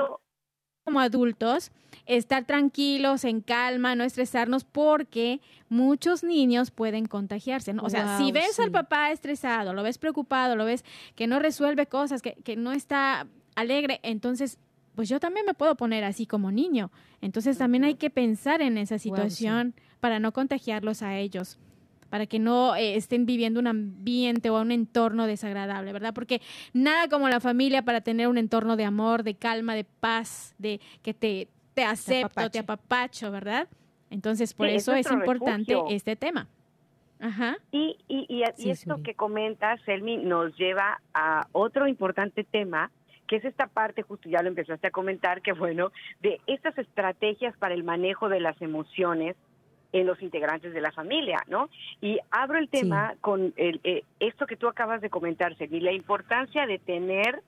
como 0.90 0.98
adultos 0.98 1.70
estar 2.06 2.44
tranquilos, 2.44 3.24
en 3.24 3.40
calma, 3.40 3.94
no 3.94 4.02
estresarnos, 4.02 4.64
porque 4.64 5.40
muchos 5.68 6.24
niños 6.24 6.72
pueden 6.72 7.06
contagiarse. 7.06 7.72
¿no? 7.72 7.84
O 7.84 7.90
sea, 7.90 8.18
si 8.18 8.32
ves 8.32 8.58
al 8.58 8.72
papá 8.72 9.12
estresado, 9.12 9.72
lo 9.72 9.84
ves 9.84 9.98
preocupado, 9.98 10.56
lo 10.56 10.64
ves 10.64 10.84
que 11.14 11.28
no 11.28 11.38
resuelve 11.38 11.86
cosas, 11.86 12.22
que, 12.22 12.34
que 12.42 12.56
no 12.56 12.72
está 12.72 13.28
alegre, 13.54 14.00
entonces 14.02 14.58
pues 14.96 15.08
yo 15.08 15.20
también 15.20 15.46
me 15.46 15.54
puedo 15.54 15.76
poner 15.76 16.02
así 16.02 16.26
como 16.26 16.50
niño. 16.50 16.90
Entonces 17.20 17.56
también 17.56 17.84
hay 17.84 17.94
que 17.94 18.10
pensar 18.10 18.60
en 18.60 18.76
esa 18.76 18.98
situación 18.98 19.74
para 20.00 20.18
no 20.18 20.32
contagiarlos 20.32 21.02
a 21.02 21.16
ellos 21.16 21.58
para 22.10 22.26
que 22.26 22.38
no 22.38 22.74
eh, 22.74 22.96
estén 22.96 23.24
viviendo 23.24 23.60
un 23.60 23.68
ambiente 23.68 24.50
o 24.50 24.60
un 24.60 24.72
entorno 24.72 25.26
desagradable, 25.26 25.92
¿verdad? 25.92 26.12
Porque 26.12 26.42
nada 26.74 27.08
como 27.08 27.28
la 27.28 27.40
familia 27.40 27.82
para 27.82 28.00
tener 28.00 28.28
un 28.28 28.36
entorno 28.36 28.76
de 28.76 28.84
amor, 28.84 29.22
de 29.22 29.34
calma, 29.34 29.74
de 29.74 29.84
paz, 29.84 30.54
de 30.58 30.80
que 31.02 31.14
te, 31.14 31.48
te 31.74 31.84
acepto, 31.84 32.50
te 32.50 32.58
apapacho, 32.58 33.30
¿verdad? 33.30 33.68
Entonces, 34.10 34.52
por 34.52 34.66
eso 34.66 34.92
es, 34.92 35.10
importante 35.10 35.76
este 35.88 36.16
tema. 36.16 36.48
Ajá. 37.20 37.58
Y, 37.70 37.96
y, 38.08 38.26
y, 38.28 38.70
esto 38.70 39.02
que 39.04 39.14
comenta 39.14 39.76
Selmi, 39.84 40.16
nos 40.16 40.56
lleva 40.56 41.00
a 41.14 41.46
otro 41.52 41.86
importante 41.86 42.44
tema, 42.44 42.90
que 43.28 43.36
es 43.36 43.44
esta 43.44 43.68
parte, 43.68 44.02
justo 44.02 44.28
ya 44.28 44.42
lo 44.42 44.48
empezaste 44.48 44.88
a 44.88 44.90
comentar, 44.90 45.42
que 45.42 45.52
bueno, 45.52 45.92
de 46.20 46.40
estas 46.48 46.76
estrategias 46.78 47.56
para 47.58 47.74
el 47.74 47.84
manejo 47.84 48.28
de 48.28 48.40
las 48.40 48.60
emociones 48.60 49.36
en 49.92 50.06
los 50.06 50.22
integrantes 50.22 50.72
de 50.72 50.80
la 50.80 50.92
familia, 50.92 51.42
¿no? 51.48 51.68
Y 52.00 52.18
abro 52.30 52.58
el 52.58 52.68
tema 52.68 53.14
con 53.20 53.52
el, 53.56 53.80
eh, 53.84 54.04
esto 54.20 54.46
que 54.46 54.56
tú 54.56 54.68
acabas 54.68 55.00
de 55.00 55.10
comentar, 55.10 55.56
Selmi, 55.56 55.80
la 55.80 55.92
importancia 55.92 56.66
de 56.66 56.78
tener 56.78 57.42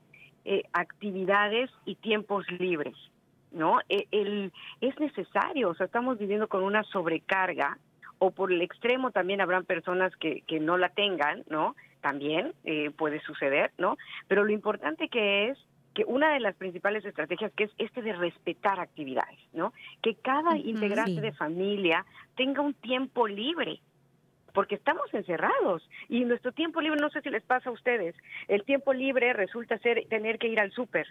eh, 0.44 0.64
actividades 0.72 1.70
y 1.85 1.94
tiempos 1.96 2.44
libres. 2.59 2.96
¿no? 3.52 3.81
E, 3.88 4.07
el, 4.11 4.52
es 4.81 4.98
necesario, 4.98 5.70
o 5.70 5.74
sea, 5.74 5.87
estamos 5.87 6.18
viviendo 6.18 6.48
con 6.48 6.62
una 6.62 6.83
sobrecarga, 6.85 7.78
o 8.18 8.31
por 8.31 8.52
el 8.52 8.62
extremo 8.62 9.11
también 9.11 9.40
habrán 9.40 9.64
personas 9.64 10.14
que, 10.16 10.42
que 10.46 10.61
no 10.61 10.76
la 10.78 10.90
tengan, 10.90 11.42
¿no? 11.50 11.74
También 12.00 12.55
eh, 12.62 12.90
puede 12.96 13.20
suceder, 13.20 13.72
¿no? 13.78 13.96
Pero 14.28 14.44
lo 14.44 14.52
importante 14.52 15.09
que 15.09 15.48
es 15.48 15.59
que 15.94 16.05
una 16.05 16.33
de 16.33 16.40
las 16.40 16.57
principales 16.57 17.05
estrategias 17.05 17.52
que 17.52 17.64
es 17.64 17.70
este 17.78 18.02
de 18.02 18.12
respetar 18.12 18.81
actividades, 18.81 19.38
¿no? 19.52 19.72
Que 20.02 20.14
cada 20.14 20.57
integrante 20.57 21.20
de 21.20 21.33
familia 21.33 22.05
tenga 22.37 22.62
un 22.62 22.74
tiempo 22.74 23.28
libre, 23.28 23.81
porque 24.55 24.74
estamos 24.74 25.12
encerrados 25.12 25.88
y 26.09 26.24
nuestro 26.24 26.52
tiempo 26.52 26.81
libre, 26.81 27.00
no 27.00 27.11
sé 27.11 27.20
si 27.20 27.31
les 27.31 27.42
pasa 27.42 27.70
a 27.70 27.72
ustedes, 27.72 28.14
el 28.48 28.64
tiempo 28.64 28.92
libre 28.92 29.33
resulta 29.33 29.78
ser 29.78 30.07
tener 30.09 30.38
que 30.38 30.48
ir 30.48 30.61
al 30.61 30.72
súper, 30.72 31.07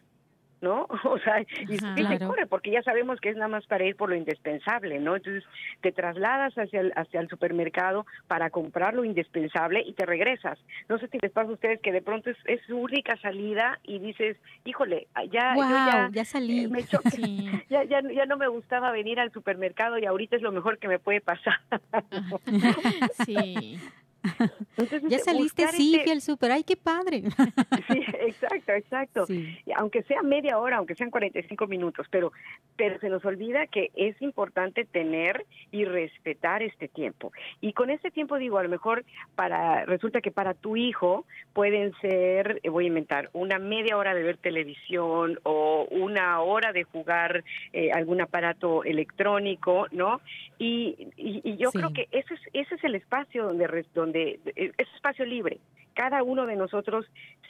¿no? 0.61 0.87
O 1.11 1.19
sea, 1.19 1.41
y, 1.41 1.77
se 1.77 2.25
corre, 2.25 2.47
porque 2.47 2.71
ya 2.71 2.81
sabemos 2.83 3.19
que 3.19 3.29
es 3.29 3.35
nada 3.35 3.49
más 3.49 3.65
para 3.65 3.83
ir 3.83 3.95
por 3.95 4.09
lo 4.09 4.15
indispensable, 4.15 4.99
¿no? 4.99 5.15
Entonces 5.15 5.43
te 5.81 5.91
trasladas 5.91 6.53
hacia 6.53 6.79
el, 6.79 6.93
hacia 6.95 7.19
el 7.19 7.27
supermercado 7.27 8.05
para 8.27 8.49
comprar 8.49 8.93
lo 8.93 9.03
indispensable 9.03 9.83
y 9.85 9.93
te 9.93 10.05
regresas. 10.05 10.57
No 10.87 10.97
sé 10.99 11.07
si 11.09 11.17
les 11.21 11.31
pasa 11.31 11.49
a 11.49 11.53
ustedes 11.53 11.81
que 11.81 11.91
de 11.91 12.01
pronto 12.01 12.29
es, 12.29 12.37
es 12.45 12.61
su 12.65 12.77
única 12.77 13.17
salida 13.17 13.79
y 13.83 13.99
dices, 13.99 14.37
híjole, 14.63 15.07
ya, 15.31 15.55
ya, 15.55 16.09
ya, 16.13 16.25
salí. 16.25 16.65
Eh, 16.65 16.69
ya, 17.69 17.83
ya, 17.83 18.01
ya 18.01 18.25
no 18.25 18.37
me 18.37 18.47
gustaba 18.47 18.91
venir 18.91 19.19
al 19.19 19.31
supermercado 19.31 19.97
y 19.97 20.05
ahorita 20.05 20.37
es 20.37 20.41
lo 20.41 20.51
mejor 20.51 20.77
que 20.77 20.87
me 20.87 20.99
puede 20.99 21.21
pasar. 21.21 21.59
sí 23.25 23.79
ya 25.09 25.19
saliste, 25.19 25.67
sí, 25.69 25.95
este... 25.95 26.11
al 26.11 26.21
súper, 26.21 26.51
ay, 26.51 26.63
qué 26.63 26.75
padre. 26.75 27.21
sí, 27.91 28.03
exacto, 28.19 28.71
exacto. 28.73 29.25
Aunque 29.75 30.03
sea 30.03 30.21
media 30.21 30.59
hora, 30.59 30.77
aunque 30.77 30.95
sean 30.95 31.09
45 31.09 31.67
minutos, 31.67 32.07
pero, 32.09 32.31
pero 32.75 32.99
se 32.99 33.09
nos 33.09 33.23
olvida 33.25 33.67
que 33.67 33.91
es 33.95 34.21
importante 34.21 34.85
tener 34.85 35.45
y 35.71 35.85
respetar 35.85 36.63
este 36.63 36.87
tiempo. 36.87 37.31
Y 37.61 37.73
con 37.73 37.89
este 37.89 38.11
tiempo 38.11 38.37
digo, 38.37 38.57
a 38.57 38.63
lo 38.63 38.69
mejor 38.69 39.05
para 39.35 39.85
resulta 39.85 40.21
que 40.21 40.31
para 40.31 40.53
tu 40.53 40.75
hijo 40.77 41.25
pueden 41.53 41.93
ser, 42.01 42.59
eh, 42.63 42.69
voy 42.69 42.85
a 42.85 42.87
inventar, 42.87 43.29
una 43.33 43.59
media 43.59 43.97
hora 43.97 44.13
de 44.13 44.23
ver 44.23 44.37
televisión 44.37 45.39
o 45.43 45.87
una 45.91 46.41
hora 46.41 46.71
de 46.71 46.83
jugar 46.83 47.43
eh, 47.73 47.91
algún 47.91 48.21
aparato 48.21 48.83
electrónico, 48.83 49.87
¿no? 49.91 50.21
Y, 50.57 51.07
y, 51.17 51.57
yo 51.57 51.71
creo 51.71 51.91
que 51.91 52.07
ese 52.11 52.33
es, 52.33 52.39
ese 52.53 52.75
es 52.75 52.83
el 52.83 52.95
espacio 52.95 53.45
donde, 53.45 53.85
donde 53.93 54.10
de, 54.11 54.39
es 54.55 54.87
espacio 54.95 55.25
libre. 55.25 55.59
Cada 55.93 56.23
uno 56.23 56.45
de 56.45 56.55
nosotros 56.55 57.05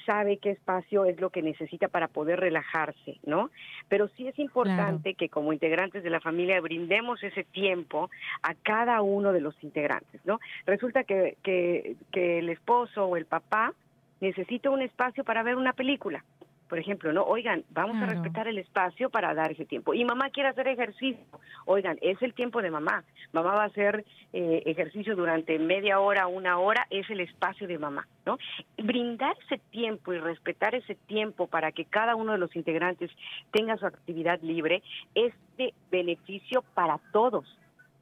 sabe 0.06 0.38
qué 0.38 0.52
espacio 0.52 1.06
es 1.06 1.22
lo 1.22 1.30
que 1.30 1.44
necesita 1.44 1.88
para 1.90 2.08
poder 2.08 2.40
relajarse, 2.40 3.20
¿no? 3.24 3.52
Pero 3.88 4.08
sí 4.18 4.28
es 4.28 4.38
importante 4.40 5.14
que 5.14 5.30
como 5.30 5.54
integrantes 5.54 6.04
de 6.04 6.10
la 6.10 6.20
familia 6.20 6.60
brindemos 6.60 7.22
ese 7.24 7.44
tiempo 7.44 8.10
a 8.42 8.56
cada 8.56 9.02
uno 9.02 9.32
de 9.32 9.42
los 9.42 9.56
integrantes, 9.64 10.22
¿no? 10.26 10.40
Resulta 10.66 11.04
que, 11.04 11.38
que, 11.44 11.96
que 12.12 12.40
el 12.40 12.50
esposo 12.50 13.06
o 13.06 13.16
el 13.16 13.26
papá 13.26 13.74
necesita 14.22 14.72
un 14.72 14.82
espacio 14.82 15.24
para 15.24 15.44
ver 15.44 15.56
una 15.56 15.74
película 15.74 16.24
por 16.72 16.80
ejemplo, 16.80 17.12
¿no? 17.12 17.24
Oigan, 17.24 17.66
vamos 17.72 18.02
a 18.02 18.06
respetar 18.06 18.48
el 18.48 18.58
espacio 18.58 19.10
para 19.10 19.34
dar 19.34 19.52
ese 19.52 19.66
tiempo. 19.66 19.94
Y 19.94 20.06
mamá 20.06 20.30
quiere 20.30 20.48
hacer 20.48 20.70
ejercicio. 20.70 21.22
Oigan, 21.66 21.98
es 22.00 22.22
el 22.22 22.34
tiempo 22.34 22.62
de 22.62 22.72
mamá. 22.72 23.04
Mamá 23.34 23.56
va 23.56 23.64
a 23.64 23.66
hacer 23.66 24.06
eh, 24.32 24.64
ejercicio 24.66 25.18
durante 25.18 25.60
media 25.60 26.00
hora, 26.00 26.28
una 26.28 26.60
hora, 26.60 26.88
es 26.90 27.10
el 27.10 27.20
espacio 27.20 27.68
de 27.68 27.78
mamá, 27.78 28.08
¿no? 28.26 28.38
Brindar 28.78 29.36
ese 29.44 29.62
tiempo 29.72 30.14
y 30.14 30.20
respetar 30.20 30.74
ese 30.74 30.96
tiempo 30.96 31.48
para 31.48 31.74
que 31.74 31.84
cada 31.84 32.16
uno 32.16 32.32
de 32.32 32.38
los 32.38 32.56
integrantes 32.56 33.12
tenga 33.52 33.76
su 33.76 33.86
actividad 33.86 34.40
libre 34.42 34.82
es 35.14 35.34
de 35.58 35.74
beneficio 35.92 36.64
para 36.74 37.02
todos. 37.12 37.44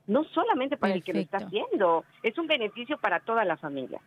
No 0.05 0.26
solamente 0.26 0.78
para 0.78 0.93
el 0.93 1.03
que 1.03 1.13
lo 1.13 1.22
está 1.22 1.38
haciendo, 1.38 2.05
es 2.22 2.38
un 2.38 2.45
beneficio 2.45 2.99
para 2.99 3.20
toda 3.20 3.45
la 3.45 3.57
familia. 3.57 3.99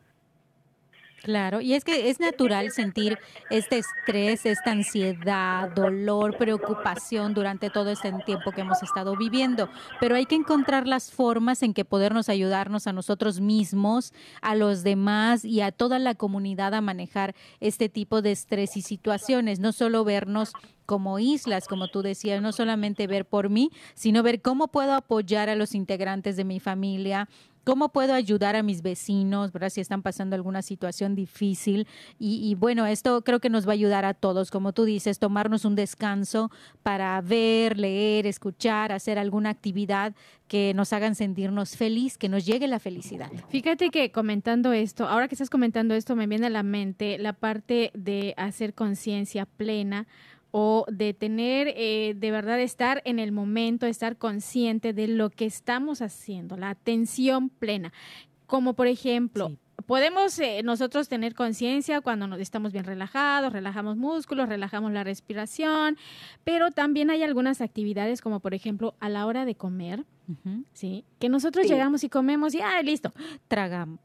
Claro, 1.23 1.61
y 1.61 1.75
es 1.75 1.85
que 1.85 2.11
es 2.11 2.19
natural 2.19 2.73
sentir 2.73 3.17
este 3.49 3.79
estrés, 3.79 4.45
esta 4.45 4.73
ansiedad, 4.73 5.71
dolor, 5.71 6.37
preocupación 6.37 7.33
durante 7.33 7.71
todo 7.71 7.91
este 7.91 8.13
tiempo 8.27 8.51
que 8.51 8.63
hemos 8.63 8.83
estado 8.83 9.17
viviendo, 9.17 9.69
pero 10.01 10.17
hay 10.17 10.27
que 10.27 10.35
encontrar 10.35 10.89
las 10.89 11.13
formas 11.13 11.63
en 11.63 11.75
que 11.75 11.85
podernos 11.85 12.29
ayudarnos 12.29 12.89
a 12.89 12.93
nosotros 12.93 13.41
mismos, 13.41 14.13
a 14.41 14.57
los 14.57 14.83
demás 14.83 15.45
y 15.45 15.61
a 15.61 15.71
toda 15.71 16.01
la 16.01 16.17
comunidad 16.17 16.75
a 16.75 16.81
manejar 16.81 17.37
este 17.61 17.89
tipo 17.89 18.21
de 18.21 18.33
estrés 18.33 18.77
y 18.77 18.83
situaciones, 18.83 19.61
no 19.61 19.71
solo 19.71 20.03
vernos 20.03 20.53
como 20.87 21.19
islas, 21.19 21.69
como 21.69 21.89
tú 21.89 22.03
decías, 22.03 22.43
no 22.43 22.53
solamente 22.53 23.07
ver 23.07 23.25
por 23.25 23.49
mí, 23.49 23.71
sino 23.95 24.23
ver 24.23 24.43
cómo 24.43 24.69
puedo 24.69 24.95
apoyar 24.95 25.49
a 25.49 25.57
los 25.57 25.75
integrantes 25.75 26.37
de 26.37 26.45
mi 26.45 26.61
familia, 26.61 27.29
¿Cómo 27.65 27.91
puedo 27.91 28.15
ayudar 28.15 28.57
a 28.57 28.63
mis 28.63 28.83
vecinos, 28.83 29.53
¿verdad? 29.53 29.71
si 29.71 29.81
están 29.81 30.03
pasando 30.03 30.35
alguna 30.35 30.63
situación 30.63 31.15
difícil? 31.15 31.87
Y, 32.19 32.55
bueno, 32.57 32.87
esto 32.87 33.23
creo 33.23 33.41
que 33.41 33.51
nos 33.51 33.67
va 33.67 33.71
a 33.71 33.75
ayudar 33.75 34.05
a 34.05 34.15
todos, 34.15 34.51
como 34.51 34.73
tú 34.73 34.85
dices, 34.85 35.19
tomarnos 35.19 35.65
un 35.65 35.77
descanso 35.77 36.51
para 36.83 37.21
ver, 37.21 37.79
leer, 37.79 38.27
escuchar, 38.27 38.91
hacer 38.91 39.19
alguna 39.19 39.51
actividad 39.51 40.15
que 40.49 40.75
nos 40.75 40.93
hagan 40.93 41.15
sentirnos 41.15 41.77
feliz, 41.77 42.19
que 42.19 42.29
nos 42.29 42.45
llegue 42.45 42.67
la 42.67 42.79
felicidad. 42.79 43.31
Fíjate 43.49 43.91
que 43.91 44.11
comentando 44.13 44.73
esto, 44.73 45.07
ahora 45.07 45.29
que 45.29 45.35
estás 45.35 45.49
comentando 45.49 45.95
esto, 45.95 46.15
me 46.17 46.27
viene 46.27 46.47
a 46.47 46.51
la 46.51 46.63
mente 46.63 47.17
la 47.19 47.33
parte 47.33 47.91
de 47.95 48.35
hacer 48.37 48.75
conciencia 48.75 49.47
plena 49.47 50.07
o 50.53 50.85
de 50.89 51.15
tener, 51.15 51.73
eh, 51.77 52.15
de 52.17 52.31
verdad, 52.31 52.61
estar 52.61 53.03
en 53.05 53.19
el 53.19 53.33
momento, 53.33 53.87
estar 53.87 54.17
consciente 54.17 54.93
de 54.93 55.09
lo 55.09 55.31
que 55.31 55.47
estamos 55.47 56.03
haciendo, 56.03 56.57
la 56.57 56.71
atención 56.71 57.49
plena. 57.49 57.93
Como 58.47 58.75
por 58.75 58.87
ejemplo, 58.87 59.57
podemos 59.87 60.39
eh, 60.39 60.63
nosotros 60.63 61.09
tener 61.09 61.35
conciencia 61.35 62.01
cuando 62.01 62.27
nos 62.27 62.41
estamos 62.41 62.73
bien 62.73 62.85
relajados, 62.85 63.53
relajamos 63.53 63.97
músculos, 63.97 64.49
relajamos 64.49 64.93
la 64.93 65.05
respiración, 65.05 65.97
pero 66.45 66.71
también 66.71 67.11
hay 67.11 67.23
algunas 67.23 67.61
actividades 67.61 68.21
como 68.21 68.41
por 68.41 68.55
ejemplo 68.55 68.95
a 69.01 69.09
la 69.09 69.27
hora 69.27 69.45
de 69.45 69.55
comer, 69.55 70.05
¿sí? 70.73 71.05
Que 71.19 71.29
nosotros 71.29 71.67
llegamos 71.67 72.05
y 72.05 72.09
comemos 72.09 72.55
y, 72.55 72.61
ah, 72.61 72.83
listo. 72.83 73.13
Tragamos. 73.49 74.01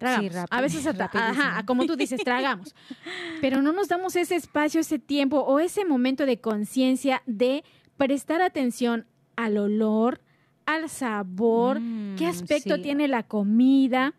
a 0.49 0.61
veces, 0.61 0.85
ajá, 0.87 1.65
como 1.65 1.85
tú 1.85 1.95
dices, 1.95 2.21
tragamos. 2.23 2.75
Pero 3.41 3.61
no 3.61 3.71
nos 3.71 3.87
damos 3.87 4.15
ese 4.15 4.35
espacio, 4.35 4.81
ese 4.81 4.99
tiempo 4.99 5.39
o 5.39 5.59
ese 5.59 5.85
momento 5.85 6.25
de 6.25 6.39
conciencia 6.39 7.23
de 7.25 7.63
prestar 7.97 8.41
atención 8.41 9.05
al 9.35 9.57
olor, 9.57 10.21
al 10.65 10.89
sabor, 10.89 11.77
qué 12.17 12.25
mm, 12.25 12.29
aspecto 12.29 12.81
tiene 12.81 13.07
la 13.07 13.23
comida. 13.23 14.13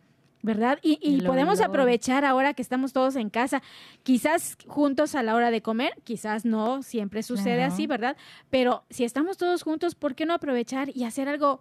¿Verdad? 0.48 0.78
Y, 0.82 1.20
podemos 1.20 1.60
aprovechar 1.60 2.24
ahora 2.24 2.54
que 2.54 2.62
estamos 2.62 2.94
todos 2.94 3.16
en 3.16 3.28
casa, 3.28 3.62
quizás 4.02 4.56
juntos 4.66 5.14
a 5.14 5.22
la 5.22 5.34
hora 5.34 5.50
de 5.50 5.60
comer, 5.60 5.92
quizás 6.04 6.46
no, 6.46 6.82
siempre 6.82 7.22
sucede 7.22 7.62
así, 7.62 7.86
¿verdad? 7.86 8.16
Pero 8.48 8.84
si 8.88 9.04
estamos 9.04 9.36
todos 9.36 9.62
juntos, 9.62 9.94
¿por 9.94 10.14
qué 10.14 10.24
no 10.24 10.32
aprovechar 10.32 10.88
y 10.96 11.04
hacer 11.04 11.28
algo 11.28 11.60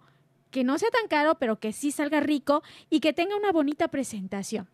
que 0.50 0.64
no 0.64 0.78
sea 0.78 0.88
tan 0.88 1.06
caro, 1.06 1.34
pero 1.38 1.60
que 1.60 1.74
sí 1.74 1.90
salga 1.90 2.20
rico 2.20 2.62
y 2.88 3.00
que 3.00 3.12
tenga 3.12 3.36
una 3.36 3.52
bonita 3.52 3.88
presentación, 3.88 4.66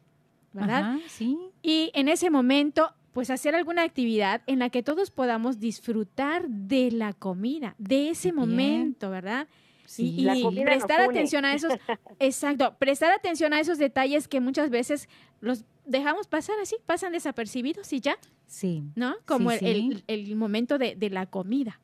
¿verdad? 0.52 0.98
sí. 1.08 1.36
Y 1.60 1.90
en 1.94 2.08
ese 2.08 2.30
momento, 2.30 2.94
pues 3.12 3.30
hacer 3.30 3.56
alguna 3.56 3.82
actividad 3.82 4.42
en 4.46 4.60
la 4.60 4.70
que 4.70 4.84
todos 4.84 5.10
podamos 5.10 5.58
disfrutar 5.58 6.48
de 6.48 6.92
la 6.92 7.14
comida, 7.14 7.74
de 7.78 8.10
ese 8.10 8.32
momento, 8.32 9.10
¿verdad? 9.10 9.48
Sí, 9.86 10.16
y, 10.18 10.64
prestar 10.64 11.00
atención 11.00 11.44
a 11.44 11.54
esos, 11.54 11.72
exacto, 12.18 12.74
prestar 12.78 13.12
atención 13.12 13.52
a 13.52 13.60
esos 13.60 13.78
detalles 13.78 14.28
que 14.28 14.40
muchas 14.40 14.70
veces 14.70 15.08
los 15.40 15.64
dejamos 15.84 16.26
pasar 16.26 16.56
así, 16.60 16.76
pasan 16.86 17.12
desapercibidos 17.12 17.92
y 17.92 18.00
ya. 18.00 18.16
Sí. 18.46 18.82
¿No? 18.94 19.16
Como 19.26 19.50
el, 19.50 20.04
el, 20.06 20.36
momento 20.36 20.78
de, 20.78 20.96
de, 20.96 21.10
la 21.10 21.26
comida. 21.26 21.80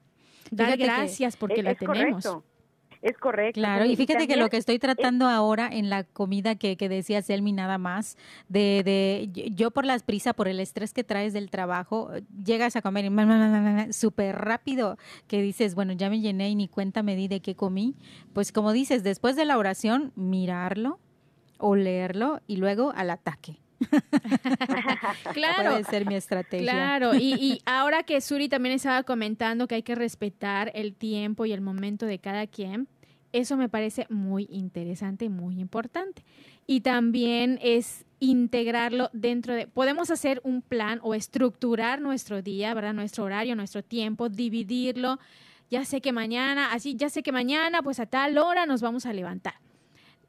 Dar 0.50 0.76
gracias 0.76 1.36
porque 1.36 1.62
la 1.62 1.74
tenemos. 1.74 2.24
Es 3.02 3.16
correcto. 3.16 3.58
Claro, 3.58 3.86
y 3.86 3.96
fíjate 3.96 4.28
que 4.28 4.36
lo 4.36 4.50
que 4.50 4.58
estoy 4.58 4.78
tratando 4.78 5.26
ahora 5.26 5.68
en 5.72 5.88
la 5.88 6.04
comida 6.04 6.56
que, 6.56 6.76
que 6.76 6.88
decía 6.90 7.22
Selmi 7.22 7.52
nada 7.52 7.78
más, 7.78 8.18
de, 8.48 8.82
de 8.84 9.50
yo 9.54 9.70
por 9.70 9.86
las 9.86 10.02
prisa, 10.02 10.34
por 10.34 10.48
el 10.48 10.60
estrés 10.60 10.92
que 10.92 11.02
traes 11.02 11.32
del 11.32 11.48
trabajo, 11.48 12.10
llegas 12.44 12.76
a 12.76 12.82
comer 12.82 13.06
y 13.06 13.92
súper 13.92 14.36
rápido 14.36 14.98
que 15.28 15.40
dices, 15.40 15.74
bueno, 15.74 15.94
ya 15.94 16.10
me 16.10 16.20
llené 16.20 16.50
y 16.50 16.54
ni 16.54 16.68
cuenta 16.68 17.02
me 17.02 17.16
di 17.16 17.26
de 17.26 17.40
qué 17.40 17.54
comí. 17.54 17.96
Pues 18.34 18.52
como 18.52 18.72
dices, 18.72 19.02
después 19.02 19.34
de 19.34 19.46
la 19.46 19.56
oración, 19.56 20.12
mirarlo, 20.14 20.98
olerlo 21.58 22.40
y 22.46 22.56
luego 22.56 22.92
al 22.94 23.10
ataque. 23.10 23.60
claro. 25.32 25.70
Puede 25.70 25.84
ser 25.84 26.06
mi 26.06 26.14
estrategia. 26.14 26.70
Claro, 26.70 27.14
y, 27.14 27.34
y, 27.34 27.62
ahora 27.64 28.02
que 28.02 28.20
Suri 28.20 28.48
también 28.48 28.74
estaba 28.74 29.02
comentando 29.02 29.66
que 29.66 29.76
hay 29.76 29.82
que 29.82 29.94
respetar 29.94 30.70
el 30.74 30.94
tiempo 30.94 31.46
y 31.46 31.52
el 31.52 31.60
momento 31.60 32.06
de 32.06 32.18
cada 32.18 32.46
quien, 32.46 32.88
eso 33.32 33.56
me 33.56 33.68
parece 33.68 34.06
muy 34.10 34.46
interesante 34.50 35.24
y 35.26 35.28
muy 35.28 35.60
importante. 35.60 36.24
Y 36.66 36.80
también 36.80 37.58
es 37.62 38.04
integrarlo 38.18 39.08
dentro 39.12 39.54
de, 39.54 39.66
podemos 39.66 40.10
hacer 40.10 40.40
un 40.44 40.62
plan 40.62 41.00
o 41.02 41.14
estructurar 41.14 42.00
nuestro 42.00 42.42
día, 42.42 42.74
¿verdad? 42.74 42.92
Nuestro 42.92 43.24
horario, 43.24 43.56
nuestro 43.56 43.82
tiempo, 43.82 44.28
dividirlo. 44.28 45.18
Ya 45.70 45.84
sé 45.84 46.00
que 46.00 46.12
mañana, 46.12 46.72
así, 46.72 46.96
ya 46.96 47.08
sé 47.08 47.22
que 47.22 47.32
mañana, 47.32 47.82
pues 47.82 48.00
a 48.00 48.06
tal 48.06 48.36
hora 48.38 48.66
nos 48.66 48.82
vamos 48.82 49.06
a 49.06 49.12
levantar. 49.12 49.54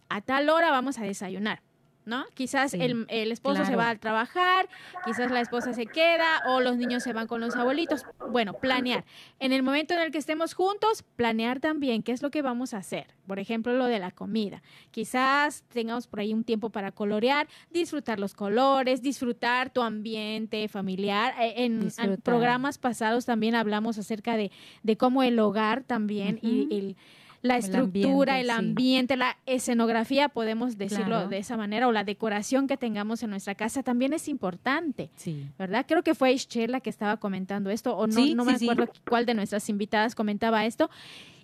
A 0.10 0.22
tal 0.22 0.50
hora 0.50 0.72
vamos 0.72 1.00
a 1.00 1.04
desayunar 1.04 1.62
¿no? 2.06 2.26
Quizás 2.34 2.74
el, 2.74 3.08
esposo 3.10 3.66
se 3.66 3.76
va 3.76 3.90
a 3.90 3.96
trabajar, 3.96 4.68
quizás 5.06 5.32
la 5.32 5.42
esposa 5.42 5.74
se 5.74 5.86
queda 5.86 6.42
o 6.48 6.60
los 6.60 6.78
niños 6.78 7.04
se 7.04 7.14
van 7.14 7.28
con 7.28 7.42
los 7.42 7.56
abuelitos. 7.56 8.06
Bueno, 8.30 8.54
planear. 8.54 9.06
En 9.40 9.54
el 9.54 9.64
momento 9.64 9.94
en 9.94 10.02
el 10.02 10.12
que 10.12 10.18
estemos 10.18 10.54
juntos, 10.54 11.04
planear 11.16 11.60
también 11.60 12.04
qué 12.04 12.12
es 12.12 12.22
lo 12.22 12.32
que 12.32 12.42
vamos 12.42 12.74
a 12.74 12.78
hacer. 12.78 13.08
Por 13.28 13.40
ejemplo, 13.40 13.74
lo 13.74 13.86
de 13.86 14.00
la 14.00 14.12
comida. 14.12 14.62
Quizás 14.92 15.64
tengamos 15.70 16.08
por 16.08 16.20
ahí 16.20 16.34
un 16.34 16.44
tiempo 16.44 16.70
para 16.70 16.92
colorear, 16.92 17.48
disfrutar 17.70 18.20
los 18.20 18.34
colores, 18.34 19.02
disfrutar 19.02 19.72
tu 19.72 19.82
ambiente 19.82 20.68
familiar. 20.68 21.34
E, 21.40 21.66
en, 21.66 21.92
programas 22.24 22.78
pasados 22.78 23.26
también 23.26 23.56
hablamos 23.56 23.98
acerca 23.98 24.38
de, 24.38 24.52
de 24.84 24.98
cómo 24.98 25.24
el 25.24 25.40
hogar 25.40 25.84
también 25.84 26.40
y 26.42 26.68
el 26.72 26.98
la 27.42 27.58
estructura, 27.58 28.40
el 28.40 28.50
ambiente, 28.50 29.18
la 29.18 29.38
escenografía, 29.46 30.30
podemos 30.30 30.78
decirlo 30.78 31.28
de 31.28 31.40
esa 31.40 31.58
manera, 31.58 31.88
o 31.88 31.92
la 31.92 32.04
decoración 32.04 32.68
que 32.68 32.78
tengamos 32.78 33.24
en 33.24 33.32
nuestra 33.32 33.56
casa 33.56 33.84
también 33.84 34.14
es 34.14 34.28
importante, 34.28 35.10
sí. 35.16 35.48
¿verdad? 35.58 35.86
Creo 35.88 36.04
que 36.04 36.14
fue 36.16 36.36
la 36.68 36.82
que 36.82 36.90
estaba 36.90 37.18
comentando 37.18 37.70
esto, 37.70 37.98
o 37.98 38.08
no, 38.08 38.26
no 38.36 38.46
me 38.46 38.54
acuerdo 38.54 38.88
cuál 39.08 39.26
de 39.26 39.34
nuestras 39.34 39.70
invitadas 39.70 40.16
comentaba 40.16 40.66
esto. 40.66 40.90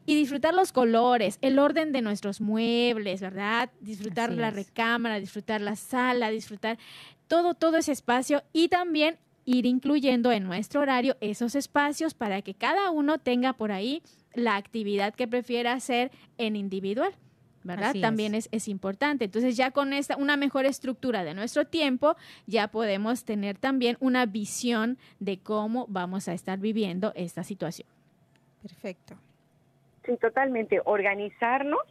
Y 0.06 0.16
disfrutar 0.16 0.54
los 0.54 0.72
colores, 0.72 1.38
el 1.41 1.60
orden 1.60 1.91
de 1.91 2.02
nuestros 2.02 2.39
muebles, 2.39 3.20
¿verdad? 3.20 3.70
Disfrutar 3.82 4.32
la 4.32 4.52
recámara, 4.52 5.20
disfrutar 5.20 5.60
la 5.60 5.76
sala, 5.76 6.30
disfrutar 6.30 6.78
todo, 7.28 7.56
todo 7.56 7.76
ese 7.76 7.91
espacio 7.91 8.41
y 8.54 8.70
también 8.70 9.18
ir 9.43 9.66
incluyendo 9.66 10.32
en 10.32 10.43
nuestro 10.43 10.82
horario 10.82 11.18
esos 11.20 11.56
espacios 11.56 12.14
para 12.14 12.41
que 12.41 12.54
cada 12.54 12.89
uno 12.91 13.18
tenga 13.18 13.54
por 13.54 13.74
ahí 13.74 14.02
la 14.38 14.56
actividad 14.56 15.14
que 15.14 15.28
prefiera 15.28 15.74
hacer 15.74 16.12
en 16.38 16.56
individual. 16.56 17.14
¿verdad? 17.64 17.94
También 18.02 18.34
es. 18.34 18.48
Es, 18.52 18.70
importante. 18.70 19.26
Entonces 19.26 19.58
ya 19.58 19.72
con 19.72 19.92
esta, 19.92 20.16
una 20.16 20.38
mejor 20.38 20.66
estructura 20.66 21.26
de 21.26 21.34
nuestro 21.34 21.66
tiempo, 21.66 22.16
ya 22.46 22.70
podemos 22.70 23.26
tener 23.26 23.58
también 23.58 23.98
una 24.00 24.26
visión 24.26 24.98
de 25.20 25.40
cómo 25.40 25.86
vamos 25.90 26.30
a 26.30 26.34
estar 26.34 26.60
viviendo 26.60 27.12
esta 27.16 27.44
situación. 27.44 27.88
Perfecto. 28.62 29.16
Sí, 30.06 30.16
totalmente. 30.18 30.82
Organizarnos 30.86 31.82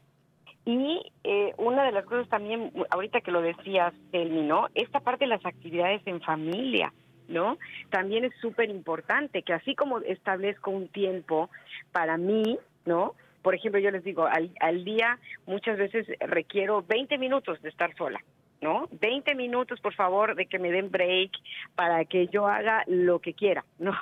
y 0.64 1.00
eh, 1.22 1.54
una 1.58 1.84
de 1.84 1.92
las 1.92 2.04
cosas 2.06 2.28
también, 2.28 2.72
ahorita 2.90 3.20
que 3.20 3.30
lo 3.30 3.40
decías, 3.40 3.94
Selmi, 4.10 4.42
¿no? 4.42 4.66
Esta 4.74 5.00
parte 5.00 5.24
de 5.24 5.28
las 5.28 5.44
actividades 5.44 6.02
en 6.06 6.20
familia. 6.20 6.92
¿No? 7.28 7.58
También 7.90 8.24
es 8.24 8.32
súper 8.40 8.70
importante 8.70 9.42
que 9.42 9.52
así 9.52 9.74
como 9.74 9.98
establezco 10.00 10.70
un 10.70 10.88
tiempo 10.88 11.50
para 11.92 12.16
mí, 12.16 12.58
¿no? 12.84 13.14
Por 13.42 13.54
ejemplo, 13.54 13.80
yo 13.80 13.90
les 13.90 14.02
digo, 14.02 14.26
al, 14.26 14.50
al 14.60 14.84
día 14.84 15.18
muchas 15.46 15.78
veces 15.78 16.06
requiero 16.20 16.82
20 16.82 17.16
minutos 17.18 17.60
de 17.62 17.68
estar 17.68 17.94
sola, 17.96 18.20
¿no? 18.60 18.88
20 19.00 19.34
minutos, 19.34 19.80
por 19.80 19.94
favor, 19.94 20.34
de 20.34 20.46
que 20.46 20.58
me 20.58 20.70
den 20.70 20.90
break 20.90 21.32
para 21.74 22.04
que 22.04 22.28
yo 22.28 22.46
haga 22.46 22.84
lo 22.86 23.20
que 23.20 23.34
quiera, 23.34 23.64
¿no? 23.78 23.94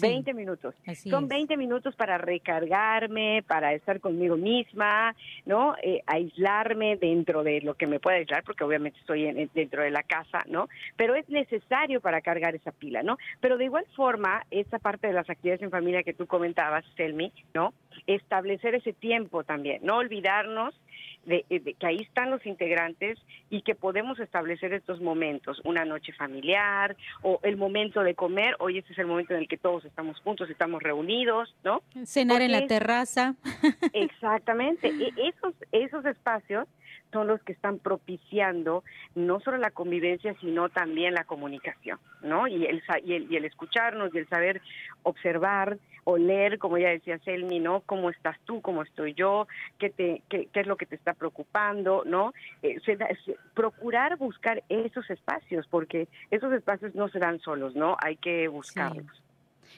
20 0.00 0.34
minutos. 0.34 0.74
Son 1.08 1.28
20 1.28 1.56
minutos 1.56 1.94
para 1.96 2.18
recargarme, 2.18 3.42
para 3.46 3.72
estar 3.74 4.00
conmigo 4.00 4.36
misma, 4.36 5.14
¿no? 5.46 5.74
Eh, 5.82 6.02
aislarme 6.06 6.96
dentro 6.96 7.42
de 7.42 7.60
lo 7.60 7.74
que 7.74 7.86
me 7.86 8.00
pueda 8.00 8.18
aislar, 8.18 8.44
porque 8.44 8.64
obviamente 8.64 8.98
estoy 9.00 9.48
dentro 9.54 9.82
de 9.82 9.90
la 9.90 10.02
casa, 10.02 10.44
¿no? 10.46 10.68
Pero 10.96 11.14
es 11.14 11.28
necesario 11.28 12.00
para 12.00 12.20
cargar 12.20 12.54
esa 12.54 12.72
pila, 12.72 13.02
¿no? 13.02 13.18
Pero 13.40 13.56
de 13.56 13.64
igual 13.64 13.86
forma, 13.96 14.44
esa 14.50 14.78
parte 14.78 15.06
de 15.06 15.12
las 15.12 15.28
actividades 15.28 15.62
en 15.62 15.70
familia 15.70 16.02
que 16.02 16.14
tú 16.14 16.26
comentabas, 16.26 16.84
Selmi, 16.96 17.32
¿no? 17.54 17.72
Establecer 18.06 18.74
ese 18.74 18.92
tiempo 18.92 19.44
también, 19.44 19.80
no 19.82 19.96
olvidarnos 19.96 20.74
de, 21.24 21.44
que 21.78 21.86
ahí 21.86 21.98
están 21.98 22.30
los 22.30 22.44
integrantes 22.46 23.18
y 23.50 23.62
que 23.62 23.74
podemos 23.74 24.18
establecer 24.18 24.72
estos 24.72 25.00
momentos, 25.00 25.60
una 25.64 25.84
noche 25.84 26.12
familiar 26.12 26.96
o 27.22 27.38
el 27.42 27.56
momento 27.56 28.02
de 28.02 28.14
comer, 28.14 28.56
hoy 28.58 28.78
este 28.78 28.92
es 28.92 28.98
el 28.98 29.06
momento 29.06 29.34
en 29.34 29.40
el 29.40 29.48
que 29.48 29.56
todos 29.56 29.84
estamos 29.84 30.18
juntos, 30.20 30.50
estamos 30.50 30.82
reunidos, 30.82 31.54
¿no? 31.64 31.82
Cenar 32.04 32.42
en 32.42 32.52
la 32.52 32.66
terraza. 32.66 33.34
Exactamente, 33.92 34.88
e, 34.88 35.12
esos, 35.28 35.54
esos 35.70 36.04
espacios 36.04 36.66
son 37.12 37.26
los 37.26 37.42
que 37.42 37.52
están 37.52 37.78
propiciando 37.78 38.84
no 39.14 39.40
solo 39.40 39.58
la 39.58 39.70
convivencia, 39.70 40.34
sino 40.40 40.70
también 40.70 41.14
la 41.14 41.24
comunicación, 41.24 41.98
¿no? 42.22 42.48
Y 42.48 42.64
el, 42.64 42.82
y 43.04 43.14
el, 43.14 43.30
y 43.30 43.36
el 43.36 43.44
escucharnos 43.44 44.14
y 44.14 44.18
el 44.18 44.28
saber 44.28 44.62
observar, 45.02 45.78
oler, 46.04 46.58
como 46.58 46.78
ya 46.78 46.90
decía 46.90 47.18
Selmi, 47.18 47.60
¿no? 47.60 47.82
¿Cómo 47.86 48.10
estás 48.10 48.38
tú? 48.44 48.60
¿Cómo 48.60 48.82
estoy 48.82 49.14
yo? 49.14 49.46
¿Qué, 49.78 49.90
te, 49.90 50.22
qué, 50.28 50.48
qué 50.52 50.60
es 50.60 50.66
lo 50.66 50.76
que 50.76 50.86
te 50.86 50.96
está 50.96 51.14
preocupando? 51.14 52.02
¿No? 52.04 52.32
Eh, 52.62 52.78
procurar 53.54 54.16
buscar 54.16 54.62
esos 54.68 55.08
espacios, 55.10 55.66
porque 55.68 56.08
esos 56.30 56.52
espacios 56.52 56.94
no 56.94 57.08
se 57.08 57.18
dan 57.18 57.40
solos, 57.40 57.74
¿no? 57.74 57.96
Hay 58.00 58.16
que 58.16 58.48
buscarlos 58.48 59.22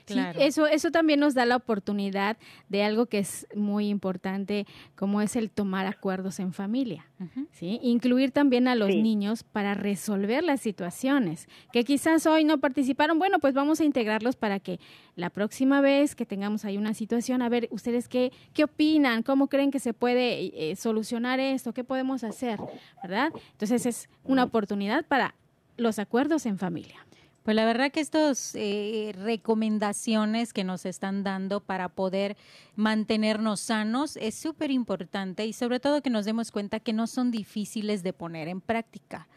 eso, 0.06 0.66
eso 0.66 0.90
también 0.90 1.20
nos 1.20 1.34
da 1.34 1.46
la 1.46 1.56
oportunidad 1.56 2.36
de 2.68 2.82
algo 2.82 3.06
que 3.06 3.18
es 3.18 3.46
muy 3.54 3.88
importante, 3.88 4.66
como 4.94 5.20
es 5.20 5.36
el 5.36 5.50
tomar 5.50 5.86
acuerdos 5.86 6.40
en 6.40 6.52
familia. 6.52 7.06
¿sí? 7.52 7.80
Incluir 7.82 8.30
también 8.30 8.68
a 8.68 8.74
los 8.74 8.90
niños 8.90 9.42
para 9.42 9.74
resolver 9.74 10.44
las 10.44 10.60
situaciones, 10.60 11.48
que 11.72 11.84
quizás 11.84 12.26
hoy 12.26 12.44
no 12.44 12.58
participaron, 12.58 13.18
bueno, 13.18 13.38
pues 13.38 13.54
vamos 13.54 13.80
a 13.80 13.84
integrarlos 13.84 14.36
para 14.36 14.60
que 14.60 14.78
la 15.16 15.30
próxima 15.30 15.80
vez 15.80 16.14
que 16.14 16.26
tengamos 16.26 16.64
ahí 16.64 16.76
una 16.76 16.94
situación, 16.94 17.42
a 17.42 17.48
ver, 17.48 17.68
ustedes 17.70 18.08
qué, 18.08 18.32
qué 18.52 18.64
opinan, 18.64 19.22
cómo 19.22 19.48
creen 19.48 19.70
que 19.70 19.78
se 19.78 19.94
puede 19.94 20.70
eh, 20.70 20.76
solucionar 20.76 21.40
esto, 21.40 21.72
qué 21.72 21.84
podemos 21.84 22.24
hacer, 22.24 22.60
¿verdad? 23.02 23.30
Entonces 23.52 23.86
es 23.86 24.08
una 24.24 24.44
oportunidad 24.44 25.04
para 25.06 25.34
los 25.76 25.98
acuerdos 25.98 26.46
en 26.46 26.58
familia. 26.58 27.04
Pues 27.44 27.56
la 27.56 27.66
verdad 27.66 27.92
que 27.92 28.00
estas 28.00 28.54
eh, 28.54 29.14
recomendaciones 29.18 30.54
que 30.54 30.64
nos 30.64 30.86
están 30.86 31.22
dando 31.22 31.60
para 31.60 31.90
poder 31.90 32.38
mantenernos 32.74 33.60
sanos 33.60 34.16
es 34.16 34.34
súper 34.34 34.70
importante 34.70 35.44
y 35.44 35.52
sobre 35.52 35.78
todo 35.78 36.00
que 36.00 36.08
nos 36.08 36.24
demos 36.24 36.50
cuenta 36.50 36.80
que 36.80 36.94
no 36.94 37.06
son 37.06 37.30
difíciles 37.30 38.02
de 38.02 38.14
poner 38.14 38.48
en 38.48 38.62
práctica. 38.62 39.28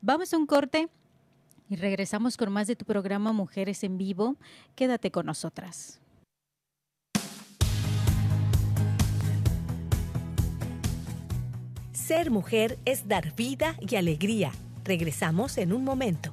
Vamos 0.00 0.32
a 0.32 0.36
un 0.36 0.46
corte 0.46 0.88
y 1.68 1.74
regresamos 1.74 2.36
con 2.36 2.52
más 2.52 2.68
de 2.68 2.76
tu 2.76 2.84
programa 2.84 3.32
Mujeres 3.32 3.82
en 3.82 3.98
Vivo. 3.98 4.36
Quédate 4.76 5.10
con 5.10 5.26
nosotras. 5.26 6.00
Ser 11.90 12.30
mujer 12.30 12.78
es 12.84 13.08
dar 13.08 13.34
vida 13.34 13.74
y 13.80 13.96
alegría. 13.96 14.52
Regresamos 14.84 15.58
en 15.58 15.72
un 15.72 15.82
momento. 15.82 16.32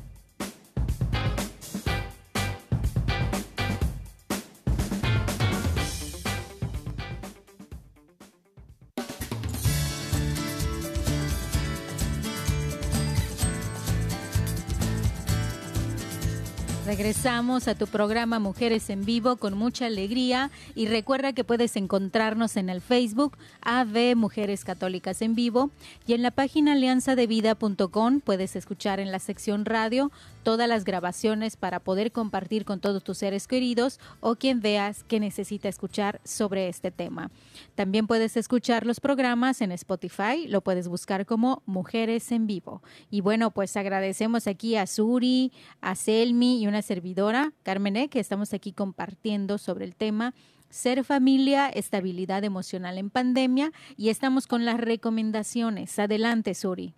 Regresamos 17.01 17.67
a 17.67 17.73
tu 17.73 17.87
programa 17.87 18.37
Mujeres 18.37 18.91
en 18.91 19.05
Vivo 19.05 19.37
con 19.37 19.57
mucha 19.57 19.87
alegría. 19.87 20.51
Y 20.75 20.85
recuerda 20.85 21.33
que 21.33 21.43
puedes 21.43 21.75
encontrarnos 21.75 22.57
en 22.57 22.69
el 22.69 22.79
Facebook 22.79 23.39
AV 23.63 24.15
Mujeres 24.15 24.63
Católicas 24.63 25.23
en 25.23 25.33
Vivo 25.33 25.71
y 26.05 26.13
en 26.13 26.21
la 26.21 26.29
página 26.29 26.73
alianzadevida.com 26.73 28.19
puedes 28.19 28.55
escuchar 28.55 28.99
en 28.99 29.11
la 29.11 29.17
sección 29.17 29.65
radio 29.65 30.11
todas 30.43 30.67
las 30.67 30.83
grabaciones 30.83 31.55
para 31.55 31.79
poder 31.79 32.11
compartir 32.11 32.65
con 32.65 32.79
todos 32.79 33.03
tus 33.03 33.17
seres 33.17 33.47
queridos 33.47 33.99
o 34.19 34.35
quien 34.35 34.61
veas 34.61 35.03
que 35.03 35.19
necesita 35.19 35.69
escuchar 35.69 36.21
sobre 36.23 36.67
este 36.67 36.91
tema. 36.91 37.31
También 37.75 38.07
puedes 38.07 38.37
escuchar 38.37 38.85
los 38.85 38.99
programas 38.99 39.61
en 39.61 39.71
Spotify, 39.71 40.47
lo 40.47 40.61
puedes 40.61 40.87
buscar 40.87 41.25
como 41.25 41.61
Mujeres 41.65 42.31
en 42.31 42.47
Vivo. 42.47 42.81
Y 43.09 43.21
bueno, 43.21 43.51
pues 43.51 43.75
agradecemos 43.77 44.47
aquí 44.47 44.75
a 44.75 44.87
Suri, 44.87 45.51
a 45.81 45.95
Selmi 45.95 46.61
y 46.61 46.67
una 46.67 46.81
servidora, 46.81 47.53
Carmen 47.63 47.95
e, 47.95 48.09
que 48.09 48.19
estamos 48.19 48.53
aquí 48.53 48.71
compartiendo 48.73 49.57
sobre 49.57 49.85
el 49.85 49.95
tema 49.95 50.33
ser 50.69 51.03
familia, 51.03 51.69
estabilidad 51.69 52.43
emocional 52.43 52.97
en 52.97 53.09
pandemia 53.09 53.71
y 53.97 54.09
estamos 54.09 54.47
con 54.47 54.65
las 54.65 54.79
recomendaciones. 54.79 55.99
Adelante, 55.99 56.53
Suri. 56.53 56.95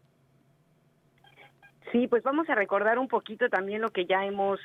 Sí, 1.94 2.08
pues 2.08 2.24
vamos 2.24 2.50
a 2.50 2.56
recordar 2.56 2.98
un 2.98 3.08
poquito 3.08 3.50
también 3.50 3.80
lo 3.80 3.92
que 3.92 4.08
ya 4.08 4.26
hemos 4.26 4.60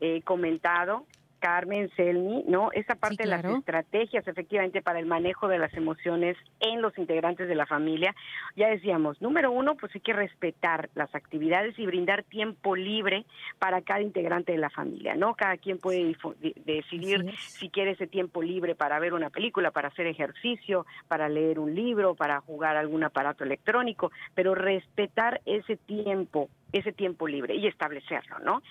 eh, 0.00 0.20
comentado 0.22 1.06
Carmen, 1.44 1.90
Selmi, 1.94 2.42
¿no? 2.48 2.70
Esa 2.72 2.94
parte 2.94 3.24
de 3.24 3.28
las 3.28 3.44
estrategias 3.44 4.26
efectivamente 4.26 4.80
para 4.80 4.98
el 4.98 5.04
manejo 5.04 5.46
de 5.46 5.58
las 5.58 5.74
emociones 5.74 6.38
en 6.58 6.80
los 6.80 6.96
integrantes 6.96 7.48
de 7.48 7.54
la 7.54 7.66
familia. 7.66 8.16
Ya 8.56 8.68
decíamos, 8.68 9.20
número 9.20 9.52
uno, 9.52 9.74
pues 9.74 9.94
hay 9.94 10.00
que 10.00 10.14
respetar 10.14 10.88
las 10.94 11.14
actividades 11.14 11.78
y 11.78 11.84
brindar 11.84 12.22
tiempo 12.22 12.74
libre 12.74 13.26
para 13.58 13.82
cada 13.82 14.00
integrante 14.00 14.52
de 14.52 14.58
la 14.58 14.70
familia, 14.70 15.16
¿no? 15.16 15.34
Cada 15.34 15.58
quien 15.58 15.76
puede 15.76 16.16
decidir 16.64 17.30
si 17.36 17.68
quiere 17.68 17.90
ese 17.90 18.06
tiempo 18.06 18.40
libre 18.40 18.74
para 18.74 18.98
ver 18.98 19.12
una 19.12 19.28
película, 19.28 19.70
para 19.70 19.88
hacer 19.88 20.06
ejercicio, 20.06 20.86
para 21.08 21.28
leer 21.28 21.58
un 21.58 21.74
libro, 21.74 22.14
para 22.14 22.40
jugar 22.40 22.78
algún 22.78 23.04
aparato 23.04 23.44
electrónico, 23.44 24.10
pero 24.34 24.54
respetar 24.54 25.42
ese 25.44 25.76
tiempo, 25.76 26.48
ese 26.72 26.92
tiempo 26.92 27.28
libre 27.28 27.54
y 27.54 27.66
establecerlo, 27.66 28.38
¿no? 28.38 28.62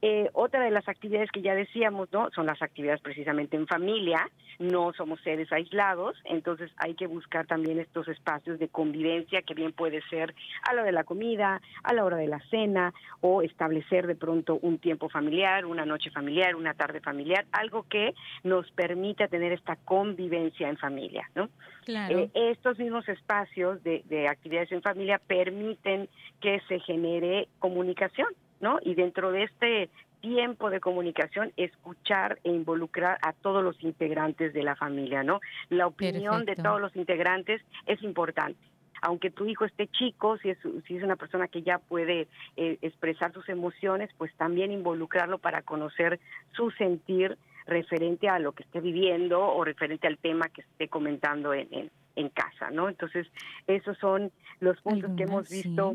Eh, 0.00 0.30
otra 0.32 0.62
de 0.62 0.70
las 0.70 0.88
actividades 0.88 1.30
que 1.32 1.42
ya 1.42 1.54
decíamos, 1.54 2.08
¿no? 2.12 2.30
Son 2.30 2.46
las 2.46 2.62
actividades 2.62 3.00
precisamente 3.00 3.56
en 3.56 3.66
familia, 3.66 4.30
no 4.60 4.92
somos 4.92 5.20
seres 5.22 5.50
aislados, 5.52 6.16
entonces 6.24 6.70
hay 6.76 6.94
que 6.94 7.08
buscar 7.08 7.46
también 7.46 7.80
estos 7.80 8.06
espacios 8.06 8.60
de 8.60 8.68
convivencia 8.68 9.42
que 9.42 9.54
bien 9.54 9.72
puede 9.72 10.00
ser 10.08 10.36
a 10.62 10.72
la 10.72 10.82
hora 10.82 10.86
de 10.86 10.92
la 10.92 11.02
comida, 11.02 11.60
a 11.82 11.94
la 11.94 12.04
hora 12.04 12.16
de 12.16 12.28
la 12.28 12.38
cena 12.48 12.94
o 13.20 13.42
establecer 13.42 14.06
de 14.06 14.14
pronto 14.14 14.60
un 14.62 14.78
tiempo 14.78 15.08
familiar, 15.08 15.66
una 15.66 15.84
noche 15.84 16.10
familiar, 16.10 16.54
una 16.54 16.74
tarde 16.74 17.00
familiar, 17.00 17.46
algo 17.50 17.84
que 17.88 18.14
nos 18.44 18.70
permita 18.72 19.26
tener 19.26 19.50
esta 19.50 19.74
convivencia 19.74 20.68
en 20.68 20.76
familia, 20.76 21.28
¿no? 21.34 21.48
Eh, 21.88 22.30
estos 22.34 22.78
mismos 22.78 23.08
espacios 23.08 23.82
de, 23.82 24.04
de 24.08 24.28
actividades 24.28 24.70
en 24.70 24.82
familia 24.82 25.18
permiten 25.18 26.08
que 26.40 26.60
se 26.68 26.78
genere 26.80 27.48
comunicación, 27.58 28.28
¿no? 28.60 28.78
Y 28.82 28.94
dentro 28.94 29.32
de 29.32 29.44
este 29.44 29.90
tiempo 30.20 30.70
de 30.70 30.80
comunicación, 30.80 31.52
escuchar 31.56 32.38
e 32.42 32.50
involucrar 32.50 33.18
a 33.22 33.32
todos 33.32 33.62
los 33.62 33.82
integrantes 33.84 34.52
de 34.52 34.64
la 34.64 34.74
familia, 34.74 35.22
¿no? 35.22 35.40
La 35.68 35.86
opinión 35.86 36.44
de 36.44 36.56
todos 36.56 36.80
los 36.80 36.94
integrantes 36.96 37.62
es 37.86 38.02
importante 38.02 38.58
aunque 39.02 39.30
tu 39.30 39.46
hijo 39.46 39.64
esté 39.64 39.86
chico, 39.88 40.38
si 40.38 40.50
es, 40.50 40.58
si 40.86 40.96
es 40.96 41.02
una 41.02 41.16
persona 41.16 41.48
que 41.48 41.62
ya 41.62 41.78
puede 41.78 42.28
eh, 42.56 42.78
expresar 42.82 43.32
sus 43.32 43.48
emociones, 43.48 44.10
pues 44.18 44.34
también 44.34 44.72
involucrarlo 44.72 45.38
para 45.38 45.62
conocer 45.62 46.20
su 46.52 46.70
sentir 46.72 47.38
referente 47.66 48.28
a 48.28 48.38
lo 48.38 48.52
que 48.52 48.62
esté 48.62 48.80
viviendo 48.80 49.40
o 49.40 49.62
referente 49.62 50.06
al 50.06 50.18
tema 50.18 50.48
que 50.48 50.62
esté 50.62 50.88
comentando 50.88 51.52
en, 51.52 51.90
en, 52.16 52.28
casa, 52.30 52.70
¿no? 52.70 52.88
Entonces, 52.88 53.26
esos 53.66 53.96
son 53.98 54.32
los 54.60 54.80
puntos 54.80 55.10
que 55.16 55.24
hemos 55.24 55.48
visto 55.48 55.94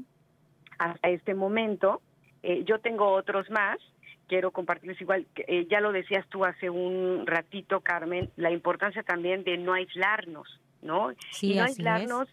hasta 0.78 1.10
este 1.10 1.34
momento. 1.34 2.02
Eh, 2.44 2.64
yo 2.66 2.80
tengo 2.80 3.08
otros 3.12 3.50
más, 3.50 3.80
quiero 4.28 4.52
compartirles 4.52 5.00
igual, 5.02 5.26
eh, 5.36 5.66
ya 5.70 5.80
lo 5.80 5.92
decías 5.92 6.28
tú 6.30 6.46
hace 6.46 6.70
un 6.70 7.26
ratito, 7.26 7.82
Carmen, 7.82 8.30
la 8.36 8.52
importancia 8.52 9.04
también 9.04 9.44
de 9.44 9.58
no 9.58 9.74
aislarnos, 9.74 10.60
¿no? 10.82 11.14
Sí, 11.32 11.56
no 11.56 11.64
aislarnos 11.64 12.28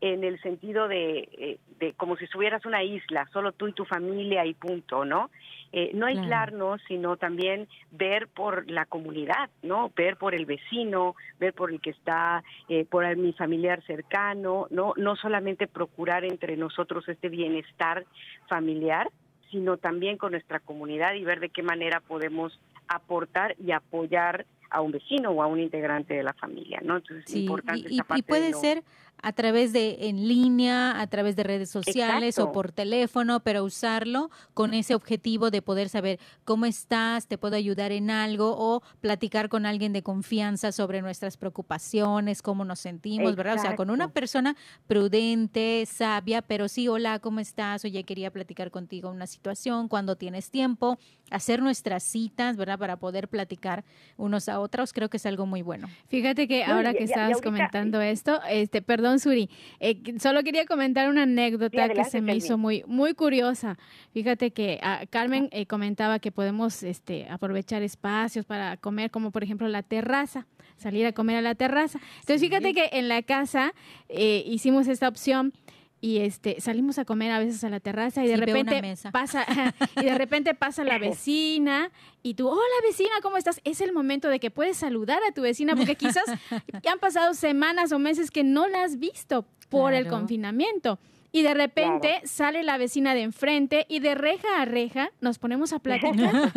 en 0.00 0.22
el 0.24 0.40
sentido 0.40 0.88
de, 0.88 1.28
eh, 1.32 1.58
de 1.80 1.92
como 1.94 2.16
si 2.16 2.24
estuvieras 2.24 2.64
una 2.66 2.82
isla, 2.82 3.28
solo 3.32 3.52
tú 3.52 3.66
y 3.66 3.72
tu 3.72 3.84
familia 3.84 4.46
y 4.46 4.54
punto, 4.54 5.04
¿no? 5.04 5.30
Eh, 5.72 5.90
no 5.92 6.06
aislarnos, 6.06 6.80
sino 6.88 7.16
también 7.16 7.68
ver 7.90 8.28
por 8.28 8.70
la 8.70 8.86
comunidad, 8.86 9.50
¿no? 9.62 9.90
Ver 9.94 10.16
por 10.16 10.34
el 10.34 10.46
vecino, 10.46 11.14
ver 11.38 11.52
por 11.52 11.70
el 11.70 11.80
que 11.80 11.90
está, 11.90 12.42
eh, 12.68 12.86
por 12.88 13.04
mi 13.16 13.32
familiar 13.32 13.82
cercano, 13.84 14.66
¿no? 14.70 14.94
No 14.96 15.16
solamente 15.16 15.66
procurar 15.66 16.24
entre 16.24 16.56
nosotros 16.56 17.06
este 17.08 17.28
bienestar 17.28 18.06
familiar, 18.48 19.10
sino 19.50 19.76
también 19.76 20.16
con 20.16 20.32
nuestra 20.32 20.60
comunidad 20.60 21.14
y 21.14 21.24
ver 21.24 21.40
de 21.40 21.50
qué 21.50 21.62
manera 21.62 22.00
podemos 22.00 22.58
aportar 22.88 23.54
y 23.58 23.72
apoyar 23.72 24.46
a 24.70 24.80
un 24.80 24.92
vecino 24.92 25.30
o 25.30 25.42
a 25.42 25.46
un 25.46 25.60
integrante 25.60 26.14
de 26.14 26.22
la 26.22 26.34
familia, 26.34 26.80
¿no? 26.82 26.96
Entonces 26.96 27.24
es 27.26 27.36
importante 27.36 27.88
y, 27.90 28.00
y 28.16 28.22
puede 28.22 28.52
ser 28.52 28.82
a 29.22 29.32
través 29.32 29.72
de 29.72 30.08
en 30.08 30.28
línea, 30.28 31.00
a 31.00 31.06
través 31.06 31.36
de 31.36 31.42
redes 31.42 31.70
sociales 31.70 32.38
o 32.38 32.52
por 32.52 32.72
teléfono, 32.72 33.40
pero 33.40 33.64
usarlo 33.64 34.30
con 34.54 34.74
ese 34.74 34.94
objetivo 34.94 35.50
de 35.50 35.62
poder 35.62 35.88
saber 35.88 36.20
cómo 36.44 36.66
estás, 36.66 37.26
te 37.26 37.38
puedo 37.38 37.56
ayudar 37.56 37.92
en 37.92 38.10
algo 38.10 38.54
o 38.56 38.82
platicar 39.00 39.48
con 39.48 39.66
alguien 39.66 39.92
de 39.92 40.02
confianza 40.02 40.72
sobre 40.72 41.02
nuestras 41.02 41.36
preocupaciones, 41.36 42.42
cómo 42.42 42.64
nos 42.64 42.78
sentimos, 42.78 43.34
¿verdad? 43.34 43.56
O 43.56 43.58
sea, 43.58 43.76
con 43.76 43.90
una 43.90 44.08
persona 44.08 44.56
prudente, 44.86 45.84
sabia, 45.86 46.42
pero 46.42 46.68
sí, 46.68 46.88
hola, 46.88 47.18
¿cómo 47.18 47.40
estás? 47.40 47.84
Oye, 47.84 48.04
quería 48.04 48.30
platicar 48.30 48.70
contigo 48.70 49.10
una 49.10 49.26
situación, 49.26 49.88
cuando 49.88 50.16
tienes 50.16 50.50
tiempo, 50.50 50.98
hacer 51.30 51.62
nuestras 51.62 52.02
citas, 52.02 52.56
¿verdad? 52.56 52.78
Para 52.78 52.96
poder 52.96 53.28
platicar 53.28 53.84
unos 54.16 54.48
a 54.48 54.60
otros, 54.60 54.92
creo 54.92 55.10
que 55.10 55.16
es 55.16 55.26
algo 55.26 55.46
muy 55.46 55.62
bueno. 55.62 55.88
Fíjate 56.08 56.46
que 56.46 56.64
ahora 56.64 56.94
que 56.94 57.04
estabas 57.04 57.40
comentando 57.40 58.00
esto, 58.00 58.40
este, 58.48 58.82
perdón, 58.82 59.07
Suri. 59.16 59.48
Eh, 59.80 60.02
solo 60.18 60.42
quería 60.42 60.66
comentar 60.66 61.08
una 61.08 61.22
anécdota 61.22 61.88
que 61.88 62.04
se 62.04 62.20
me 62.20 62.36
hizo 62.36 62.58
muy, 62.58 62.84
muy 62.86 63.14
curiosa. 63.14 63.78
Fíjate 64.12 64.50
que 64.50 64.78
ah, 64.82 65.04
Carmen 65.08 65.48
eh, 65.52 65.66
comentaba 65.66 66.18
que 66.18 66.30
podemos 66.30 66.82
este, 66.82 67.26
aprovechar 67.30 67.82
espacios 67.82 68.44
para 68.44 68.76
comer, 68.76 69.10
como 69.10 69.30
por 69.30 69.42
ejemplo 69.42 69.68
la 69.68 69.82
terraza, 69.82 70.46
salir 70.76 71.06
a 71.06 71.12
comer 71.12 71.36
a 71.36 71.42
la 71.42 71.54
terraza. 71.54 71.98
Entonces, 72.20 72.40
fíjate 72.40 72.74
que 72.74 72.90
en 72.92 73.08
la 73.08 73.22
casa 73.22 73.72
eh, 74.08 74.42
hicimos 74.46 74.88
esta 74.88 75.08
opción 75.08 75.52
y 76.00 76.18
este 76.18 76.60
salimos 76.60 76.98
a 76.98 77.04
comer 77.04 77.32
a 77.32 77.38
veces 77.38 77.64
a 77.64 77.70
la 77.70 77.80
terraza 77.80 78.24
y 78.24 78.28
de 78.28 78.36
repente 78.36 78.80
pasa 79.10 79.44
y 80.00 80.04
de 80.04 80.14
repente 80.14 80.54
pasa 80.54 80.84
la 80.84 80.98
vecina 80.98 81.90
y 82.22 82.34
tú, 82.34 82.48
hola 82.48 82.62
vecina, 82.82 83.10
¿cómo 83.22 83.36
estás? 83.36 83.60
Es 83.64 83.80
el 83.80 83.92
momento 83.92 84.28
de 84.28 84.38
que 84.38 84.50
puedes 84.50 84.76
saludar 84.76 85.20
a 85.28 85.32
tu 85.32 85.42
vecina 85.42 85.74
porque 85.74 85.96
quizás 85.96 86.24
ya 86.82 86.92
han 86.92 86.98
pasado 86.98 87.34
semanas 87.34 87.92
o 87.92 87.98
meses 87.98 88.30
que 88.30 88.44
no 88.44 88.68
la 88.68 88.84
has 88.84 88.98
visto 88.98 89.46
por 89.68 89.92
el 89.92 90.08
confinamiento. 90.08 90.98
Y 91.30 91.42
de 91.42 91.52
repente 91.52 92.22
sale 92.24 92.62
la 92.62 92.78
vecina 92.78 93.14
de 93.14 93.20
enfrente 93.20 93.84
y 93.90 93.98
de 93.98 94.14
reja 94.14 94.62
a 94.62 94.64
reja 94.64 95.10
nos 95.20 95.38
ponemos 95.38 95.74
a 95.74 95.78
platicar, 95.78 96.52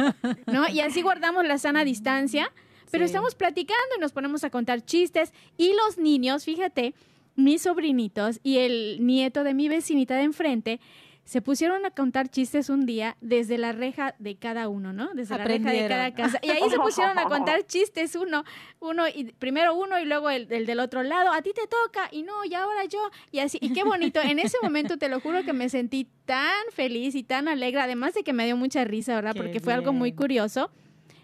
¿no? 0.48 0.70
Y 0.70 0.80
así 0.80 1.02
guardamos 1.02 1.46
la 1.46 1.58
sana 1.58 1.84
distancia, 1.84 2.50
pero 2.90 3.04
estamos 3.04 3.36
platicando 3.36 3.96
y 3.98 4.00
nos 4.00 4.14
ponemos 4.14 4.46
a 4.46 4.50
contar 4.50 4.86
chistes 4.86 5.34
y 5.58 5.74
los 5.74 5.98
niños, 5.98 6.46
fíjate, 6.46 6.94
mis 7.36 7.64
sobrinitos 7.64 8.40
y 8.44 8.58
el 8.58 9.06
nieto 9.06 9.44
de 9.44 9.54
mi 9.54 9.70
vecinita 9.70 10.16
de 10.16 10.24
enfrente 10.24 10.80
se 11.24 11.42
pusieron 11.42 11.86
a 11.86 11.92
contar 11.92 12.30
chistes 12.30 12.70
un 12.70 12.86
día 12.86 13.16
desde 13.22 13.58
la 13.58 13.72
reja 13.72 14.16
de 14.20 14.36
cada 14.36 14.68
uno, 14.68 14.92
¿no? 14.92 15.14
Desde 15.14 15.38
la 15.38 15.46
reja 15.46 15.72
de 15.72 15.88
cada 15.88 16.14
casa. 16.14 16.40
Y 16.42 16.50
ahí 16.50 16.70
se 16.70 16.78
pusieron 16.78 17.18
a 17.18 17.26
contar 17.26 17.64
chistes 17.68 18.16
uno, 18.16 18.44
uno 18.80 19.08
y 19.08 19.32
primero 19.40 19.76
uno 19.76 20.00
y 20.00 20.06
luego 20.06 20.30
el, 20.30 20.48
del 20.48 20.80
otro 20.80 21.04
lado. 21.04 21.32
A 21.32 21.42
ti 21.42 21.52
te 21.54 21.68
toca 21.68 22.10
y 22.12 22.24
no, 22.24 22.44
y 22.44 22.54
ahora 22.54 22.86
yo. 22.86 23.00
Y 23.32 23.40
así, 23.40 23.60
y 23.62 23.72
qué 23.72 23.84
bonito. 23.84 24.20
En 24.20 24.40
ese 24.40 24.58
momento 24.62 24.98
te 24.98 25.10
lo 25.10 25.20
juro 25.20 25.44
que 25.44 25.54
me 25.54 25.70
sentí 25.70 26.08
tan 26.26 26.66
feliz 26.74 27.16
y 27.16 27.24
tan 27.24 27.48
alegre, 27.48 27.82
además 27.82 28.14
de 28.14 28.24
que 28.24 28.34
me 28.34 28.46
dio 28.46 28.58
mucha 28.58 28.84
risa, 28.84 29.16
¿verdad? 29.16 29.36
Porque 29.36 29.60
fue 29.60 29.74
algo 29.74 29.94
muy 29.94 30.14
curioso 30.14 30.72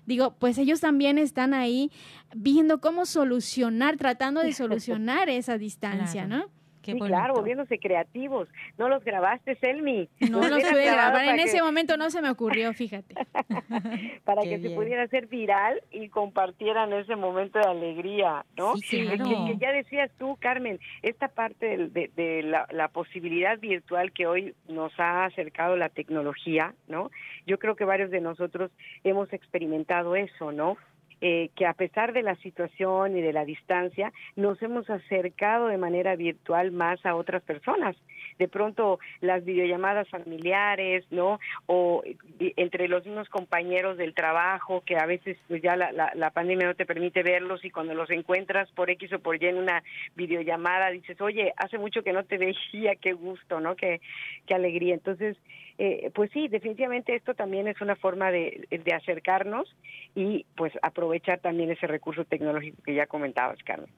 digo, 0.08 0.36
pues 0.40 0.58
ellos 0.58 0.80
también 0.80 1.20
están 1.20 1.54
ahí 1.54 1.92
viendo 2.36 2.82
cómo 2.82 3.06
solucionar, 3.06 3.98
tratando 3.98 4.42
de 4.42 4.54
solucionar 4.54 5.30
esa 5.30 5.60
distancia, 5.60 6.26
¿no? 6.26 6.50
Sí, 6.94 7.00
claro, 7.00 7.34
volviéndose 7.34 7.80
creativos. 7.80 8.48
No 8.78 8.90
los 8.90 9.04
grabaste, 9.04 9.56
Selmi. 9.56 10.10
No 10.30 10.48
los 10.48 10.64
pude 10.64 10.86
grabar, 10.86 11.26
en 11.26 11.40
ese 11.40 11.62
momento 11.62 11.98
no 11.98 12.10
se 12.10 12.22
me 12.22 12.30
ocurrió, 12.30 12.74
fíjate. 12.74 13.16
para 14.24 14.44
que 14.44 14.60
se 14.60 14.70
pudiera 14.72 15.04
hacer 15.04 15.28
viral 15.28 15.82
y 15.92 16.10
compartieran 16.10 16.94
ese 16.94 17.16
momento 17.16 17.60
de 17.60 17.70
alegría, 17.70 18.46
¿no? 18.56 18.76
Sí, 18.78 19.06
claro. 19.06 19.46
que, 19.48 19.58
ya 19.58 19.72
decías 19.72 20.12
tú, 20.18 20.38
Carmen, 20.40 20.80
esta 21.02 21.28
parte 21.28 21.90
de, 21.90 22.44
la, 22.44 22.68
la, 22.72 22.88
posibilidad 22.88 23.60
virtual 23.60 24.12
que 24.12 24.28
hoy 24.28 24.56
nos 24.68 24.98
ha 25.00 25.26
acercado 25.26 25.76
la 25.76 25.90
tecnología, 25.90 26.74
¿no? 26.88 27.12
Yo 27.46 27.60
creo 27.60 27.76
que 27.76 27.86
varios 27.86 28.12
de 28.12 28.22
nosotros 28.22 28.72
hemos 29.04 29.32
experimentado 29.34 30.16
eso, 30.16 30.52
¿no? 30.52 30.78
Eh, 31.20 31.50
que 31.56 31.66
a 31.66 31.74
pesar 31.74 32.14
de 32.14 32.22
la 32.22 32.36
situación 32.36 33.18
y 33.18 33.22
de 33.22 33.34
la 33.34 33.44
distancia, 33.44 34.14
nos 34.36 34.62
hemos 34.62 34.88
acercado 34.88 35.66
de 35.66 35.80
manera 35.80 36.16
virtual 36.16 36.72
más 36.72 37.04
a 37.08 37.16
otras 37.16 37.42
personas. 37.42 37.96
De 38.38 38.48
pronto 38.48 39.00
las 39.20 39.44
videollamadas 39.44 40.08
familiares, 40.10 41.06
¿no? 41.10 41.40
O 41.66 42.04
eh, 42.06 42.54
entre 42.56 42.88
los 42.88 43.04
mismos 43.04 43.30
compañeros 43.30 43.98
del 43.98 44.14
trabajo, 44.14 44.84
que 44.86 44.98
a 44.98 45.08
veces 45.08 45.38
pues 45.48 45.64
ya 45.64 45.76
la, 45.76 45.92
la, 45.92 46.30
pandemia 46.30 46.68
no 46.68 46.76
te 46.76 46.86
permite 46.86 47.24
verlos 47.24 47.66
y 47.66 47.72
cuando 47.72 47.96
los 47.96 48.12
encuentras 48.12 48.70
por 48.74 48.92
X 48.92 49.14
o 49.14 49.20
por 49.20 49.42
Y 49.42 49.48
en 49.48 49.58
una 49.58 49.82
videollamada 50.16 50.92
dices, 50.92 51.20
oye, 51.20 51.52
hace 51.58 51.80
mucho 51.80 52.04
que 52.04 52.14
no 52.14 52.26
te 52.26 52.38
veía, 52.38 52.96
qué 52.96 53.14
gusto, 53.14 53.60
¿no? 53.60 53.76
Qué, 53.76 54.02
qué 54.46 54.54
alegría. 54.54 54.94
Entonces, 54.94 55.36
eh, 55.78 56.12
pues 56.14 56.32
sí, 56.32 56.48
definitivamente 56.48 57.16
esto 57.16 57.36
también 57.36 57.68
es 57.68 57.80
una 57.82 57.96
forma 57.96 58.32
de, 58.32 58.68
de 58.70 58.94
acercarnos 58.94 59.76
y 60.16 60.46
pues 60.56 60.74
aprovechar 60.82 61.40
también 61.40 61.70
ese 61.70 61.86
recurso 61.88 62.26
tecnológico 62.26 62.82
que 62.84 62.96
ya 62.96 63.06
comentabas, 63.06 63.62
Carmen. 63.64 63.90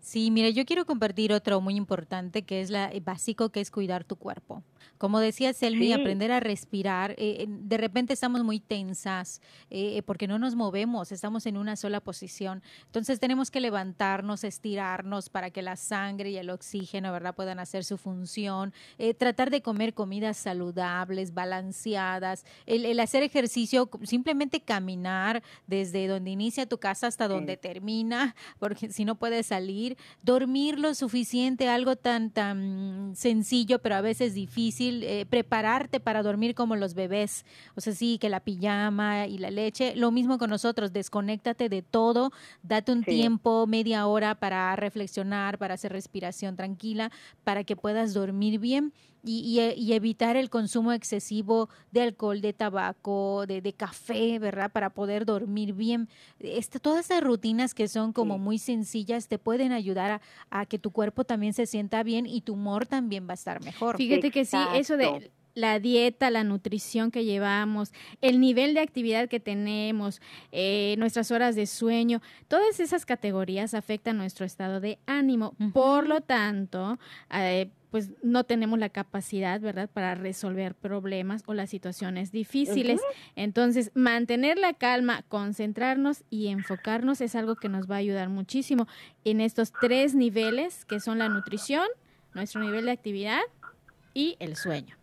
Sí, 0.00 0.30
mira, 0.30 0.48
yo 0.48 0.64
quiero 0.64 0.86
compartir 0.86 1.30
otro 1.30 1.60
muy 1.60 1.76
importante 1.76 2.42
que 2.42 2.62
es 2.62 2.70
la 2.70 2.90
eh, 2.90 3.00
básico, 3.00 3.50
que 3.50 3.60
es 3.60 3.70
cuidar 3.70 4.02
tu 4.02 4.16
cuerpo. 4.16 4.62
Como 4.96 5.20
decía 5.20 5.52
Selmi, 5.52 5.92
aprender 5.92 6.32
a 6.32 6.40
respirar. 6.40 7.14
Eh, 7.18 7.46
de 7.48 7.76
repente 7.76 8.14
estamos 8.14 8.42
muy 8.42 8.60
tensas 8.60 9.42
eh, 9.68 10.02
porque 10.02 10.26
no 10.26 10.38
nos 10.38 10.54
movemos, 10.54 11.12
estamos 11.12 11.44
en 11.44 11.58
una 11.58 11.76
sola 11.76 12.00
posición. 12.00 12.62
Entonces 12.86 13.20
tenemos 13.20 13.50
que 13.50 13.60
levantarnos, 13.60 14.42
estirarnos 14.42 15.28
para 15.28 15.50
que 15.50 15.60
la 15.60 15.76
sangre 15.76 16.30
y 16.30 16.38
el 16.38 16.48
oxígeno, 16.48 17.12
¿verdad?, 17.12 17.34
puedan 17.34 17.58
hacer 17.58 17.84
su 17.84 17.98
función. 17.98 18.72
tratar 19.18 19.50
de 19.50 19.60
comer 19.60 19.92
comidas 19.92 20.38
saludables, 20.38 21.34
balanceadas. 21.34 22.46
El, 22.64 22.98
hacer 23.00 23.22
ejercicio, 23.22 23.90
simplemente 24.02 24.60
caminar 24.60 25.42
desde 25.66 26.06
donde 26.06 26.30
inicia 26.30 26.66
tu 26.66 26.78
casa 26.78 27.06
hasta 27.06 27.28
donde 27.28 27.58
termina, 27.58 28.34
porque 28.58 28.90
si 28.90 29.04
no 29.04 29.14
puedes 29.16 29.46
salir 29.46 29.89
dormir 30.22 30.78
lo 30.78 30.94
suficiente, 30.94 31.68
algo 31.68 31.96
tan, 31.96 32.30
tan 32.30 33.12
sencillo, 33.14 33.78
pero 33.80 33.96
a 33.96 34.00
veces 34.00 34.34
difícil, 34.34 35.02
eh, 35.02 35.26
prepararte 35.26 36.00
para 36.00 36.22
dormir 36.22 36.54
como 36.54 36.76
los 36.76 36.94
bebés. 36.94 37.44
O 37.74 37.80
sea, 37.80 37.94
sí, 37.94 38.18
que 38.18 38.28
la 38.28 38.40
pijama 38.40 39.26
y 39.26 39.38
la 39.38 39.50
leche, 39.50 39.94
lo 39.96 40.10
mismo 40.10 40.38
con 40.38 40.50
nosotros, 40.50 40.92
desconéctate 40.92 41.68
de 41.68 41.82
todo, 41.82 42.32
date 42.62 42.92
un 42.92 43.04
tiempo, 43.04 43.66
media 43.66 44.06
hora 44.06 44.34
para 44.34 44.74
reflexionar, 44.76 45.58
para 45.58 45.74
hacer 45.74 45.92
respiración 45.92 46.56
tranquila, 46.56 47.10
para 47.44 47.64
que 47.64 47.76
puedas 47.76 48.14
dormir 48.14 48.58
bien 48.58 48.92
y, 49.22 49.60
y, 49.76 49.92
evitar 49.92 50.36
el 50.36 50.50
consumo 50.50 50.92
excesivo 50.92 51.68
de 51.90 52.02
alcohol, 52.02 52.40
de 52.40 52.52
tabaco, 52.52 53.44
de, 53.46 53.60
de 53.60 53.72
café, 53.72 54.38
¿verdad? 54.38 54.70
Para 54.72 54.90
poder 54.90 55.26
dormir 55.26 55.74
bien. 55.74 56.08
Este, 56.38 56.80
todas 56.80 57.06
esas 57.06 57.22
rutinas 57.22 57.74
que 57.74 57.88
son 57.88 58.12
como 58.12 58.38
muy 58.38 58.58
sencillas 58.58 59.28
te 59.28 59.38
pueden 59.38 59.72
ayudar 59.72 60.10
a, 60.10 60.20
a, 60.60 60.66
que 60.66 60.78
tu 60.78 60.90
cuerpo 60.90 61.24
también 61.24 61.52
se 61.52 61.66
sienta 61.66 62.02
bien 62.02 62.26
y 62.26 62.40
tu 62.40 62.54
humor 62.54 62.86
también 62.86 63.26
va 63.26 63.32
a 63.32 63.34
estar 63.34 63.62
mejor. 63.62 63.96
Fíjate 63.96 64.30
que 64.30 64.44
sí, 64.44 64.56
eso 64.74 64.96
de 64.96 65.30
la 65.54 65.78
dieta, 65.78 66.30
la 66.30 66.44
nutrición 66.44 67.10
que 67.10 67.24
llevamos, 67.24 67.92
el 68.20 68.40
nivel 68.40 68.74
de 68.74 68.80
actividad 68.80 69.28
que 69.28 69.40
tenemos, 69.40 70.20
eh, 70.52 70.94
nuestras 70.98 71.30
horas 71.30 71.56
de 71.56 71.66
sueño, 71.66 72.20
todas 72.48 72.80
esas 72.80 73.06
categorías 73.06 73.74
afectan 73.74 74.16
nuestro 74.16 74.46
estado 74.46 74.80
de 74.80 74.98
ánimo. 75.06 75.54
Por 75.72 76.08
lo 76.08 76.20
tanto, 76.20 76.98
eh, 77.32 77.70
pues 77.90 78.10
no 78.22 78.44
tenemos 78.44 78.78
la 78.78 78.88
capacidad, 78.88 79.60
¿verdad?, 79.60 79.90
para 79.92 80.14
resolver 80.14 80.74
problemas 80.74 81.42
o 81.46 81.54
las 81.54 81.70
situaciones 81.70 82.30
difíciles. 82.30 83.00
Entonces, 83.34 83.90
mantener 83.94 84.58
la 84.58 84.74
calma, 84.74 85.24
concentrarnos 85.28 86.22
y 86.30 86.48
enfocarnos 86.48 87.20
es 87.20 87.34
algo 87.34 87.56
que 87.56 87.68
nos 87.68 87.90
va 87.90 87.96
a 87.96 87.98
ayudar 87.98 88.28
muchísimo 88.28 88.86
en 89.24 89.40
estos 89.40 89.72
tres 89.80 90.14
niveles 90.14 90.84
que 90.84 91.00
son 91.00 91.18
la 91.18 91.28
nutrición, 91.28 91.86
nuestro 92.32 92.60
nivel 92.60 92.84
de 92.84 92.92
actividad 92.92 93.40
y 94.14 94.36
el 94.38 94.56
sueño. 94.56 94.99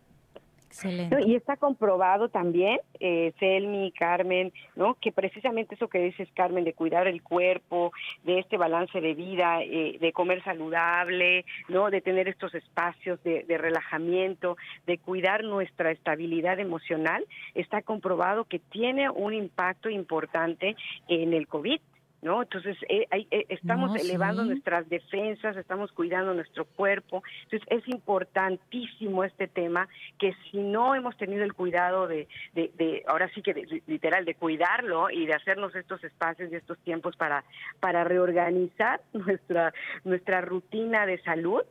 Y 1.26 1.34
está 1.34 1.56
comprobado 1.56 2.28
también, 2.28 2.80
eh, 3.00 3.32
Selmi, 3.38 3.92
Carmen, 3.92 4.52
¿no? 4.76 4.94
Que 4.94 5.12
precisamente 5.12 5.74
eso 5.74 5.88
que 5.88 5.98
dices, 5.98 6.28
Carmen, 6.34 6.64
de 6.64 6.72
cuidar 6.72 7.06
el 7.06 7.22
cuerpo, 7.22 7.92
de 8.24 8.38
este 8.38 8.56
balance 8.56 9.00
de 9.00 9.14
vida, 9.14 9.62
eh, 9.62 9.98
de 10.00 10.12
comer 10.12 10.42
saludable, 10.44 11.44
¿no? 11.68 11.90
De 11.90 12.00
tener 12.00 12.28
estos 12.28 12.54
espacios 12.54 13.22
de, 13.22 13.44
de 13.44 13.58
relajamiento, 13.58 14.56
de 14.86 14.98
cuidar 14.98 15.44
nuestra 15.44 15.90
estabilidad 15.90 16.60
emocional, 16.60 17.24
está 17.54 17.82
comprobado 17.82 18.44
que 18.44 18.58
tiene 18.58 19.10
un 19.10 19.34
impacto 19.34 19.90
importante 19.90 20.76
en 21.08 21.34
el 21.34 21.48
COVID. 21.48 21.80
¿No? 22.22 22.42
Entonces, 22.42 22.76
eh, 22.88 23.06
eh, 23.10 23.46
estamos 23.48 23.94
elevando 23.96 24.44
nuestras 24.44 24.88
defensas, 24.88 25.56
estamos 25.56 25.92
cuidando 25.92 26.34
nuestro 26.34 26.64
cuerpo. 26.64 27.22
Entonces, 27.44 27.68
es 27.70 27.88
importantísimo 27.88 29.24
este 29.24 29.46
tema 29.46 29.88
que 30.18 30.34
si 30.50 30.58
no 30.58 30.94
hemos 30.94 31.16
tenido 31.16 31.44
el 31.44 31.54
cuidado 31.54 32.06
de, 32.06 32.28
de, 32.54 33.04
ahora 33.06 33.30
sí 33.34 33.42
que 33.42 33.82
literal, 33.86 34.24
de 34.24 34.34
cuidarlo 34.34 35.10
y 35.10 35.26
de 35.26 35.34
hacernos 35.34 35.74
estos 35.74 36.02
espacios 36.04 36.50
y 36.50 36.56
estos 36.56 36.78
tiempos 36.78 37.16
para, 37.16 37.44
para 37.80 38.04
reorganizar 38.04 39.00
nuestra, 39.12 39.72
nuestra 40.04 40.40
rutina 40.40 41.06
de 41.06 41.22
salud, 41.22 41.62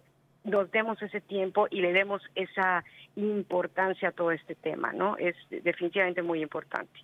nos 0.44 0.72
demos 0.72 1.02
ese 1.02 1.20
tiempo 1.20 1.68
y 1.70 1.82
le 1.82 1.92
demos 1.92 2.22
esa 2.36 2.86
importancia 3.18 4.10
a 4.10 4.12
todo 4.14 4.32
este 4.32 4.56
tema, 4.56 4.94
¿no? 4.94 5.18
Es 5.18 5.36
definitivamente 5.50 6.22
muy 6.22 6.42
importante. 6.42 7.02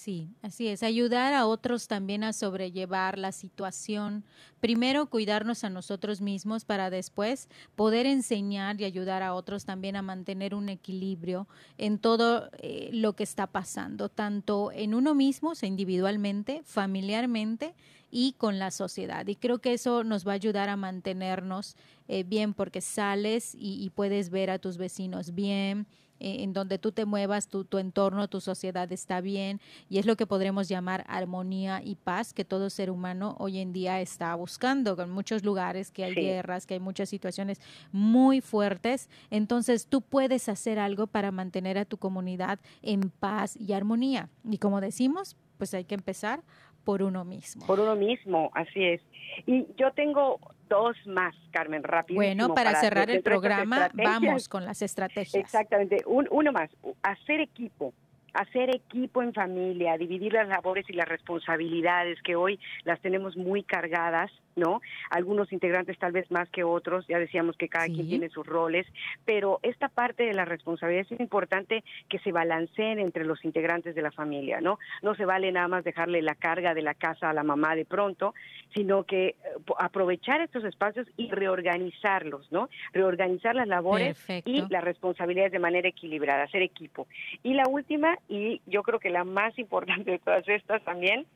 Sí, 0.00 0.30
así 0.40 0.66
es, 0.68 0.82
ayudar 0.82 1.34
a 1.34 1.44
otros 1.44 1.86
también 1.86 2.24
a 2.24 2.32
sobrellevar 2.32 3.18
la 3.18 3.32
situación. 3.32 4.24
Primero 4.58 5.10
cuidarnos 5.10 5.62
a 5.62 5.68
nosotros 5.68 6.22
mismos 6.22 6.64
para 6.64 6.88
después 6.88 7.50
poder 7.76 8.06
enseñar 8.06 8.80
y 8.80 8.84
ayudar 8.84 9.22
a 9.22 9.34
otros 9.34 9.66
también 9.66 9.96
a 9.96 10.02
mantener 10.02 10.54
un 10.54 10.70
equilibrio 10.70 11.48
en 11.76 11.98
todo 11.98 12.48
eh, 12.62 12.88
lo 12.94 13.12
que 13.12 13.24
está 13.24 13.46
pasando, 13.46 14.08
tanto 14.08 14.72
en 14.72 14.94
uno 14.94 15.14
mismo, 15.14 15.52
individualmente, 15.60 16.62
familiarmente 16.64 17.74
y 18.10 18.32
con 18.38 18.58
la 18.58 18.70
sociedad. 18.70 19.26
Y 19.26 19.36
creo 19.36 19.58
que 19.58 19.74
eso 19.74 20.02
nos 20.02 20.26
va 20.26 20.32
a 20.32 20.36
ayudar 20.36 20.70
a 20.70 20.76
mantenernos 20.76 21.76
eh, 22.08 22.22
bien 22.22 22.54
porque 22.54 22.80
sales 22.80 23.54
y 23.54 23.90
puedes 23.90 24.30
ver 24.30 24.48
a 24.48 24.58
tus 24.58 24.78
vecinos 24.78 25.34
bien 25.34 25.86
en 26.20 26.52
donde 26.52 26.78
tú 26.78 26.92
te 26.92 27.04
muevas, 27.04 27.48
tu, 27.48 27.64
tu 27.64 27.78
entorno, 27.78 28.28
tu 28.28 28.40
sociedad 28.40 28.90
está 28.92 29.20
bien 29.20 29.60
y 29.88 29.98
es 29.98 30.06
lo 30.06 30.16
que 30.16 30.26
podremos 30.26 30.68
llamar 30.68 31.04
armonía 31.08 31.82
y 31.84 31.96
paz 31.96 32.32
que 32.32 32.44
todo 32.44 32.70
ser 32.70 32.90
humano 32.90 33.36
hoy 33.38 33.58
en 33.58 33.72
día 33.72 34.00
está 34.00 34.34
buscando. 34.34 35.00
En 35.00 35.10
muchos 35.10 35.44
lugares 35.44 35.90
que 35.90 36.04
hay 36.04 36.14
guerras, 36.14 36.66
que 36.66 36.74
hay 36.74 36.80
muchas 36.80 37.08
situaciones 37.08 37.60
muy 37.90 38.40
fuertes, 38.40 39.08
entonces 39.30 39.86
tú 39.86 40.02
puedes 40.02 40.48
hacer 40.48 40.78
algo 40.78 41.06
para 41.06 41.32
mantener 41.32 41.78
a 41.78 41.84
tu 41.84 41.96
comunidad 41.96 42.60
en 42.82 43.10
paz 43.10 43.56
y 43.56 43.72
armonía. 43.72 44.28
Y 44.44 44.58
como 44.58 44.80
decimos, 44.80 45.36
pues 45.58 45.74
hay 45.74 45.84
que 45.84 45.94
empezar 45.94 46.42
por 46.84 47.02
uno 47.02 47.24
mismo. 47.24 47.66
Por 47.66 47.80
uno 47.80 47.96
mismo, 47.96 48.50
así 48.54 48.84
es. 48.84 49.00
Y 49.46 49.66
yo 49.76 49.92
tengo 49.92 50.40
dos 50.68 50.96
más, 51.06 51.34
Carmen, 51.50 51.82
rápido. 51.82 52.16
Bueno, 52.16 52.54
para, 52.54 52.74
cerrar 52.80 53.10
el 53.10 53.22
programa, 53.22 53.90
vamos 53.94 54.48
con 54.48 54.64
las 54.64 54.82
estrategias. 54.82 55.34
Exactamente, 55.34 55.98
uno 56.06 56.52
más, 56.52 56.70
hacer 57.02 57.40
equipo 57.40 57.92
hacer 58.34 58.74
equipo 58.74 59.22
en 59.22 59.32
familia, 59.32 59.96
dividir 59.98 60.32
las 60.32 60.48
labores 60.48 60.88
y 60.88 60.92
las 60.92 61.08
responsabilidades 61.08 62.20
que 62.22 62.36
hoy 62.36 62.58
las 62.84 63.00
tenemos 63.00 63.36
muy 63.36 63.62
cargadas, 63.62 64.30
¿no? 64.56 64.80
Algunos 65.10 65.52
integrantes 65.52 65.98
tal 65.98 66.12
vez 66.12 66.30
más 66.30 66.48
que 66.50 66.64
otros, 66.64 67.06
ya 67.08 67.18
decíamos 67.18 67.56
que 67.56 67.68
cada 67.68 67.86
quien 67.86 68.08
tiene 68.08 68.28
sus 68.28 68.46
roles, 68.46 68.86
pero 69.24 69.60
esta 69.62 69.88
parte 69.88 70.24
de 70.24 70.34
la 70.34 70.44
responsabilidad 70.44 71.06
es 71.10 71.20
importante 71.20 71.84
que 72.08 72.18
se 72.18 72.32
balanceen 72.32 72.98
entre 72.98 73.24
los 73.24 73.44
integrantes 73.44 73.94
de 73.94 74.02
la 74.02 74.10
familia, 74.10 74.60
¿no? 74.60 74.78
No 75.02 75.14
se 75.14 75.24
vale 75.24 75.52
nada 75.52 75.68
más 75.68 75.84
dejarle 75.84 76.22
la 76.22 76.34
carga 76.34 76.74
de 76.74 76.82
la 76.82 76.94
casa 76.94 77.30
a 77.30 77.32
la 77.32 77.42
mamá 77.42 77.74
de 77.74 77.84
pronto, 77.84 78.34
sino 78.74 79.04
que 79.04 79.28
eh, 79.28 79.36
aprovechar 79.78 80.40
estos 80.40 80.64
espacios 80.64 81.06
y 81.16 81.30
reorganizarlos, 81.30 82.50
¿no? 82.52 82.68
Reorganizar 82.92 83.54
las 83.54 83.68
labores 83.68 84.24
y 84.44 84.62
las 84.68 84.84
responsabilidades 84.84 85.52
de 85.52 85.58
manera 85.58 85.88
equilibrada, 85.88 86.44
hacer 86.44 86.62
equipo. 86.62 87.06
Y 87.42 87.54
la 87.54 87.64
última, 87.68 88.18
y 88.28 88.60
yo 88.66 88.82
creo 88.82 88.98
que 88.98 89.10
la 89.10 89.24
más 89.24 89.58
importante 89.58 90.10
de 90.10 90.18
todas 90.18 90.48
estas 90.48 90.82
también, 90.84 91.26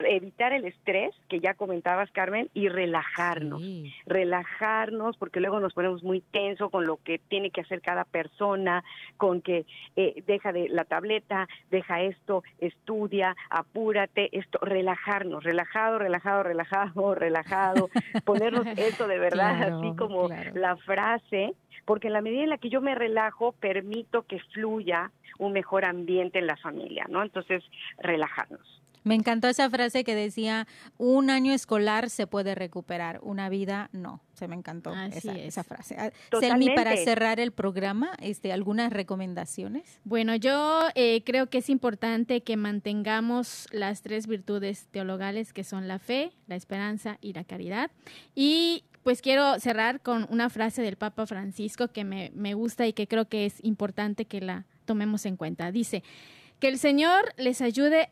evitar 0.00 0.52
el 0.52 0.64
estrés 0.64 1.14
que 1.28 1.40
ya 1.40 1.54
comentabas 1.54 2.10
Carmen 2.10 2.50
y 2.54 2.68
relajarnos. 2.68 3.62
Relajarnos 4.06 5.16
porque 5.16 5.40
luego 5.40 5.60
nos 5.60 5.74
ponemos 5.74 6.02
muy 6.02 6.20
tenso 6.20 6.70
con 6.70 6.86
lo 6.86 6.96
que 6.98 7.18
tiene 7.18 7.50
que 7.50 7.62
hacer 7.62 7.80
cada 7.80 8.04
persona 8.04 8.84
con 9.16 9.40
que 9.40 9.66
eh, 9.96 10.22
deja 10.26 10.52
de 10.52 10.68
la 10.68 10.84
tableta 10.84 11.48
deja 11.70 12.02
esto 12.02 12.42
estudia 12.58 13.36
apúrate 13.50 14.36
esto 14.36 14.58
relajarnos. 14.60 15.44
Relajado 15.44 15.98
relajado 15.98 16.42
relajado 16.42 17.14
relajado. 17.14 17.90
Ponernos 18.24 18.66
esto 18.76 19.06
de 19.06 19.18
verdad 19.18 19.62
así 19.62 19.96
como 19.96 20.28
la 20.54 20.76
frase 20.76 21.54
porque 21.84 22.06
en 22.06 22.14
la 22.14 22.22
medida 22.22 22.42
en 22.42 22.50
la 22.50 22.58
que 22.58 22.70
yo 22.70 22.80
me 22.80 22.94
relajo 22.94 23.52
permito 23.52 24.22
que 24.22 24.40
fluya 24.52 25.10
un 25.38 25.52
mejor 25.52 25.84
ambiente 25.84 26.38
en 26.38 26.46
la 26.46 26.56
familia 26.56 27.06
no 27.08 27.22
entonces 27.22 27.62
relajarnos 27.98 28.83
me 29.04 29.14
encantó 29.14 29.48
esa 29.48 29.68
frase 29.70 30.02
que 30.02 30.14
decía, 30.14 30.66
un 30.96 31.30
año 31.30 31.52
escolar 31.52 32.08
se 32.08 32.26
puede 32.26 32.54
recuperar, 32.54 33.20
una 33.22 33.50
vida 33.50 33.90
no. 33.92 34.22
Se 34.32 34.48
me 34.48 34.56
encantó 34.56 34.92
esa, 34.94 35.62
frase. 35.62 35.94
Ah, 35.96 36.10
Selmi, 36.40 36.74
para 36.74 36.96
cerrar 36.96 37.38
el 37.38 37.52
programa, 37.52 38.14
este, 38.20 38.52
¿algunas 38.52 38.92
recomendaciones? 38.92 40.00
Bueno, 40.04 40.34
yo 40.34 40.88
eh, 40.96 41.22
creo 41.24 41.48
que 41.48 41.58
es 41.58 41.68
importante 41.68 42.42
que 42.42 42.56
mantengamos 42.56 43.68
las 43.70 44.02
tres 44.02 44.26
virtudes 44.26 44.88
teologales 44.90 45.52
que 45.52 45.62
son 45.62 45.86
la 45.86 46.00
fe, 46.00 46.32
la 46.48 46.56
esperanza 46.56 47.18
y 47.20 47.34
la 47.34 47.44
caridad. 47.44 47.92
Y 48.34 48.84
pues 49.04 49.22
quiero 49.22 49.60
cerrar 49.60 50.00
con 50.00 50.26
una 50.30 50.48
frase 50.50 50.82
del 50.82 50.96
Papa 50.96 51.26
Francisco 51.26 51.88
que 51.88 52.04
me, 52.04 52.32
me 52.34 52.54
gusta 52.54 52.86
y 52.86 52.94
que 52.94 53.06
creo 53.06 53.28
que 53.28 53.44
es 53.46 53.62
importante 53.62 54.24
que 54.24 54.40
la 54.40 54.64
tomemos 54.86 55.26
en 55.26 55.36
cuenta. 55.36 55.70
Dice, 55.70 56.02
que 56.58 56.68
el 56.68 56.78
Señor 56.78 57.34
les 57.36 57.60
ayude 57.60 58.08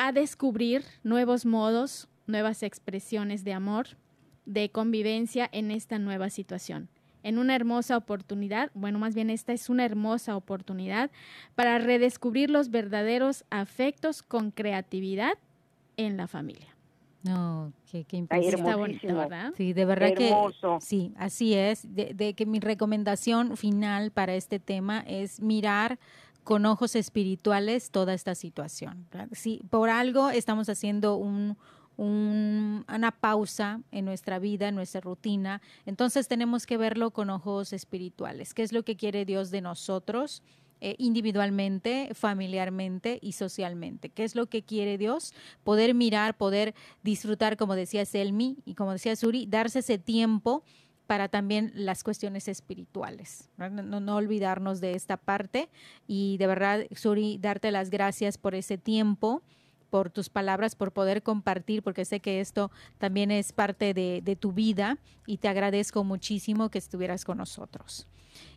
a 0.00 0.12
descubrir 0.12 0.84
nuevos 1.02 1.44
modos, 1.44 2.06
nuevas 2.28 2.62
expresiones 2.62 3.42
de 3.42 3.52
amor, 3.52 3.88
de 4.46 4.70
convivencia 4.70 5.48
en 5.50 5.72
esta 5.72 5.98
nueva 5.98 6.30
situación. 6.30 6.88
En 7.24 7.36
una 7.36 7.56
hermosa 7.56 7.96
oportunidad, 7.96 8.70
bueno, 8.74 9.00
más 9.00 9.16
bien 9.16 9.28
esta 9.28 9.52
es 9.52 9.68
una 9.68 9.84
hermosa 9.84 10.36
oportunidad 10.36 11.10
para 11.56 11.80
redescubrir 11.80 12.48
los 12.48 12.70
verdaderos 12.70 13.44
afectos 13.50 14.22
con 14.22 14.52
creatividad 14.52 15.32
en 15.96 16.16
la 16.16 16.28
familia. 16.28 16.76
No, 17.24 17.72
qué, 17.90 18.04
qué 18.04 18.24
Está 18.30 18.76
bonito, 18.76 19.08
¿verdad? 19.08 19.52
Sí, 19.56 19.72
de 19.72 19.84
verdad 19.84 20.14
que 20.14 20.32
sí, 20.80 21.12
así 21.16 21.54
es. 21.54 21.92
de 21.92 22.34
que 22.34 22.46
mi 22.46 22.60
recomendación 22.60 23.56
final 23.56 24.12
para 24.12 24.36
este 24.36 24.60
tema 24.60 25.00
es 25.00 25.40
mirar 25.40 25.98
con 26.48 26.64
ojos 26.64 26.96
espirituales 26.96 27.90
toda 27.90 28.14
esta 28.14 28.34
situación. 28.34 29.06
Si 29.32 29.60
por 29.68 29.90
algo 29.90 30.30
estamos 30.30 30.70
haciendo 30.70 31.16
un, 31.16 31.58
una 31.98 33.14
pausa 33.20 33.82
en 33.90 34.06
nuestra 34.06 34.38
vida, 34.38 34.68
en 34.68 34.74
nuestra 34.74 35.02
rutina, 35.02 35.60
entonces 35.84 36.26
tenemos 36.26 36.64
que 36.64 36.78
verlo 36.78 37.10
con 37.10 37.28
ojos 37.28 37.74
espirituales. 37.74 38.54
¿Qué 38.54 38.62
es 38.62 38.72
lo 38.72 38.82
que 38.82 38.96
quiere 38.96 39.26
Dios 39.26 39.50
de 39.50 39.60
nosotros? 39.60 40.42
Eh, 40.80 40.94
individualmente, 40.96 42.08
familiarmente 42.14 43.18
y 43.20 43.32
socialmente. 43.32 44.08
¿Qué 44.08 44.24
es 44.24 44.34
lo 44.34 44.46
que 44.46 44.62
quiere 44.62 44.96
Dios? 44.96 45.34
Poder 45.64 45.92
mirar, 45.92 46.38
poder 46.38 46.74
disfrutar, 47.02 47.58
como 47.58 47.74
decía 47.74 48.06
Selmi 48.06 48.56
y 48.64 48.74
como 48.74 48.92
decía 48.92 49.16
Suri, 49.16 49.44
darse 49.44 49.80
ese 49.80 49.98
tiempo 49.98 50.62
para 51.08 51.28
también 51.30 51.72
las 51.74 52.04
cuestiones 52.04 52.48
espirituales. 52.48 53.48
No, 53.56 53.98
no, 53.98 54.14
olvidarnos 54.14 54.78
de 54.82 54.92
esta 54.92 55.16
parte 55.16 55.70
y 56.06 56.36
de 56.36 56.46
verdad, 56.46 56.84
Suri, 56.94 57.38
darte 57.38 57.70
las 57.70 57.88
gracias 57.88 58.36
por 58.36 58.54
ese 58.54 58.76
tiempo 58.76 59.42
por 59.88 60.10
tus 60.10 60.28
palabras, 60.28 60.76
por 60.76 60.92
poder 60.92 61.22
compartir, 61.22 61.82
porque 61.82 62.04
sé 62.04 62.20
que 62.20 62.40
esto 62.40 62.70
también 62.98 63.30
es 63.30 63.54
parte 63.54 63.94
de, 63.94 64.20
de 64.22 64.36
tu 64.36 64.52
vida 64.52 64.98
y 65.26 65.38
te 65.38 65.48
agradezco 65.48 66.04
muchísimo 66.04 66.68
que 66.68 66.76
estuvieras 66.76 67.24
con 67.24 67.38
nosotros. 67.38 68.06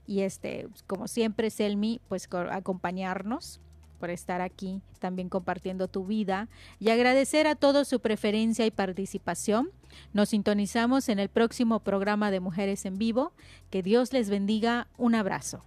Y 0.05 0.19
este, 0.19 0.67
como 0.87 1.07
siempre, 1.07 1.51
Selmi, 1.51 2.01
pues 2.09 2.27
acompañarnos 2.33 3.61
por 4.01 4.09
estar 4.09 4.41
aquí 4.41 4.81
también 4.99 5.29
compartiendo 5.29 5.87
tu 5.87 6.05
vida 6.05 6.49
y 6.79 6.89
agradecer 6.89 7.45
a 7.45 7.55
todos 7.55 7.87
su 7.87 7.99
preferencia 7.99 8.65
y 8.65 8.71
participación. 8.71 9.69
Nos 10.11 10.29
sintonizamos 10.29 11.07
en 11.07 11.19
el 11.19 11.29
próximo 11.29 11.81
programa 11.81 12.31
de 12.31 12.39
Mujeres 12.39 12.85
en 12.85 12.97
Vivo. 12.97 13.31
Que 13.69 13.83
Dios 13.83 14.11
les 14.11 14.29
bendiga. 14.29 14.87
Un 14.97 15.13
abrazo. 15.13 15.63